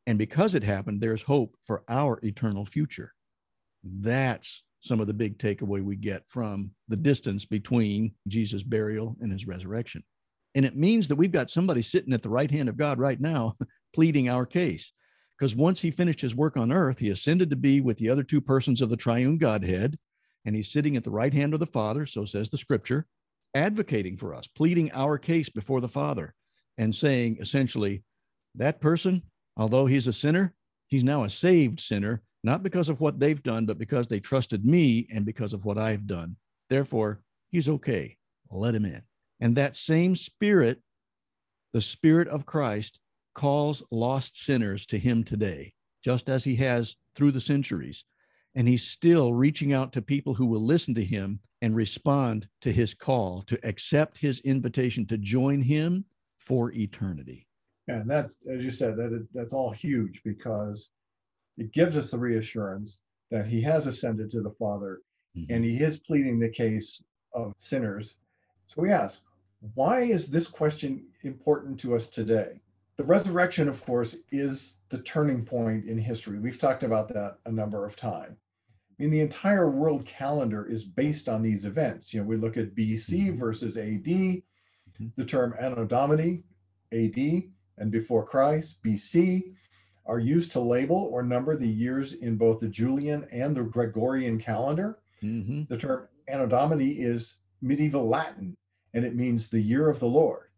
And 0.07 0.19
because 0.19 0.55
it 0.55 0.63
happened, 0.63 1.01
there's 1.01 1.23
hope 1.23 1.57
for 1.67 1.83
our 1.89 2.19
eternal 2.23 2.65
future. 2.65 3.13
That's 3.85 4.65
some 4.81 5.01
of 5.01 5.07
the 5.07 5.15
big 5.15 5.39
takeaway 5.39 5.83
we 5.83 5.97
get 5.97 6.23
from 6.29 6.71
the 6.89 6.97
distance 6.97 7.45
between 7.45 8.15
Jesus' 8.29 8.63
burial 8.63 9.17
and 9.21 9.33
his 9.33 9.47
resurrection. 9.47 10.03
And 10.55 10.65
it 10.65 10.77
means 10.77 11.09
that 11.09 11.17
we've 11.17 11.33
got 11.33 11.51
somebody 11.51 11.83
sitting 11.83 12.13
at 12.13 12.23
the 12.23 12.29
right 12.29 12.51
hand 12.51 12.69
of 12.69 12.77
God 12.77 12.99
right 12.99 13.21
now 13.21 13.57
pleading 13.95 14.29
our 14.29 14.47
case. 14.47 14.93
Because 15.39 15.55
once 15.55 15.81
he 15.81 15.91
finished 15.91 16.21
his 16.21 16.35
work 16.35 16.57
on 16.57 16.73
earth, 16.73 16.99
he 16.99 17.11
ascended 17.11 17.51
to 17.51 17.57
be 17.57 17.81
with 17.81 17.97
the 17.99 18.09
other 18.09 18.25
two 18.25 18.41
persons 18.41 18.83
of 18.83 18.91
the 18.91 18.97
triune 18.97 19.39
Godhead, 19.39 19.97
and 20.45 20.57
he's 20.57 20.73
sitting 20.73 20.97
at 20.97 21.05
the 21.05 21.11
right 21.11 21.33
hand 21.33 21.55
of 21.55 21.61
the 21.61 21.67
Father, 21.67 22.07
so 22.07 22.25
says 22.25 22.49
the 22.49 22.59
scripture, 22.59 23.07
advocating 23.55 24.17
for 24.17 24.35
us, 24.35 24.49
pleading 24.49 24.91
our 24.93 25.17
case 25.17 25.49
before 25.49 25.81
the 25.81 25.89
Father, 25.89 26.35
and 26.77 26.95
saying 26.95 27.39
essentially, 27.41 28.03
that 28.55 28.81
person, 28.81 29.23
although 29.57 29.87
he's 29.87 30.07
a 30.09 30.13
sinner, 30.13 30.55
he's 30.89 31.05
now 31.05 31.23
a 31.23 31.29
saved 31.29 31.79
sinner, 31.79 32.23
not 32.49 32.63
because 32.63 32.89
of 32.89 32.99
what 32.99 33.21
they've 33.21 33.43
done, 33.43 33.67
but 33.67 33.77
because 33.77 34.09
they 34.09 34.21
trusted 34.21 34.65
me 34.65 35.07
and 35.13 35.27
because 35.27 35.53
of 35.53 35.67
what 35.67 35.77
I've 35.77 36.07
done. 36.07 36.35
Therefore, 36.71 37.21
he's 37.51 37.69
okay. 37.69 38.17
Let 38.51 38.75
him 38.75 38.87
in. 38.87 39.03
And 39.39 39.55
that 39.57 39.77
same 39.77 40.17
spirit, 40.17 40.81
the 41.75 41.83
spirit 41.83 42.27
of 42.29 42.47
Christ, 42.47 43.01
calls 43.35 43.83
lost 43.91 44.43
sinners 44.43 44.87
to 44.87 44.99
him 44.99 45.25
today, 45.25 45.75
just 46.03 46.31
as 46.31 46.43
he 46.43 46.57
has 46.57 46.97
through 47.15 47.33
the 47.33 47.41
centuries. 47.41 48.07
And 48.55 48.67
he's 48.67 48.83
still 48.83 49.35
reaching 49.35 49.75
out 49.75 49.93
to 49.93 50.01
people 50.01 50.33
who 50.33 50.47
will 50.47 50.65
listen 50.65 50.95
to 50.95 51.05
him 51.05 51.41
and 51.61 51.77
respond 51.77 52.49
to 52.63 52.73
his 52.73 52.95
call 52.95 53.43
to 53.43 53.59
accept 53.63 54.17
his 54.17 54.41
invitation 54.41 55.05
to 55.09 55.19
join 55.19 55.61
him 55.61 56.07
for 56.39 56.73
eternity. 56.73 57.47
And 57.89 58.09
that's, 58.09 58.39
as 58.51 58.65
you 58.65 58.71
said, 58.71 58.97
that 58.97 59.29
that's 59.35 59.53
all 59.53 59.71
huge 59.71 60.23
because 60.25 60.91
it 61.59 61.73
gives 61.73 61.97
us 61.97 62.11
the 62.11 62.19
reassurance 62.19 63.01
that 63.31 63.47
he 63.47 63.61
has 63.63 63.87
ascended 63.87 64.31
to 64.31 64.41
the 64.43 64.55
Father 64.59 65.01
mm-hmm. 65.37 65.53
and 65.53 65.65
he 65.65 65.79
is 65.79 65.99
pleading 66.01 66.39
the 66.39 66.49
case 66.49 67.03
of 67.35 67.53
sinners. 67.59 68.17
So 68.67 68.83
we 68.83 68.91
ask, 68.91 69.21
why 69.75 70.03
is 70.03 70.31
this 70.31 70.47
question 70.47 71.05
important 71.23 71.79
to 71.81 71.95
us 71.95 72.09
today? 72.09 72.61
the 72.99 73.05
resurrection, 73.05 73.69
of 73.69 73.83
course, 73.87 74.17
is 74.33 74.81
the 74.89 74.99
turning 74.99 75.45
point 75.45 75.87
in 75.87 75.97
history. 75.97 76.41
We've 76.41 76.59
talked 76.59 76.83
about 76.83 77.07
that 77.09 77.39
a 77.47 77.53
number 77.53 77.87
of 77.87 77.95
times. 77.95 78.37
I 78.99 79.03
mean, 79.03 79.13
the 79.13 79.21
entire 79.21 79.71
world 79.71 80.05
calendar 80.05 80.67
is 80.67 80.85
based 80.85 81.29
on 81.29 81.41
these 81.41 81.65
events. 81.65 82.13
You 82.13 82.21
know, 82.21 82.27
we 82.27 82.37
look 82.37 82.57
at 82.57 82.75
BC 82.75 83.29
mm-hmm. 83.29 83.39
versus 83.39 83.77
AD, 83.77 84.05
mm-hmm. 84.05 85.07
the 85.17 85.25
term 85.25 85.55
Anno 85.61 85.85
Domini, 85.85 86.43
AD, 86.93 87.45
and 87.79 87.93
before 87.93 88.27
Christ, 88.27 88.79
BC, 88.85 89.55
are 90.09 90.19
used 90.19 90.51
to 90.53 90.61
label 90.61 91.11
or 91.13 91.23
number 91.23 91.55
the 91.55 91.69
years 91.69 92.15
in 92.15 92.37
both 92.37 92.61
the 92.61 92.69
Julian 92.69 93.27
and 93.31 93.55
the 93.55 93.63
Gregorian 93.63 94.39
calendar. 94.39 94.99
Mm-hmm. 95.23 95.65
The 95.69 95.79
term 95.79 96.09
Anno 96.27 96.47
Domini 96.47 96.93
is 96.93 97.37
medieval 97.61 98.09
Latin, 98.09 98.57
and 98.95 99.05
it 99.05 99.15
means 99.15 99.49
the 99.49 99.61
year 99.61 99.89
of 99.89 100.01
the 100.01 100.07
Lord. 100.07 100.49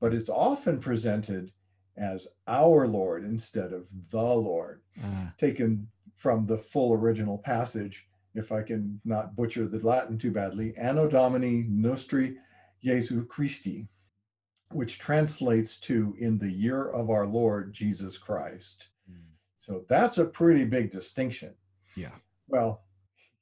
But 0.00 0.14
it's 0.14 0.30
often 0.30 0.80
presented 0.80 1.52
as 1.96 2.28
our 2.46 2.86
Lord 2.86 3.24
instead 3.24 3.72
of 3.72 3.88
the 4.10 4.22
Lord, 4.22 4.82
uh. 5.02 5.28
taken 5.38 5.88
from 6.14 6.46
the 6.46 6.58
full 6.58 6.92
original 6.94 7.38
passage, 7.38 8.06
if 8.34 8.52
I 8.52 8.62
can 8.62 9.00
not 9.04 9.36
butcher 9.36 9.66
the 9.66 9.86
Latin 9.86 10.18
too 10.18 10.30
badly, 10.30 10.74
Anno 10.76 11.08
Domini 11.08 11.66
Nostri 11.68 12.36
Jesu 12.82 13.26
Christi, 13.26 13.88
which 14.72 14.98
translates 14.98 15.76
to 15.78 16.14
in 16.18 16.38
the 16.38 16.50
year 16.50 16.90
of 16.90 17.10
our 17.10 17.26
Lord 17.26 17.72
Jesus 17.72 18.18
Christ. 18.18 18.88
Mm. 19.10 19.16
So 19.60 19.84
that's 19.88 20.18
a 20.18 20.24
pretty 20.24 20.64
big 20.64 20.90
distinction. 20.90 21.54
Yeah. 21.96 22.14
Well, 22.48 22.82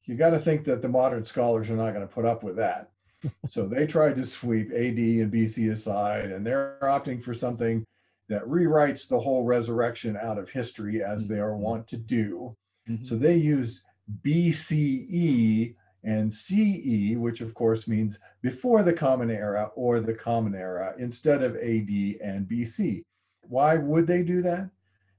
you 0.04 0.16
got 0.16 0.30
to 0.30 0.38
think 0.38 0.64
that 0.64 0.82
the 0.82 0.88
modern 0.88 1.24
scholars 1.24 1.70
are 1.70 1.76
not 1.76 1.94
going 1.94 2.06
to 2.06 2.12
put 2.12 2.26
up 2.26 2.42
with 2.42 2.56
that. 2.56 2.90
so 3.46 3.66
they 3.66 3.87
tried 3.87 4.16
to 4.16 4.24
sweep 4.24 4.70
AD 4.70 4.98
and 4.98 5.32
BC 5.32 5.72
aside, 5.72 6.30
and 6.30 6.46
they're 6.46 6.78
opting 6.82 7.22
for 7.22 7.34
something 7.34 7.84
that 8.28 8.44
rewrites 8.44 9.08
the 9.08 9.18
whole 9.18 9.44
resurrection 9.44 10.16
out 10.16 10.38
of 10.38 10.50
history 10.50 11.02
as 11.02 11.28
they 11.28 11.38
are 11.38 11.50
mm-hmm. 11.50 11.62
wont 11.62 11.87
to 11.88 11.96
do. 11.96 12.56
Mm-hmm. 12.88 13.04
So 13.04 13.16
they 13.16 13.37
use 13.37 13.84
BCE 14.22 15.74
and 16.04 16.30
CE, 16.30 17.16
which 17.16 17.40
of 17.40 17.54
course 17.54 17.88
means 17.88 18.18
before 18.42 18.82
the 18.82 18.92
Common 18.92 19.30
Era 19.30 19.70
or 19.74 20.00
the 20.00 20.14
Common 20.14 20.54
Era, 20.54 20.94
instead 20.98 21.42
of 21.42 21.56
AD 21.56 21.90
and 22.22 22.46
BC. 22.46 23.02
Why 23.48 23.76
would 23.76 24.06
they 24.06 24.22
do 24.22 24.42
that? 24.42 24.70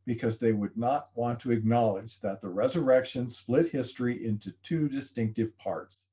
Because 0.05 0.39
they 0.39 0.53
would 0.53 0.77
not 0.77 1.09
want 1.15 1.39
to 1.41 1.51
acknowledge 1.51 2.19
that 2.21 2.39
the 2.39 2.49
resurrection 2.49 3.27
split 3.27 3.71
history 3.71 4.25
into 4.25 4.53
two 4.61 4.87
distinctive 4.87 5.57
parts. 5.57 6.05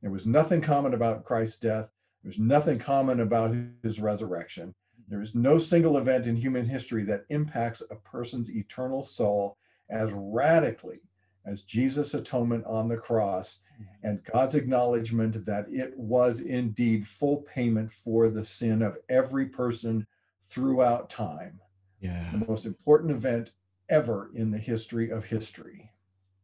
There 0.00 0.12
was 0.12 0.26
nothing 0.26 0.60
common 0.60 0.94
about 0.94 1.24
Christ's 1.24 1.58
death, 1.58 1.90
there's 2.22 2.38
nothing 2.38 2.78
common 2.78 3.20
about 3.20 3.54
his 3.82 4.00
resurrection. 4.00 4.74
There 5.08 5.22
is 5.22 5.34
no 5.34 5.58
single 5.58 5.96
event 5.96 6.26
in 6.26 6.36
human 6.36 6.66
history 6.66 7.02
that 7.04 7.24
impacts 7.30 7.82
a 7.90 7.96
person's 7.96 8.50
eternal 8.50 9.02
soul 9.02 9.56
as 9.88 10.12
radically 10.12 11.00
as 11.46 11.62
Jesus' 11.62 12.14
atonement 12.14 12.64
on 12.66 12.88
the 12.88 12.96
cross 12.96 13.60
and 14.02 14.22
God's 14.24 14.54
acknowledgement 14.54 15.44
that 15.46 15.66
it 15.70 15.96
was 15.96 16.40
indeed 16.40 17.06
full 17.06 17.38
payment 17.38 17.92
for 17.92 18.28
the 18.28 18.44
sin 18.44 18.82
of 18.82 18.96
every 19.08 19.46
person 19.46 20.06
throughout 20.42 21.10
time. 21.10 21.60
Yeah. 22.00 22.28
The 22.32 22.46
most 22.46 22.66
important 22.66 23.10
event 23.10 23.52
ever 23.88 24.30
in 24.34 24.50
the 24.50 24.58
history 24.58 25.10
of 25.10 25.24
history. 25.24 25.90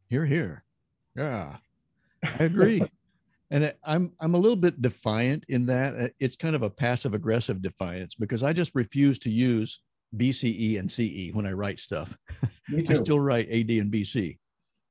Hear, 0.09 0.27
hear. 0.27 0.65
Yeah. 1.17 1.57
I 2.23 2.45
agree. 2.45 2.83
and 3.51 3.73
i'm 3.85 4.13
i'm 4.21 4.35
a 4.35 4.39
little 4.39 4.57
bit 4.57 4.83
defiant 4.83 5.45
in 5.49 5.67
that 5.67 5.97
uh, 5.97 6.09
it's 6.19 6.37
kind 6.37 6.57
of 6.57 6.63
a 6.63 6.71
passive 6.71 7.15
aggressive 7.15 7.63
defiance 7.63 8.15
because 8.15 8.43
i 8.43 8.53
just 8.53 8.75
refuse 8.75 9.19
to 9.19 9.31
use 9.31 9.81
bce 10.17 10.79
and 10.79 10.91
ce 10.91 11.35
when 11.35 11.47
i 11.47 11.53
write 11.53 11.79
stuff 11.79 12.17
i 12.89 12.95
still 12.95 13.21
write 13.21 13.49
ad 13.49 13.71
and 13.71 13.93
bc 13.93 14.37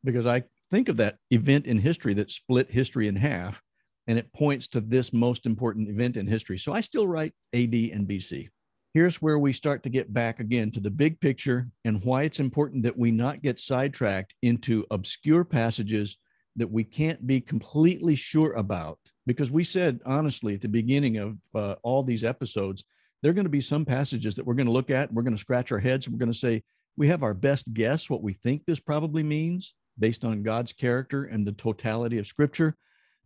because 0.04 0.26
i 0.26 0.42
think 0.76 0.90
of 0.90 0.98
that 0.98 1.18
event 1.32 1.68
in 1.68 1.80
history 1.80 2.14
that 2.14 2.30
split 2.30 2.70
history 2.70 3.08
in 3.08 3.16
half 3.16 3.62
and 4.08 4.20
it 4.20 4.34
points 4.34 4.68
to 4.68 4.82
this 4.82 5.14
most 5.14 5.46
important 5.46 5.88
event 5.88 6.18
in 6.18 6.28
history. 6.28 6.58
So 6.58 6.74
i 6.74 6.82
still 6.82 7.08
write 7.08 7.34
ad 7.54 7.74
and 7.74 8.06
bc 8.06 8.50
here's 8.94 9.22
where 9.22 9.40
we 9.40 9.54
start 9.54 9.84
to 9.84 9.90
get 9.90 10.14
back 10.14 10.40
again 10.42 10.72
to 10.72 10.82
the 10.82 10.92
big 10.92 11.20
picture 11.22 11.70
and 11.86 12.04
why 12.04 12.24
it's 12.24 12.40
important 12.42 12.84
that 12.84 12.98
we 12.98 13.10
not 13.10 13.42
get 13.42 13.60
sidetracked 13.60 14.34
into 14.42 14.86
obscure 14.92 15.46
passages 15.46 16.18
that 16.58 16.72
we 16.72 16.84
can't 16.84 17.28
be 17.28 17.42
completely 17.42 18.16
sure 18.16 18.54
about. 18.54 18.98
Because 19.26 19.52
we 19.52 19.66
said 19.66 20.00
honestly 20.06 20.56
at 20.56 20.62
the 20.62 20.70
beginning 20.70 21.18
of 21.18 21.38
uh, 21.54 21.76
all 21.84 22.04
these 22.04 22.24
episodes 22.24 22.84
there 23.22 23.32
are 23.32 23.34
going 23.34 23.46
to 23.46 23.50
be 23.50 23.62
some 23.62 23.86
passages 23.86 24.36
that 24.36 24.46
we're 24.46 24.54
going 24.54 24.68
to 24.68 24.72
look 24.72 24.90
at 24.90 25.08
and 25.08 25.16
we're 25.16 25.24
going 25.24 25.36
to 25.36 25.40
scratch 25.40 25.72
our 25.72 25.80
heads 25.80 26.06
and 26.06 26.14
we're 26.14 26.26
going 26.26 26.32
to 26.32 26.38
say 26.38 26.64
we 26.98 27.08
have 27.08 27.24
our 27.24 27.34
best 27.34 27.66
guess 27.74 28.10
what 28.10 28.24
we 28.24 28.34
think 28.34 28.66
this 28.66 28.80
probably 28.80 29.24
means 29.24 29.74
based 30.00 30.24
on 30.24 30.44
god's 30.44 30.74
character 30.74 31.26
and 31.26 31.46
the 31.46 31.52
totality 31.54 32.18
of 32.18 32.28
scripture 32.28 32.76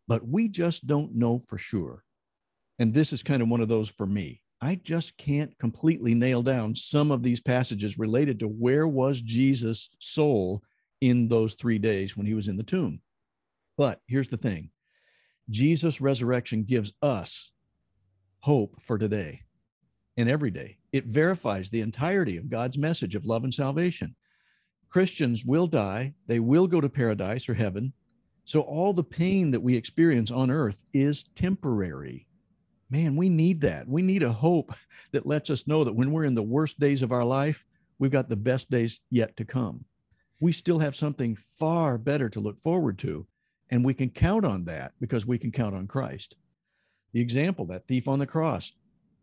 but 0.07 0.27
we 0.27 0.47
just 0.47 0.87
don't 0.87 1.13
know 1.13 1.39
for 1.47 1.57
sure 1.57 2.03
and 2.79 2.93
this 2.93 3.13
is 3.13 3.23
kind 3.23 3.41
of 3.41 3.49
one 3.49 3.61
of 3.61 3.67
those 3.67 3.89
for 3.89 4.05
me 4.05 4.41
i 4.61 4.75
just 4.75 5.17
can't 5.17 5.57
completely 5.59 6.13
nail 6.13 6.41
down 6.41 6.73
some 6.75 7.11
of 7.11 7.23
these 7.23 7.41
passages 7.41 7.99
related 7.99 8.39
to 8.39 8.47
where 8.47 8.87
was 8.87 9.21
jesus 9.21 9.89
soul 9.99 10.61
in 11.01 11.27
those 11.27 11.53
three 11.53 11.79
days 11.79 12.17
when 12.17 12.25
he 12.25 12.33
was 12.33 12.47
in 12.47 12.57
the 12.57 12.63
tomb 12.63 13.01
but 13.77 14.01
here's 14.07 14.29
the 14.29 14.37
thing 14.37 14.69
Jesus' 15.49 15.99
resurrection 15.99 16.63
gives 16.63 16.93
us 17.01 17.51
hope 18.39 18.75
for 18.83 18.97
today 18.97 19.41
and 20.17 20.29
every 20.29 20.51
day. 20.51 20.77
It 20.91 21.05
verifies 21.05 21.69
the 21.69 21.81
entirety 21.81 22.37
of 22.37 22.49
God's 22.49 22.77
message 22.77 23.15
of 23.15 23.25
love 23.25 23.43
and 23.43 23.53
salvation. 23.53 24.15
Christians 24.89 25.45
will 25.45 25.67
die, 25.67 26.13
they 26.27 26.39
will 26.39 26.67
go 26.67 26.81
to 26.81 26.89
paradise 26.89 27.47
or 27.47 27.53
heaven. 27.53 27.93
So 28.45 28.61
all 28.61 28.93
the 28.93 29.03
pain 29.03 29.51
that 29.51 29.61
we 29.61 29.75
experience 29.75 30.31
on 30.31 30.49
earth 30.49 30.83
is 30.93 31.25
temporary. 31.35 32.27
Man, 32.89 33.15
we 33.15 33.29
need 33.29 33.61
that. 33.61 33.87
We 33.87 34.01
need 34.01 34.23
a 34.23 34.31
hope 34.31 34.73
that 35.11 35.27
lets 35.27 35.49
us 35.49 35.67
know 35.67 35.83
that 35.83 35.95
when 35.95 36.11
we're 36.11 36.25
in 36.25 36.35
the 36.35 36.41
worst 36.41 36.79
days 36.79 37.03
of 37.03 37.11
our 37.11 37.25
life, 37.25 37.63
we've 37.99 38.11
got 38.11 38.29
the 38.29 38.35
best 38.35 38.69
days 38.69 38.99
yet 39.11 39.37
to 39.37 39.45
come. 39.45 39.85
We 40.41 40.51
still 40.51 40.79
have 40.79 40.95
something 40.95 41.35
far 41.35 41.97
better 41.97 42.29
to 42.29 42.39
look 42.39 42.61
forward 42.61 42.97
to 42.99 43.27
and 43.69 43.85
we 43.85 43.93
can 43.93 44.09
count 44.09 44.45
on 44.45 44.65
that 44.65 44.93
because 44.99 45.25
we 45.25 45.37
can 45.37 45.51
count 45.51 45.75
on 45.75 45.87
Christ. 45.87 46.35
The 47.13 47.21
example, 47.21 47.65
that 47.65 47.85
thief 47.85 48.07
on 48.07 48.19
the 48.19 48.27
cross, 48.27 48.73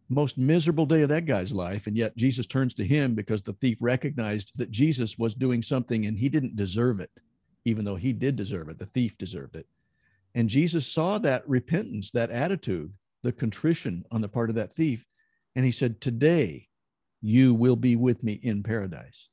most 0.09 0.39
miserable 0.39 0.87
day 0.87 1.03
of 1.03 1.09
that 1.09 1.27
guy's 1.27 1.53
life. 1.53 1.87
And 1.87 1.97
yet 1.97 2.17
Jesus 2.17 2.47
turns 2.47 2.75
to 2.75 2.85
him 2.85 3.15
because 3.15 3.43
the 3.43 3.55
thief 3.55 3.79
recognized 3.81 4.53
that 4.57 4.71
Jesus 4.71 5.19
was 5.19 5.35
doing 5.35 5.63
something 5.63 6.07
and 6.07 6.17
he 6.19 6.29
didn't 6.29 6.57
deserve 6.57 7.01
it. 7.01 7.11
even 7.65 7.85
though 7.85 7.97
he 7.97 8.13
did 8.13 8.37
deserve 8.37 8.69
it. 8.69 8.79
The 8.79 8.87
thief 8.87 9.19
deserved 9.19 9.57
it. 9.57 9.67
And 10.37 10.49
Jesus 10.49 10.87
saw 10.87 11.19
that 11.19 11.49
repentance, 11.49 12.13
that 12.13 12.31
attitude, 12.31 12.93
the 13.25 13.33
contrition 13.33 14.05
on 14.13 14.21
the 14.21 14.29
part 14.29 14.51
of 14.51 14.57
that 14.57 14.73
thief. 14.73 15.05
And 15.57 15.65
he 15.65 15.73
said, 15.73 16.01
Today 16.01 16.69
you 17.21 17.55
will 17.55 17.75
be 17.75 17.97
with 17.97 18.23
me 18.23 18.35
in 18.35 18.63
paradise. 18.63 19.31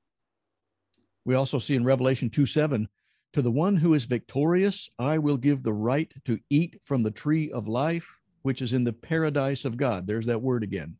We 1.25 1.35
also 1.35 1.59
see 1.59 1.75
in 1.75 1.85
Revelation 1.85 2.29
2 2.29 2.45
7, 2.45 2.87
to 3.33 3.41
the 3.41 3.51
one 3.51 3.75
who 3.75 3.93
is 3.93 4.05
victorious, 4.05 4.89
I 4.97 5.17
will 5.17 5.37
give 5.37 5.61
the 5.63 5.73
right 5.73 6.11
to 6.25 6.39
eat 6.49 6.79
from 6.83 7.03
the 7.03 7.11
tree 7.11 7.51
of 7.51 7.67
life, 7.67 8.19
which 8.43 8.61
is 8.61 8.73
in 8.73 8.83
the 8.83 8.93
paradise 8.93 9.65
of 9.65 9.77
God. 9.77 10.05
There's 10.05 10.27
that 10.27 10.41
word 10.41 10.63
again. 10.63 10.97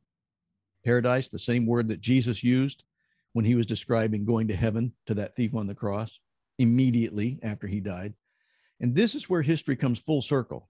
Paradise, 0.84 1.30
the 1.30 1.40
same 1.40 1.66
word 1.66 1.88
that 1.90 2.02
Jesus 2.02 2.44
used 2.44 2.84
when 3.34 3.46
he 3.46 3.56
was 3.56 3.66
describing 3.66 4.26
going 4.26 4.48
to 4.48 4.56
heaven 4.56 4.94
to 5.06 5.14
that 5.14 5.36
thief 5.36 5.56
on 5.56 5.68
the 5.68 5.76
cross 5.76 6.20
immediately 6.60 7.40
after 7.44 7.68
he 7.68 7.80
died. 7.80 8.14
And 8.80 8.96
this 8.96 9.16
is 9.16 9.30
where 9.30 9.42
history 9.42 9.76
comes 9.76 10.00
full 10.00 10.22
circle 10.22 10.70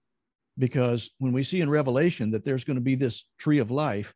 because 0.58 1.10
when 1.18 1.32
we 1.32 1.42
see 1.42 1.60
in 1.60 1.70
Revelation 1.70 2.30
that 2.30 2.44
there's 2.44 2.64
going 2.64 2.76
to 2.76 2.82
be 2.82 2.94
this 2.94 3.24
tree 3.38 3.58
of 3.58 3.70
life, 3.70 4.14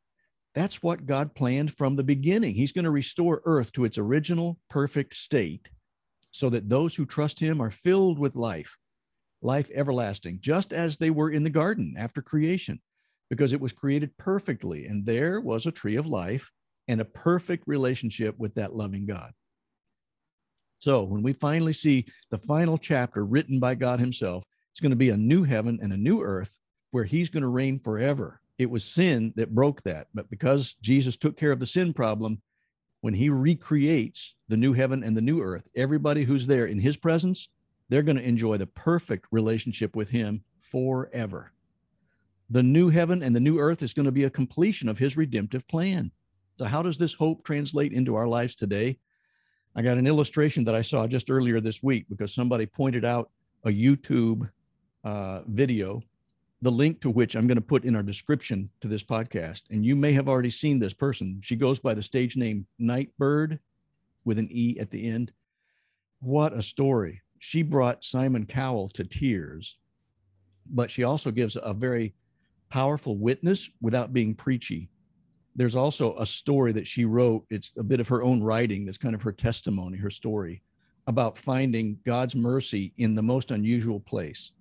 that's 0.54 0.82
what 0.82 1.06
God 1.06 1.34
planned 1.34 1.74
from 1.76 1.96
the 1.96 2.04
beginning. 2.04 2.54
He's 2.54 2.72
going 2.72 2.84
to 2.84 2.90
restore 2.90 3.42
earth 3.44 3.72
to 3.72 3.84
its 3.84 3.98
original 3.98 4.58
perfect 4.70 5.14
state 5.14 5.68
so 6.30 6.48
that 6.50 6.68
those 6.68 6.94
who 6.94 7.06
trust 7.06 7.40
him 7.40 7.60
are 7.60 7.70
filled 7.70 8.18
with 8.18 8.36
life, 8.36 8.76
life 9.42 9.70
everlasting, 9.74 10.38
just 10.40 10.72
as 10.72 10.96
they 10.96 11.10
were 11.10 11.30
in 11.30 11.42
the 11.42 11.50
garden 11.50 11.94
after 11.96 12.22
creation, 12.22 12.80
because 13.30 13.52
it 13.52 13.60
was 13.60 13.72
created 13.72 14.16
perfectly. 14.16 14.86
And 14.86 15.04
there 15.04 15.40
was 15.40 15.66
a 15.66 15.72
tree 15.72 15.96
of 15.96 16.06
life 16.06 16.50
and 16.88 17.00
a 17.00 17.04
perfect 17.04 17.64
relationship 17.66 18.38
with 18.38 18.54
that 18.54 18.74
loving 18.74 19.06
God. 19.06 19.32
So 20.78 21.02
when 21.04 21.22
we 21.22 21.32
finally 21.32 21.72
see 21.72 22.06
the 22.30 22.38
final 22.38 22.78
chapter 22.78 23.24
written 23.24 23.58
by 23.58 23.74
God 23.74 24.00
Himself, 24.00 24.44
it's 24.70 24.80
going 24.80 24.90
to 24.90 24.96
be 24.96 25.10
a 25.10 25.16
new 25.16 25.42
heaven 25.42 25.78
and 25.82 25.92
a 25.92 25.96
new 25.96 26.22
earth 26.22 26.58
where 26.92 27.04
He's 27.04 27.28
going 27.28 27.42
to 27.42 27.48
reign 27.48 27.78
forever. 27.78 28.40
It 28.58 28.70
was 28.70 28.84
sin 28.84 29.32
that 29.36 29.54
broke 29.54 29.82
that. 29.82 30.08
But 30.14 30.30
because 30.30 30.74
Jesus 30.80 31.16
took 31.16 31.36
care 31.36 31.52
of 31.52 31.60
the 31.60 31.66
sin 31.66 31.92
problem, 31.92 32.40
when 33.00 33.14
He 33.14 33.28
recreates 33.28 34.34
the 34.48 34.56
new 34.56 34.72
heaven 34.72 35.02
and 35.02 35.16
the 35.16 35.20
new 35.20 35.42
earth, 35.42 35.68
everybody 35.76 36.24
who's 36.24 36.46
there 36.46 36.66
in 36.66 36.78
His 36.78 36.96
presence, 36.96 37.48
they're 37.88 38.02
going 38.02 38.16
to 38.16 38.28
enjoy 38.28 38.56
the 38.56 38.66
perfect 38.66 39.26
relationship 39.30 39.96
with 39.96 40.10
Him 40.10 40.42
forever. 40.60 41.52
The 42.50 42.62
new 42.62 42.88
heaven 42.88 43.22
and 43.22 43.34
the 43.34 43.40
new 43.40 43.58
earth 43.58 43.82
is 43.82 43.92
going 43.92 44.06
to 44.06 44.12
be 44.12 44.24
a 44.24 44.30
completion 44.30 44.88
of 44.88 44.98
His 44.98 45.16
redemptive 45.16 45.66
plan. 45.68 46.12
So, 46.58 46.64
how 46.64 46.82
does 46.82 46.98
this 46.98 47.14
hope 47.14 47.44
translate 47.44 47.92
into 47.92 48.14
our 48.14 48.26
lives 48.26 48.54
today? 48.54 48.98
I 49.76 49.82
got 49.82 49.96
an 49.96 50.06
illustration 50.06 50.64
that 50.64 50.74
I 50.74 50.82
saw 50.82 51.06
just 51.06 51.30
earlier 51.30 51.60
this 51.60 51.82
week 51.82 52.06
because 52.08 52.34
somebody 52.34 52.66
pointed 52.66 53.04
out 53.04 53.30
a 53.64 53.68
YouTube 53.68 54.50
uh, 55.04 55.42
video, 55.46 56.00
the 56.62 56.70
link 56.72 57.00
to 57.02 57.10
which 57.10 57.36
I'm 57.36 57.46
going 57.46 57.58
to 57.58 57.62
put 57.62 57.84
in 57.84 57.94
our 57.94 58.02
description 58.02 58.68
to 58.80 58.88
this 58.88 59.04
podcast. 59.04 59.62
And 59.70 59.84
you 59.84 59.94
may 59.94 60.12
have 60.12 60.28
already 60.28 60.50
seen 60.50 60.78
this 60.78 60.94
person. 60.94 61.40
She 61.44 61.54
goes 61.54 61.78
by 61.78 61.94
the 61.94 62.02
stage 62.02 62.36
name 62.36 62.66
Nightbirde 62.80 63.60
with 64.24 64.38
an 64.38 64.48
E 64.50 64.76
at 64.80 64.90
the 64.90 65.08
end. 65.08 65.32
What 66.20 66.52
a 66.52 66.62
story. 66.62 67.22
She 67.38 67.62
brought 67.62 68.04
Simon 68.04 68.46
Cowell 68.46 68.88
to 68.90 69.04
tears, 69.04 69.76
but 70.70 70.90
she 70.90 71.04
also 71.04 71.30
gives 71.30 71.56
a 71.60 71.74
very 71.74 72.14
powerful 72.68 73.16
witness 73.16 73.70
without 73.80 74.12
being 74.12 74.34
preachy 74.34 74.90
there's 75.58 75.74
also 75.74 76.16
a 76.18 76.24
story 76.24 76.70
that 76.72 76.86
she 76.86 77.04
wrote. 77.04 77.44
It's 77.50 77.72
a 77.76 77.82
bit 77.82 77.98
of 77.98 78.06
her 78.08 78.22
own 78.22 78.40
writing. 78.40 78.84
That's 78.84 78.96
kind 78.96 79.14
of 79.14 79.22
her 79.22 79.32
testimony, 79.32 79.98
her 79.98 80.08
story 80.08 80.62
about 81.08 81.36
finding 81.36 81.98
God's 82.06 82.36
mercy 82.36 82.92
in 82.96 83.16
the 83.16 83.22
most 83.22 83.50
unusual 83.50 83.98
place. 83.98 84.52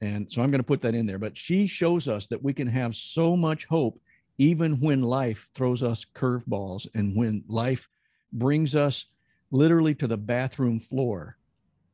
And 0.00 0.30
so 0.30 0.40
I'm 0.40 0.52
going 0.52 0.60
to 0.60 0.66
put 0.66 0.80
that 0.82 0.94
in 0.94 1.06
there. 1.06 1.18
But 1.18 1.36
she 1.36 1.66
shows 1.66 2.06
us 2.06 2.28
that 2.28 2.42
we 2.42 2.52
can 2.52 2.68
have 2.68 2.94
so 2.94 3.36
much 3.36 3.66
hope 3.66 4.00
even 4.38 4.78
when 4.78 5.02
life 5.02 5.48
throws 5.56 5.82
us 5.82 6.06
curveballs 6.14 6.86
and 6.94 7.16
when 7.16 7.42
life 7.48 7.88
brings 8.32 8.76
us 8.76 9.06
literally 9.50 9.94
to 9.96 10.06
the 10.06 10.16
bathroom 10.16 10.78
floor 10.78 11.37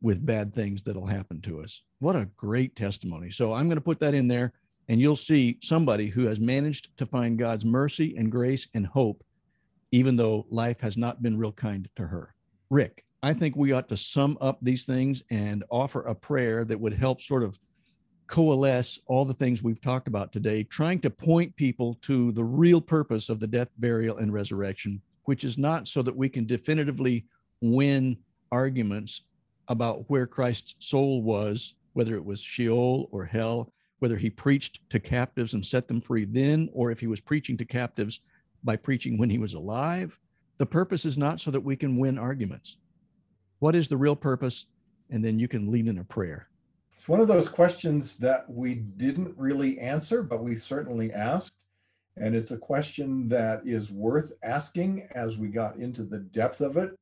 with 0.05 0.25
bad 0.25 0.55
things 0.55 0.83
that'll 0.83 1.07
happen 1.07 1.41
to 1.41 1.63
us. 1.63 1.81
What 1.99 2.15
a 2.15 2.29
great 2.37 2.77
testimony. 2.77 3.31
So 3.31 3.55
I'm 3.55 3.69
going 3.69 3.79
to 3.79 3.81
put 3.81 3.99
that 4.01 4.13
in 4.13 4.29
there 4.29 4.53
and 4.89 5.01
you'll 5.01 5.17
see 5.17 5.57
somebody 5.63 6.09
who 6.09 6.27
has 6.27 6.39
managed 6.39 6.95
to 6.99 7.07
find 7.07 7.39
God's 7.39 7.65
mercy 7.65 8.15
and 8.19 8.31
grace 8.31 8.69
and 8.75 8.87
hope, 8.87 9.25
even 9.93 10.15
though 10.15 10.45
life 10.51 10.79
has 10.83 10.99
not 10.99 11.23
been 11.23 11.39
real 11.39 11.53
kind 11.53 11.89
to 11.97 12.07
her. 12.07 12.35
Rick, 12.69 13.03
I 13.23 13.33
think 13.33 13.57
we 13.57 13.73
ought 13.73 13.89
to 13.89 13.97
sum 13.97 14.37
up 14.43 14.59
these 14.61 14.85
things 14.85 15.23
and 15.31 15.65
offer 15.71 16.03
a 16.03 16.15
prayer 16.15 16.67
that 16.67 16.79
would 16.79 16.93
help 16.93 17.23
sort 17.23 17.43
of 17.43 17.59
coalesce 18.27 18.99
all 19.07 19.25
the 19.25 19.33
things 19.33 19.63
we've 19.63 19.81
talked 19.81 20.07
about 20.07 20.35
today, 20.35 20.65
trying 20.65 20.99
to 20.99 21.09
point 21.09 21.57
people 21.57 21.95
to 22.03 22.31
the 22.33 22.45
real 22.45 22.81
purpose 22.83 23.31
of 23.31 23.41
the 23.41 23.47
death, 23.47 23.69
burial, 23.79 24.19
and 24.19 24.35
resurrection, 24.35 25.01
which 25.25 25.45
is 25.45 25.57
not 25.57 25.89
so 25.89 26.03
that 26.03 26.15
we 26.15 26.29
can 26.29 26.45
definitively 26.45 27.25
win 27.63 28.19
arguments 28.53 29.23
about 29.69 30.09
where 30.09 30.27
Christ's 30.27 30.75
soul 30.79 31.23
was, 31.23 31.75
whether 31.93 32.15
it 32.15 32.25
was 32.25 32.41
Sheol 32.41 33.09
or 33.13 33.25
hell, 33.25 33.73
whether 33.99 34.17
he 34.17 34.31
preached 34.31 34.81
to 34.91 35.01
captives 35.01 35.55
and 35.55 35.65
set 35.65 35.89
them 35.89 36.01
free 36.01 36.25
then, 36.25 36.69
or 36.73 36.91
if 36.91 37.01
he 37.01 37.07
was 37.07 37.21
preaching 37.21 37.57
to 37.57 37.65
captives 37.65 38.21
by 38.63 38.77
preaching 38.77 39.19
when 39.19 39.31
he 39.31 39.39
was 39.39 39.55
alive. 39.55 40.19
The 40.59 40.67
purpose 40.67 41.05
is 41.05 41.19
not 41.19 41.41
so 41.41 41.51
that 41.51 41.61
we 41.61 41.77
can 41.77 41.97
win 41.99 42.19
arguments. 42.19 42.77
What 43.59 43.75
is 43.75 43.89
the 43.89 43.97
real 43.97 44.17
purpose? 44.17 44.67
And 45.11 45.25
then 45.25 45.39
you 45.39 45.49
can 45.49 45.71
lean 45.71 45.89
in 45.89 45.99
a 45.99 46.05
prayer. 46.05 46.49
It's 46.93 47.09
one 47.09 47.21
of 47.21 47.29
those 47.29 47.49
questions 47.49 48.17
that 48.19 48.49
we 48.49 48.75
didn't 48.75 49.35
really 49.37 49.79
answer, 49.79 50.23
but 50.23 50.43
we 50.43 50.55
certainly 50.57 51.13
asked. 51.13 51.53
And 52.17 52.35
it's 52.35 52.53
a 52.53 52.57
question 52.57 53.29
that 53.29 53.67
is 53.67 53.91
worth 53.91 54.33
asking 54.43 55.09
as 55.15 55.37
we 55.37 55.49
got 55.49 55.77
into 55.77 56.05
the 56.05 56.21
depth 56.21 56.61
of 56.61 56.77
it. 56.77 56.97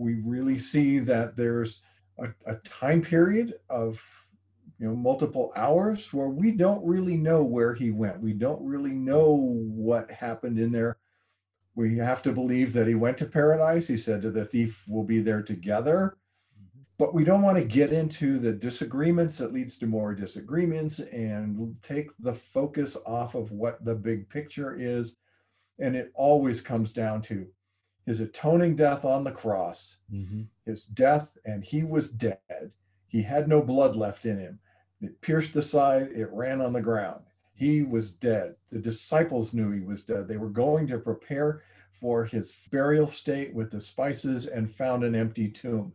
We 0.00 0.14
really 0.24 0.58
see 0.58 0.98
that 1.00 1.36
there's 1.36 1.82
a, 2.18 2.28
a 2.46 2.54
time 2.64 3.02
period 3.02 3.54
of 3.68 4.02
you 4.78 4.88
know 4.88 4.96
multiple 4.96 5.52
hours 5.56 6.10
where 6.10 6.30
we 6.30 6.52
don't 6.52 6.82
really 6.86 7.18
know 7.18 7.42
where 7.42 7.74
he 7.74 7.90
went. 7.90 8.18
We 8.18 8.32
don't 8.32 8.64
really 8.64 8.92
know 8.92 9.34
what 9.34 10.10
happened 10.10 10.58
in 10.58 10.72
there. 10.72 10.96
We 11.74 11.98
have 11.98 12.22
to 12.22 12.32
believe 12.32 12.72
that 12.72 12.86
he 12.86 12.94
went 12.94 13.18
to 13.18 13.26
paradise. 13.26 13.86
He 13.88 13.98
said 13.98 14.22
to 14.22 14.30
the 14.30 14.44
thief 14.44 14.84
we'll 14.88 15.04
be 15.04 15.20
there 15.20 15.42
together. 15.42 16.16
Mm-hmm. 16.58 16.80
but 16.96 17.14
we 17.14 17.24
don't 17.24 17.42
want 17.42 17.58
to 17.58 17.64
get 17.64 17.92
into 17.92 18.38
the 18.38 18.52
disagreements 18.52 19.36
that 19.38 19.52
leads 19.52 19.76
to 19.78 19.86
more 19.86 20.14
disagreements 20.14 21.00
and 21.00 21.76
take 21.82 22.08
the 22.20 22.34
focus 22.34 22.96
off 23.04 23.34
of 23.34 23.52
what 23.52 23.84
the 23.84 23.94
big 23.94 24.30
picture 24.30 24.78
is. 24.80 25.18
And 25.78 25.94
it 25.94 26.10
always 26.14 26.62
comes 26.62 26.90
down 26.90 27.20
to 27.22 27.46
his 28.06 28.20
atoning 28.20 28.74
death 28.74 29.04
on 29.04 29.24
the 29.24 29.30
cross 29.30 29.98
mm-hmm. 30.12 30.42
his 30.66 30.84
death 30.84 31.36
and 31.44 31.64
he 31.64 31.82
was 31.82 32.10
dead 32.10 32.70
he 33.06 33.22
had 33.22 33.48
no 33.48 33.60
blood 33.62 33.96
left 33.96 34.26
in 34.26 34.38
him 34.38 34.58
it 35.00 35.20
pierced 35.22 35.54
the 35.54 35.62
side, 35.62 36.12
it 36.14 36.30
ran 36.30 36.60
on 36.60 36.72
the 36.72 36.80
ground. 36.80 37.24
He 37.54 37.82
was 37.82 38.10
dead. 38.10 38.54
The 38.70 38.78
disciples 38.78 39.54
knew 39.54 39.70
he 39.70 39.80
was 39.80 40.04
dead. 40.04 40.28
They 40.28 40.36
were 40.36 40.50
going 40.50 40.86
to 40.88 40.98
prepare 40.98 41.62
for 41.92 42.24
his 42.24 42.52
burial 42.70 43.06
state 43.06 43.54
with 43.54 43.70
the 43.70 43.80
spices 43.80 44.46
and 44.46 44.70
found 44.70 45.04
an 45.04 45.14
empty 45.14 45.48
tomb. 45.48 45.92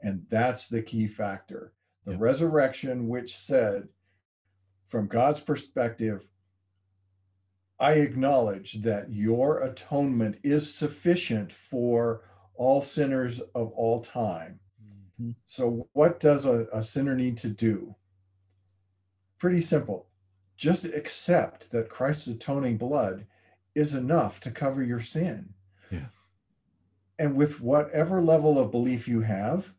And 0.00 0.24
that's 0.28 0.68
the 0.68 0.82
key 0.82 1.06
factor. 1.06 1.72
The 2.04 2.12
yep. 2.12 2.20
resurrection, 2.20 3.08
which 3.08 3.36
said, 3.36 3.88
from 4.88 5.06
God's 5.06 5.40
perspective, 5.40 6.26
I 7.80 7.94
acknowledge 7.94 8.82
that 8.82 9.12
your 9.12 9.60
atonement 9.60 10.38
is 10.42 10.74
sufficient 10.74 11.52
for 11.52 12.22
all 12.54 12.80
sinners 12.80 13.40
of 13.54 13.70
all 13.72 14.00
time. 14.00 14.58
Mm-hmm. 15.20 15.30
So, 15.46 15.88
what 15.92 16.18
does 16.18 16.44
a, 16.44 16.66
a 16.72 16.82
sinner 16.82 17.14
need 17.14 17.38
to 17.38 17.48
do? 17.48 17.94
Pretty 19.38 19.60
simple. 19.60 20.06
Just 20.56 20.84
accept 20.84 21.70
that 21.70 21.88
Christ's 21.88 22.26
atoning 22.26 22.78
blood 22.78 23.26
is 23.76 23.94
enough 23.94 24.40
to 24.40 24.50
cover 24.50 24.82
your 24.82 25.00
sin. 25.00 25.54
Yeah. 25.90 26.06
And 27.18 27.36
with 27.36 27.60
whatever 27.60 28.20
level 28.20 28.58
of 28.58 28.72
belief 28.72 29.06
you 29.06 29.20
have, 29.20 29.72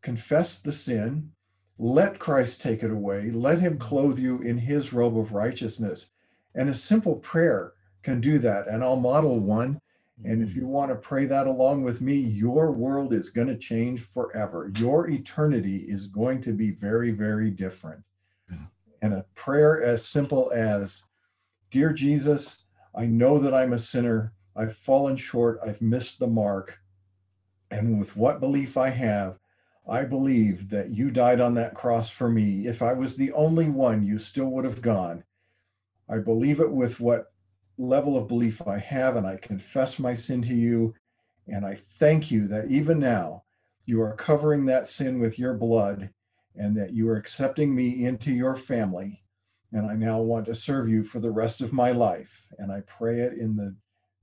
confess 0.00 0.60
the 0.60 0.72
sin, 0.72 1.32
let 1.78 2.20
Christ 2.20 2.60
take 2.60 2.84
it 2.84 2.90
away, 2.90 3.30
let 3.32 3.58
him 3.58 3.78
clothe 3.78 4.18
you 4.18 4.38
in 4.38 4.58
his 4.58 4.92
robe 4.92 5.18
of 5.18 5.32
righteousness. 5.32 6.08
And 6.54 6.68
a 6.68 6.74
simple 6.74 7.16
prayer 7.16 7.72
can 8.02 8.20
do 8.20 8.38
that. 8.38 8.68
And 8.68 8.82
I'll 8.82 8.96
model 8.96 9.38
one. 9.38 9.80
And 10.24 10.42
if 10.42 10.50
mm-hmm. 10.50 10.60
you 10.60 10.66
want 10.66 10.90
to 10.90 10.96
pray 10.96 11.26
that 11.26 11.46
along 11.46 11.82
with 11.82 12.00
me, 12.00 12.14
your 12.14 12.72
world 12.72 13.12
is 13.12 13.30
going 13.30 13.48
to 13.48 13.56
change 13.56 14.00
forever. 14.00 14.70
Your 14.76 15.08
eternity 15.08 15.86
is 15.88 16.06
going 16.06 16.40
to 16.42 16.52
be 16.52 16.70
very, 16.70 17.10
very 17.10 17.50
different 17.50 18.04
and 19.02 19.12
a 19.12 19.26
prayer 19.34 19.82
as 19.82 20.06
simple 20.06 20.50
as 20.54 21.02
Dear 21.70 21.92
Jesus, 21.92 22.64
I 22.94 23.06
know 23.06 23.38
that 23.38 23.54
I'm 23.54 23.72
a 23.72 23.78
sinner. 23.78 24.32
I've 24.54 24.76
fallen 24.76 25.16
short. 25.16 25.58
I've 25.66 25.80
missed 25.80 26.18
the 26.18 26.26
mark. 26.26 26.78
And 27.70 27.98
with 27.98 28.14
what 28.14 28.40
belief 28.40 28.76
I 28.76 28.90
have, 28.90 29.38
I 29.88 30.04
believe 30.04 30.68
that 30.68 30.90
you 30.90 31.10
died 31.10 31.40
on 31.40 31.54
that 31.54 31.74
cross 31.74 32.10
for 32.10 32.28
me. 32.28 32.66
If 32.66 32.82
I 32.82 32.92
was 32.92 33.16
the 33.16 33.32
only 33.32 33.70
one, 33.70 34.04
you 34.04 34.18
still 34.18 34.46
would 34.48 34.66
have 34.66 34.82
gone. 34.82 35.24
I 36.08 36.18
believe 36.18 36.60
it 36.60 36.70
with 36.70 37.00
what 37.00 37.32
level 37.78 38.16
of 38.16 38.28
belief 38.28 38.62
I 38.66 38.78
have, 38.78 39.16
and 39.16 39.26
I 39.26 39.36
confess 39.36 39.98
my 39.98 40.14
sin 40.14 40.42
to 40.42 40.54
you. 40.54 40.94
And 41.48 41.66
I 41.66 41.74
thank 41.74 42.30
you 42.30 42.46
that 42.48 42.70
even 42.70 42.98
now 42.98 43.42
you 43.86 44.00
are 44.00 44.14
covering 44.14 44.64
that 44.66 44.86
sin 44.86 45.18
with 45.18 45.38
your 45.38 45.54
blood 45.54 46.10
and 46.54 46.76
that 46.76 46.92
you 46.92 47.08
are 47.08 47.16
accepting 47.16 47.74
me 47.74 48.04
into 48.04 48.32
your 48.32 48.54
family. 48.54 49.22
And 49.72 49.86
I 49.86 49.94
now 49.94 50.20
want 50.20 50.46
to 50.46 50.54
serve 50.54 50.88
you 50.88 51.02
for 51.02 51.18
the 51.18 51.30
rest 51.30 51.60
of 51.62 51.72
my 51.72 51.90
life. 51.90 52.46
And 52.58 52.70
I 52.70 52.82
pray 52.82 53.20
it 53.20 53.34
in 53.34 53.56
the, 53.56 53.74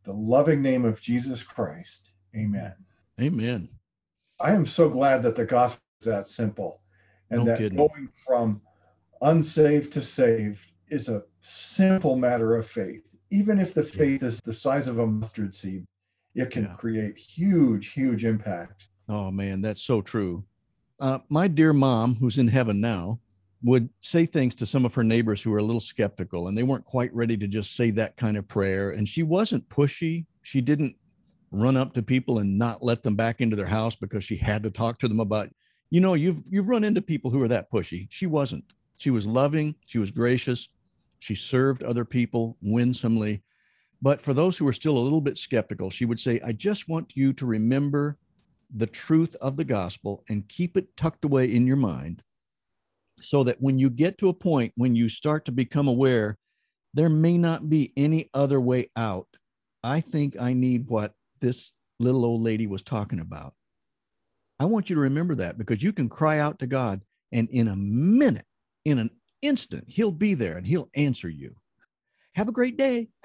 the 0.03 0.13
loving 0.13 0.61
name 0.61 0.85
of 0.85 1.01
Jesus 1.01 1.43
Christ. 1.43 2.11
Amen. 2.35 2.73
Amen. 3.19 3.67
I 4.39 4.53
am 4.53 4.65
so 4.65 4.87
glad 4.87 5.23
that 5.23 5.35
the 5.35 5.45
gospel 5.45 5.81
is 5.99 6.07
that 6.07 6.27
simple 6.27 6.79
and 7.29 7.39
No 7.39 7.45
that 7.45 7.57
kidding. 7.57 7.77
going 7.77 8.09
from 8.25 8.61
unsaved 9.21 9.91
to 9.93 10.01
saved 10.01 10.71
is 10.89 11.09
a 11.09 11.23
simple 11.41 12.15
matter 12.15 12.55
of 12.55 12.67
faith. 12.67 13.03
Even 13.31 13.59
if 13.59 13.73
the 13.73 13.83
faith 13.83 14.23
is 14.23 14.41
the 14.41 14.53
size 14.53 14.87
of 14.87 14.99
a 14.99 15.05
mustard 15.07 15.55
seed, 15.55 15.85
it 16.35 16.49
can 16.51 16.63
Yeah. 16.63 16.75
create 16.75 17.17
huge, 17.17 17.91
huge 17.91 18.25
impact. 18.25 18.87
Oh 19.07 19.31
man, 19.31 19.61
that's 19.61 19.81
so 19.81 20.01
true. 20.01 20.43
Uh, 20.99 21.19
my 21.29 21.47
dear 21.47 21.73
mom, 21.73 22.15
who's 22.15 22.37
in 22.37 22.47
heaven 22.47 22.81
now, 22.81 23.19
would 23.63 23.89
say 24.01 24.25
things 24.25 24.55
to 24.55 24.65
some 24.65 24.85
of 24.85 24.93
her 24.93 25.03
neighbors 25.03 25.41
who 25.41 25.51
were 25.51 25.57
a 25.57 25.63
little 25.63 25.79
skeptical 25.81 26.47
and 26.47 26.57
they 26.57 26.63
weren't 26.63 26.85
quite 26.85 27.13
ready 27.13 27.35
to 27.37 27.47
just 27.47 27.75
say 27.75 27.91
that 27.91 28.15
kind 28.15 28.37
of 28.37 28.47
prayer. 28.47 28.91
And 28.91 29.07
she 29.07 29.21
wasn't 29.23 29.67
pushy. 29.69 30.25
She 30.43 30.61
didn't 30.61 30.95
run 31.51 31.75
up 31.75 31.93
to 31.93 32.01
people 32.01 32.39
and 32.39 32.57
not 32.57 32.83
let 32.83 33.03
them 33.03 33.15
back 33.15 33.41
into 33.41 33.55
their 33.55 33.65
house 33.65 33.95
because 33.95 34.23
she 34.23 34.37
had 34.37 34.63
to 34.63 34.71
talk 34.71 34.99
to 34.99 35.07
them 35.07 35.19
about, 35.19 35.49
you 35.89 35.99
know, 35.99 36.13
you've 36.13 36.41
you've 36.49 36.69
run 36.69 36.83
into 36.83 37.01
people 37.01 37.31
who 37.31 37.41
are 37.41 37.47
that 37.47 37.71
pushy. 37.71 38.07
She 38.09 38.27
wasn't. 38.27 38.63
She 38.97 39.09
was 39.09 39.25
loving, 39.25 39.75
she 39.87 39.97
was 39.97 40.11
gracious, 40.11 40.67
she 41.19 41.35
served 41.35 41.83
other 41.83 42.05
people 42.05 42.57
winsomely. 42.61 43.43
But 44.01 44.21
for 44.21 44.33
those 44.33 44.57
who 44.57 44.65
were 44.65 44.73
still 44.73 44.97
a 44.97 44.99
little 44.99 45.21
bit 45.21 45.37
skeptical, 45.37 45.89
she 45.89 46.05
would 46.05 46.19
say, 46.19 46.39
I 46.43 46.53
just 46.53 46.87
want 46.87 47.15
you 47.15 47.33
to 47.33 47.45
remember 47.45 48.17
the 48.73 48.87
truth 48.87 49.35
of 49.41 49.57
the 49.57 49.65
gospel 49.65 50.23
and 50.29 50.47
keep 50.47 50.77
it 50.77 50.95
tucked 50.95 51.25
away 51.25 51.53
in 51.53 51.65
your 51.65 51.75
mind 51.75 52.23
so 53.21 53.43
that 53.43 53.57
when 53.59 53.79
you 53.79 53.89
get 53.89 54.17
to 54.17 54.29
a 54.29 54.33
point 54.33 54.71
when 54.77 54.95
you 54.95 55.09
start 55.09 55.45
to 55.45 55.51
become 55.51 55.87
aware 55.87 56.37
there 56.93 57.09
may 57.09 57.37
not 57.37 57.69
be 57.69 57.91
any 57.97 58.29
other 58.33 58.61
way 58.61 58.89
out 58.95 59.27
i 59.83 59.99
think 59.99 60.39
i 60.39 60.53
need 60.53 60.87
what 60.87 61.13
this 61.41 61.71
little 61.99 62.25
old 62.25 62.41
lady 62.41 62.67
was 62.67 62.81
talking 62.81 63.19
about 63.19 63.53
i 64.59 64.65
want 64.65 64.89
you 64.89 64.95
to 64.95 65.01
remember 65.01 65.35
that 65.35 65.57
because 65.57 65.81
you 65.81 65.91
can 65.91 66.07
cry 66.07 66.39
out 66.39 66.59
to 66.59 66.67
god 66.67 67.01
and 67.31 67.49
in 67.49 67.67
a 67.67 67.75
minute 67.75 68.45
in 68.85 68.99
an 68.99 69.09
instant. 69.41 69.85
He'll 69.87 70.11
be 70.11 70.33
there 70.33 70.57
and 70.57 70.65
he'll 70.65 70.89
answer 70.95 71.29
you. 71.29 71.55
Have 72.33 72.49
a 72.49 72.53
great 72.53 72.77
day. 72.77 73.09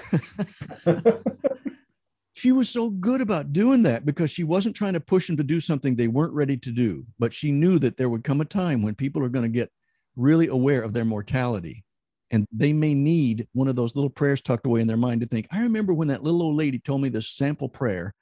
She 2.37 2.51
was 2.51 2.69
so 2.69 2.91
good 2.91 3.21
about 3.21 3.53
doing 3.53 3.85
that 3.85 4.05
because 4.05 4.31
she 4.31 4.43
wasn't 4.43 4.75
trying 4.75 4.95
to 4.95 5.01
push 5.01 5.29
them 5.29 5.37
to 5.37 5.45
do 5.45 5.61
something 5.61 5.95
they 5.95 6.09
weren't 6.09 6.35
ready 6.35 6.57
to 6.59 6.71
do 6.73 7.07
but 7.19 7.33
she 7.33 7.53
knew 7.53 7.79
that 7.79 7.97
there 7.97 8.09
would 8.09 8.25
come 8.25 8.41
a 8.41 8.45
time 8.45 8.83
when 8.83 8.95
people 8.97 9.23
are 9.23 9.29
going 9.29 9.45
to 9.45 9.49
get 9.49 9.71
really 10.17 10.49
aware 10.49 10.83
of 10.83 10.93
their 10.93 11.05
mortality 11.05 11.85
and 12.33 12.45
they 12.51 12.73
may 12.73 12.93
need 12.93 13.47
one 13.55 13.69
of 13.69 13.77
those 13.77 13.95
little 13.95 14.11
prayers 14.11 14.41
tucked 14.41 14.67
away 14.67 14.81
in 14.81 14.89
their 14.89 14.97
mind 14.97 15.21
to 15.21 15.29
think 15.29 15.47
i 15.53 15.61
remember 15.61 15.95
when 15.95 16.09
that 16.09 16.25
little 16.25 16.43
old 16.43 16.57
lady 16.57 16.79
told 16.79 17.01
me 17.01 17.09
this 17.09 17.31
sample 17.31 17.69
prayer. 17.69 18.13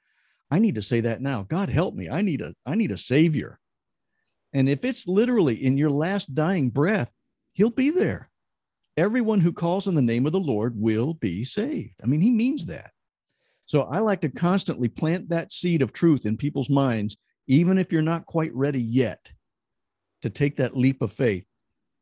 I 0.51 0.59
need 0.59 0.75
to 0.75 0.83
say 0.83 0.99
that 1.01 1.19
now. 1.19 1.41
God 1.43 1.69
help 1.69 1.95
me. 1.95 2.09
I 2.09 2.21
need 2.21 2.41
a 2.41 2.53
i 2.65 2.75
need 2.75 2.91
a 2.91 2.97
savior. 2.97 3.59
And 4.53 4.69
if 4.69 4.85
it's 4.85 5.07
literally 5.07 5.55
in 5.55 5.77
your 5.77 5.89
last 5.89 6.35
dying 6.35 6.69
breath 6.69 7.11
he'll 7.53 7.69
be 7.69 7.89
there 7.89 8.29
everyone 8.97 9.39
who 9.39 9.53
calls 9.53 9.87
on 9.87 9.95
the 9.95 10.01
name 10.01 10.25
of 10.25 10.31
the 10.31 10.39
lord 10.39 10.73
will 10.75 11.13
be 11.13 11.43
saved 11.43 11.95
i 12.03 12.05
mean 12.05 12.21
he 12.21 12.31
means 12.31 12.65
that 12.65 12.91
so 13.65 13.83
I 13.83 13.99
like 13.99 14.21
to 14.21 14.29
constantly 14.29 14.87
plant 14.87 15.29
that 15.29 15.51
seed 15.51 15.81
of 15.81 15.93
truth 15.93 16.25
in 16.25 16.37
people's 16.37 16.69
minds, 16.69 17.17
even 17.47 17.77
if 17.77 17.91
you're 17.91 18.01
not 18.01 18.25
quite 18.25 18.53
ready 18.53 18.81
yet 18.81 19.31
to 20.21 20.29
take 20.29 20.57
that 20.57 20.75
leap 20.75 21.01
of 21.01 21.11
faith. 21.11 21.45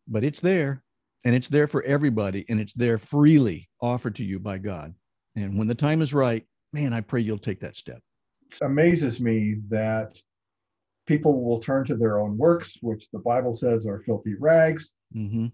But 0.07 0.23
it's 0.23 0.41
there 0.41 0.83
and 1.23 1.35
it's 1.35 1.49
there 1.49 1.67
for 1.67 1.83
everybody 1.83 2.45
and 2.49 2.59
it's 2.59 2.73
there 2.73 2.97
freely 2.97 3.69
offered 3.79 4.15
to 4.15 4.25
you 4.25 4.39
by 4.39 4.57
God. 4.57 4.93
And 5.35 5.57
when 5.57 5.67
the 5.67 5.75
time 5.75 6.01
is 6.01 6.13
right, 6.13 6.45
man, 6.73 6.93
I 6.93 7.01
pray 7.01 7.21
you'll 7.21 7.37
take 7.37 7.59
that 7.61 7.75
step. 7.75 7.99
It 8.51 8.59
amazes 8.61 9.21
me 9.21 9.57
that 9.69 10.19
people 11.05 11.43
will 11.43 11.59
turn 11.59 11.85
to 11.85 11.95
their 11.95 12.19
own 12.19 12.37
works, 12.37 12.77
which 12.81 13.09
the 13.11 13.19
Bible 13.19 13.53
says 13.53 13.85
are 13.85 13.99
filthy 13.99 14.33
rags. 14.39 14.95
Hmm 15.13 15.47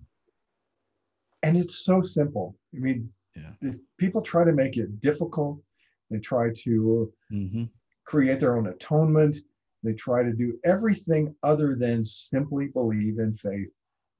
And 1.44 1.58
it's 1.58 1.80
so 1.86 2.02
simple. 2.02 2.58
I 2.76 2.80
mean, 2.80 3.12
Yeah. 3.36 3.54
people 3.98 4.22
try 4.22 4.44
to 4.44 4.52
make 4.54 4.78
it 4.78 5.00
difficult. 5.00 5.62
They 6.10 6.20
try 6.20 6.52
to 6.54 7.14
hmm 7.30 7.66
create 8.06 8.40
their 8.40 8.56
own 8.58 8.68
atonement. 8.68 9.38
They 9.84 9.94
try 9.94 10.24
to 10.24 10.34
do 10.34 10.60
everything 10.64 11.36
other 11.44 11.76
than 11.76 12.04
simply 12.06 12.68
believe 12.68 13.20
in 13.20 13.34
faith 13.34 13.70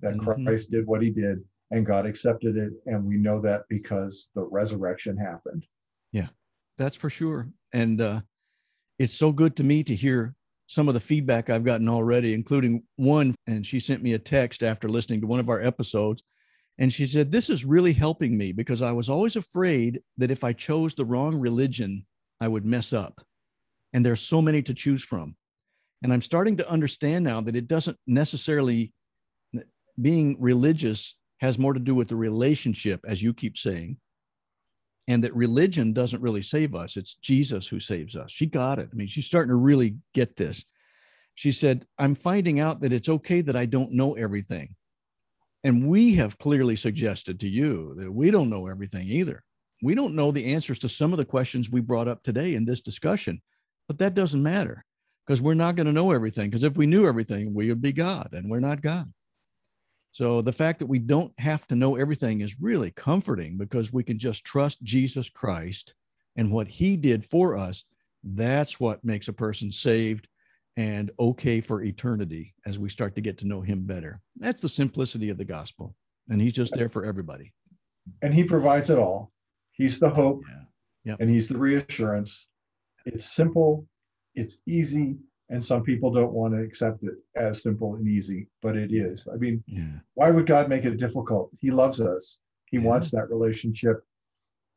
that 0.02 0.18
Mhm. 0.18 0.44
Christ 0.46 0.72
did 0.72 0.86
what 0.86 1.02
he 1.02 1.10
did 1.10 1.44
and 1.72 1.86
God 1.86 2.06
accepted 2.06 2.58
it. 2.58 2.74
And 2.86 3.06
we 3.06 3.18
know 3.18 3.40
that 3.42 3.64
because 3.70 4.30
the 4.36 4.44
resurrection 4.44 5.18
happened. 5.18 5.68
Yeah, 6.12 6.30
that's 6.78 6.96
for 6.96 7.10
sure. 7.10 7.52
And 7.74 8.00
uh, 8.00 8.22
it's 9.00 9.14
so 9.14 9.32
good 9.32 9.56
to 9.58 9.64
me 9.64 9.84
to 9.86 9.96
hear 9.96 10.36
some 10.68 10.88
of 10.88 10.94
the 10.94 11.00
feedback 11.00 11.50
I've 11.50 11.64
gotten 11.64 11.90
already, 11.90 12.34
including 12.34 12.84
one. 12.98 13.34
And 13.48 13.66
she 13.66 13.80
sent 13.80 14.04
me 14.04 14.14
a 14.14 14.20
text 14.20 14.64
after 14.64 14.90
listening 14.90 15.22
to 15.22 15.28
one 15.28 15.40
of 15.40 15.50
our 15.50 15.62
episodes. 15.62 16.24
And 16.78 16.94
she 16.94 17.08
said, 17.08 17.32
This 17.32 17.50
is 17.50 17.66
really 17.66 17.94
helping 17.94 18.38
me 18.38 18.52
because 18.52 18.82
I 18.82 18.92
was 18.92 19.10
always 19.10 19.36
afraid 19.36 20.02
that 20.18 20.32
if 20.32 20.44
I 20.44 20.54
chose 20.54 20.94
the 20.94 21.06
wrong 21.06 21.40
religion, 21.40 22.06
I 22.40 22.48
would 22.48 22.66
mess 22.66 22.94
up. 22.94 23.20
And 23.94 24.06
there's 24.06 24.22
so 24.22 24.42
many 24.42 24.62
to 24.64 24.74
choose 24.74 25.04
from. 25.04 25.36
And 26.04 26.14
I'm 26.14 26.22
starting 26.22 26.58
to 26.58 26.70
understand 26.70 27.24
now 27.24 27.42
that 27.42 27.56
it 27.56 27.68
doesn't 27.68 27.98
necessarily, 28.06 28.94
being 30.00 30.38
religious 30.40 31.16
has 31.40 31.58
more 31.58 31.74
to 31.74 31.80
do 31.80 31.96
with 31.96 32.10
the 32.10 32.16
relationship, 32.16 33.00
as 33.08 33.24
you 33.24 33.34
keep 33.34 33.58
saying, 33.58 33.98
and 35.08 35.24
that 35.24 35.36
religion 35.36 35.94
doesn't 35.94 36.22
really 36.22 36.42
save 36.42 36.76
us. 36.76 36.98
It's 36.98 37.16
Jesus 37.16 37.68
who 37.68 37.80
saves 37.80 38.16
us. 38.16 38.32
She 38.32 38.46
got 38.46 38.80
it. 38.80 38.90
I 38.92 38.96
mean, 38.96 39.08
she's 39.08 39.26
starting 39.26 39.50
to 39.50 39.56
really 39.56 39.98
get 40.14 40.36
this. 40.36 40.66
She 41.36 41.52
said, 41.52 41.86
I'm 41.98 42.16
finding 42.16 42.60
out 42.60 42.82
that 42.82 42.94
it's 42.94 43.10
okay 43.10 43.42
that 43.42 43.56
I 43.56 43.66
don't 43.66 43.92
know 43.92 44.16
everything. 44.16 44.76
And 45.64 45.88
we 45.88 46.16
have 46.16 46.38
clearly 46.40 46.76
suggested 46.76 47.40
to 47.40 47.48
you 47.48 47.94
that 47.96 48.12
we 48.12 48.32
don't 48.32 48.50
know 48.50 48.68
everything 48.68 49.08
either. 49.08 49.40
We 49.84 49.96
don't 49.96 50.16
know 50.16 50.32
the 50.32 50.54
answers 50.54 50.80
to 50.80 50.90
some 50.90 51.14
of 51.14 51.18
the 51.18 51.26
questions 51.26 51.70
we 51.70 51.82
brought 51.82 52.08
up 52.08 52.24
today 52.24 52.56
in 52.56 52.66
this 52.66 52.82
discussion, 52.82 53.42
but 53.88 54.00
that 54.00 54.16
doesn't 54.16 54.42
matter 54.42 54.84
because 55.26 55.42
we're 55.42 55.54
not 55.54 55.76
going 55.76 55.86
to 55.88 55.94
know 55.94 56.12
everything. 56.12 56.50
Because 56.50 56.64
if 56.64 56.78
we 56.78 56.88
knew 56.88 57.08
everything, 57.08 57.54
we 57.54 57.70
would 57.70 57.82
be 57.82 57.92
God, 57.92 58.30
and 58.34 58.50
we're 58.50 58.60
not 58.60 58.82
God. 58.82 59.12
So 60.12 60.42
the 60.42 60.54
fact 60.54 60.80
that 60.80 60.88
we 60.88 61.00
don't 61.00 61.38
have 61.40 61.68
to 61.68 61.76
know 61.76 61.96
everything 61.96 62.42
is 62.42 62.60
really 62.60 62.92
comforting 62.92 63.58
because 63.58 63.94
we 63.94 64.04
can 64.04 64.18
just 64.18 64.44
trust 64.44 64.82
Jesus 64.84 65.30
Christ 65.30 65.94
and 66.36 66.52
what 66.52 66.68
he 66.68 66.98
did 66.98 67.26
for 67.26 67.58
us. 67.58 67.84
That's 68.24 68.80
what 68.80 69.04
makes 69.04 69.28
a 69.28 69.34
person 69.34 69.72
saved 69.72 70.28
and 70.76 71.12
okay 71.20 71.62
for 71.62 71.82
eternity 71.82 72.54
as 72.66 72.78
we 72.80 72.90
start 72.90 73.16
to 73.16 73.22
get 73.22 73.38
to 73.40 73.48
know 73.48 73.62
him 73.62 73.86
better. 73.86 74.22
That's 74.38 74.62
the 74.62 74.70
simplicity 74.70 75.30
of 75.30 75.38
the 75.38 75.46
gospel. 75.46 75.96
And 76.30 76.42
he's 76.42 76.54
just 76.54 76.74
there 76.74 76.90
for 76.90 77.06
everybody. 77.06 77.54
And 78.22 78.34
he 78.34 78.44
provides 78.44 78.90
it 78.90 78.98
all. 79.00 79.32
He's 79.72 80.00
the 80.00 80.10
hope 80.10 80.44
Yeah. 80.48 80.64
Yep. 81.06 81.18
and 81.22 81.30
he's 81.30 81.48
the 81.48 81.58
reassurance. 81.58 82.50
It's 83.06 83.26
simple, 83.34 83.88
it's 84.36 84.60
easy, 84.68 85.16
and 85.50 85.64
some 85.64 85.84
people 85.84 86.12
don't 86.12 86.34
want 86.34 86.54
to 86.54 86.62
accept 86.62 87.04
it 87.04 87.14
as 87.36 87.64
simple 87.64 87.96
and 87.96 88.08
easy, 88.08 88.48
but 88.62 88.76
it 88.76 88.92
is. 88.92 89.28
I 89.32 89.38
mean, 89.38 89.64
Yeah. 89.68 90.00
why 90.14 90.30
would 90.32 90.46
God 90.46 90.68
make 90.70 90.84
it 90.86 90.98
difficult? 90.98 91.52
He 91.60 91.72
loves 91.72 92.02
us. 92.02 92.40
He 92.66 92.78
Yeah. 92.78 92.84
wants 92.84 93.12
that 93.12 93.30
relationship. 93.30 94.06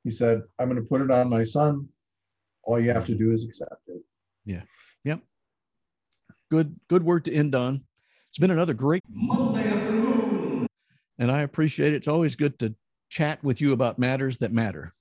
He 0.04 0.10
said, 0.10 0.42
I'm 0.58 0.68
going 0.68 0.80
to 0.80 0.88
put 0.88 1.00
it 1.00 1.10
on 1.10 1.28
my 1.28 1.42
son. 1.42 1.88
All 2.62 2.78
you 2.78 2.90
have 2.92 3.06
to 3.06 3.16
do 3.16 3.32
is 3.32 3.44
accept 3.44 3.88
it. 3.88 4.02
Yeah. 4.44 4.62
Yep. 5.04 5.20
Good, 6.50 6.78
good 6.88 7.02
word 7.02 7.24
to 7.26 7.32
end 7.32 7.54
on. 7.54 7.84
It's 8.28 8.38
been 8.38 8.50
another 8.50 8.74
great 8.74 9.02
Monday 9.08 9.66
afternoon. 9.68 10.66
And 11.18 11.30
I 11.30 11.42
appreciate 11.42 11.92
it. 11.92 11.96
It's 11.96 12.08
always 12.08 12.36
good 12.36 12.58
to 12.60 12.74
chat 13.08 13.42
with 13.42 13.60
you 13.60 13.72
about 13.72 13.98
matters 13.98 14.38
that 14.38 14.52
matter. 14.52 14.94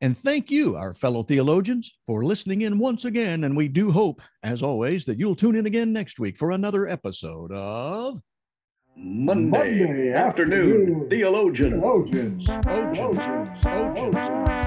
And 0.00 0.16
thank 0.16 0.50
you, 0.50 0.76
our 0.76 0.92
fellow 0.92 1.22
theologians, 1.22 1.96
for 2.06 2.24
listening 2.24 2.62
in 2.62 2.78
once 2.78 3.06
again. 3.06 3.44
And 3.44 3.56
we 3.56 3.68
do 3.68 3.90
hope, 3.90 4.20
as 4.42 4.62
always, 4.62 5.06
that 5.06 5.18
you'll 5.18 5.34
tune 5.34 5.56
in 5.56 5.66
again 5.66 5.92
next 5.92 6.20
week 6.20 6.36
for 6.36 6.50
another 6.50 6.86
episode 6.86 7.50
of 7.52 8.20
Monday, 8.94 9.50
Monday 9.50 10.12
afternoon, 10.12 10.82
afternoon, 10.82 11.08
theologian. 11.08 11.70
Theologians. 11.80 12.46
Theologians. 12.46 13.48
Theologians. 13.62 13.62
Theologians. 13.62 14.65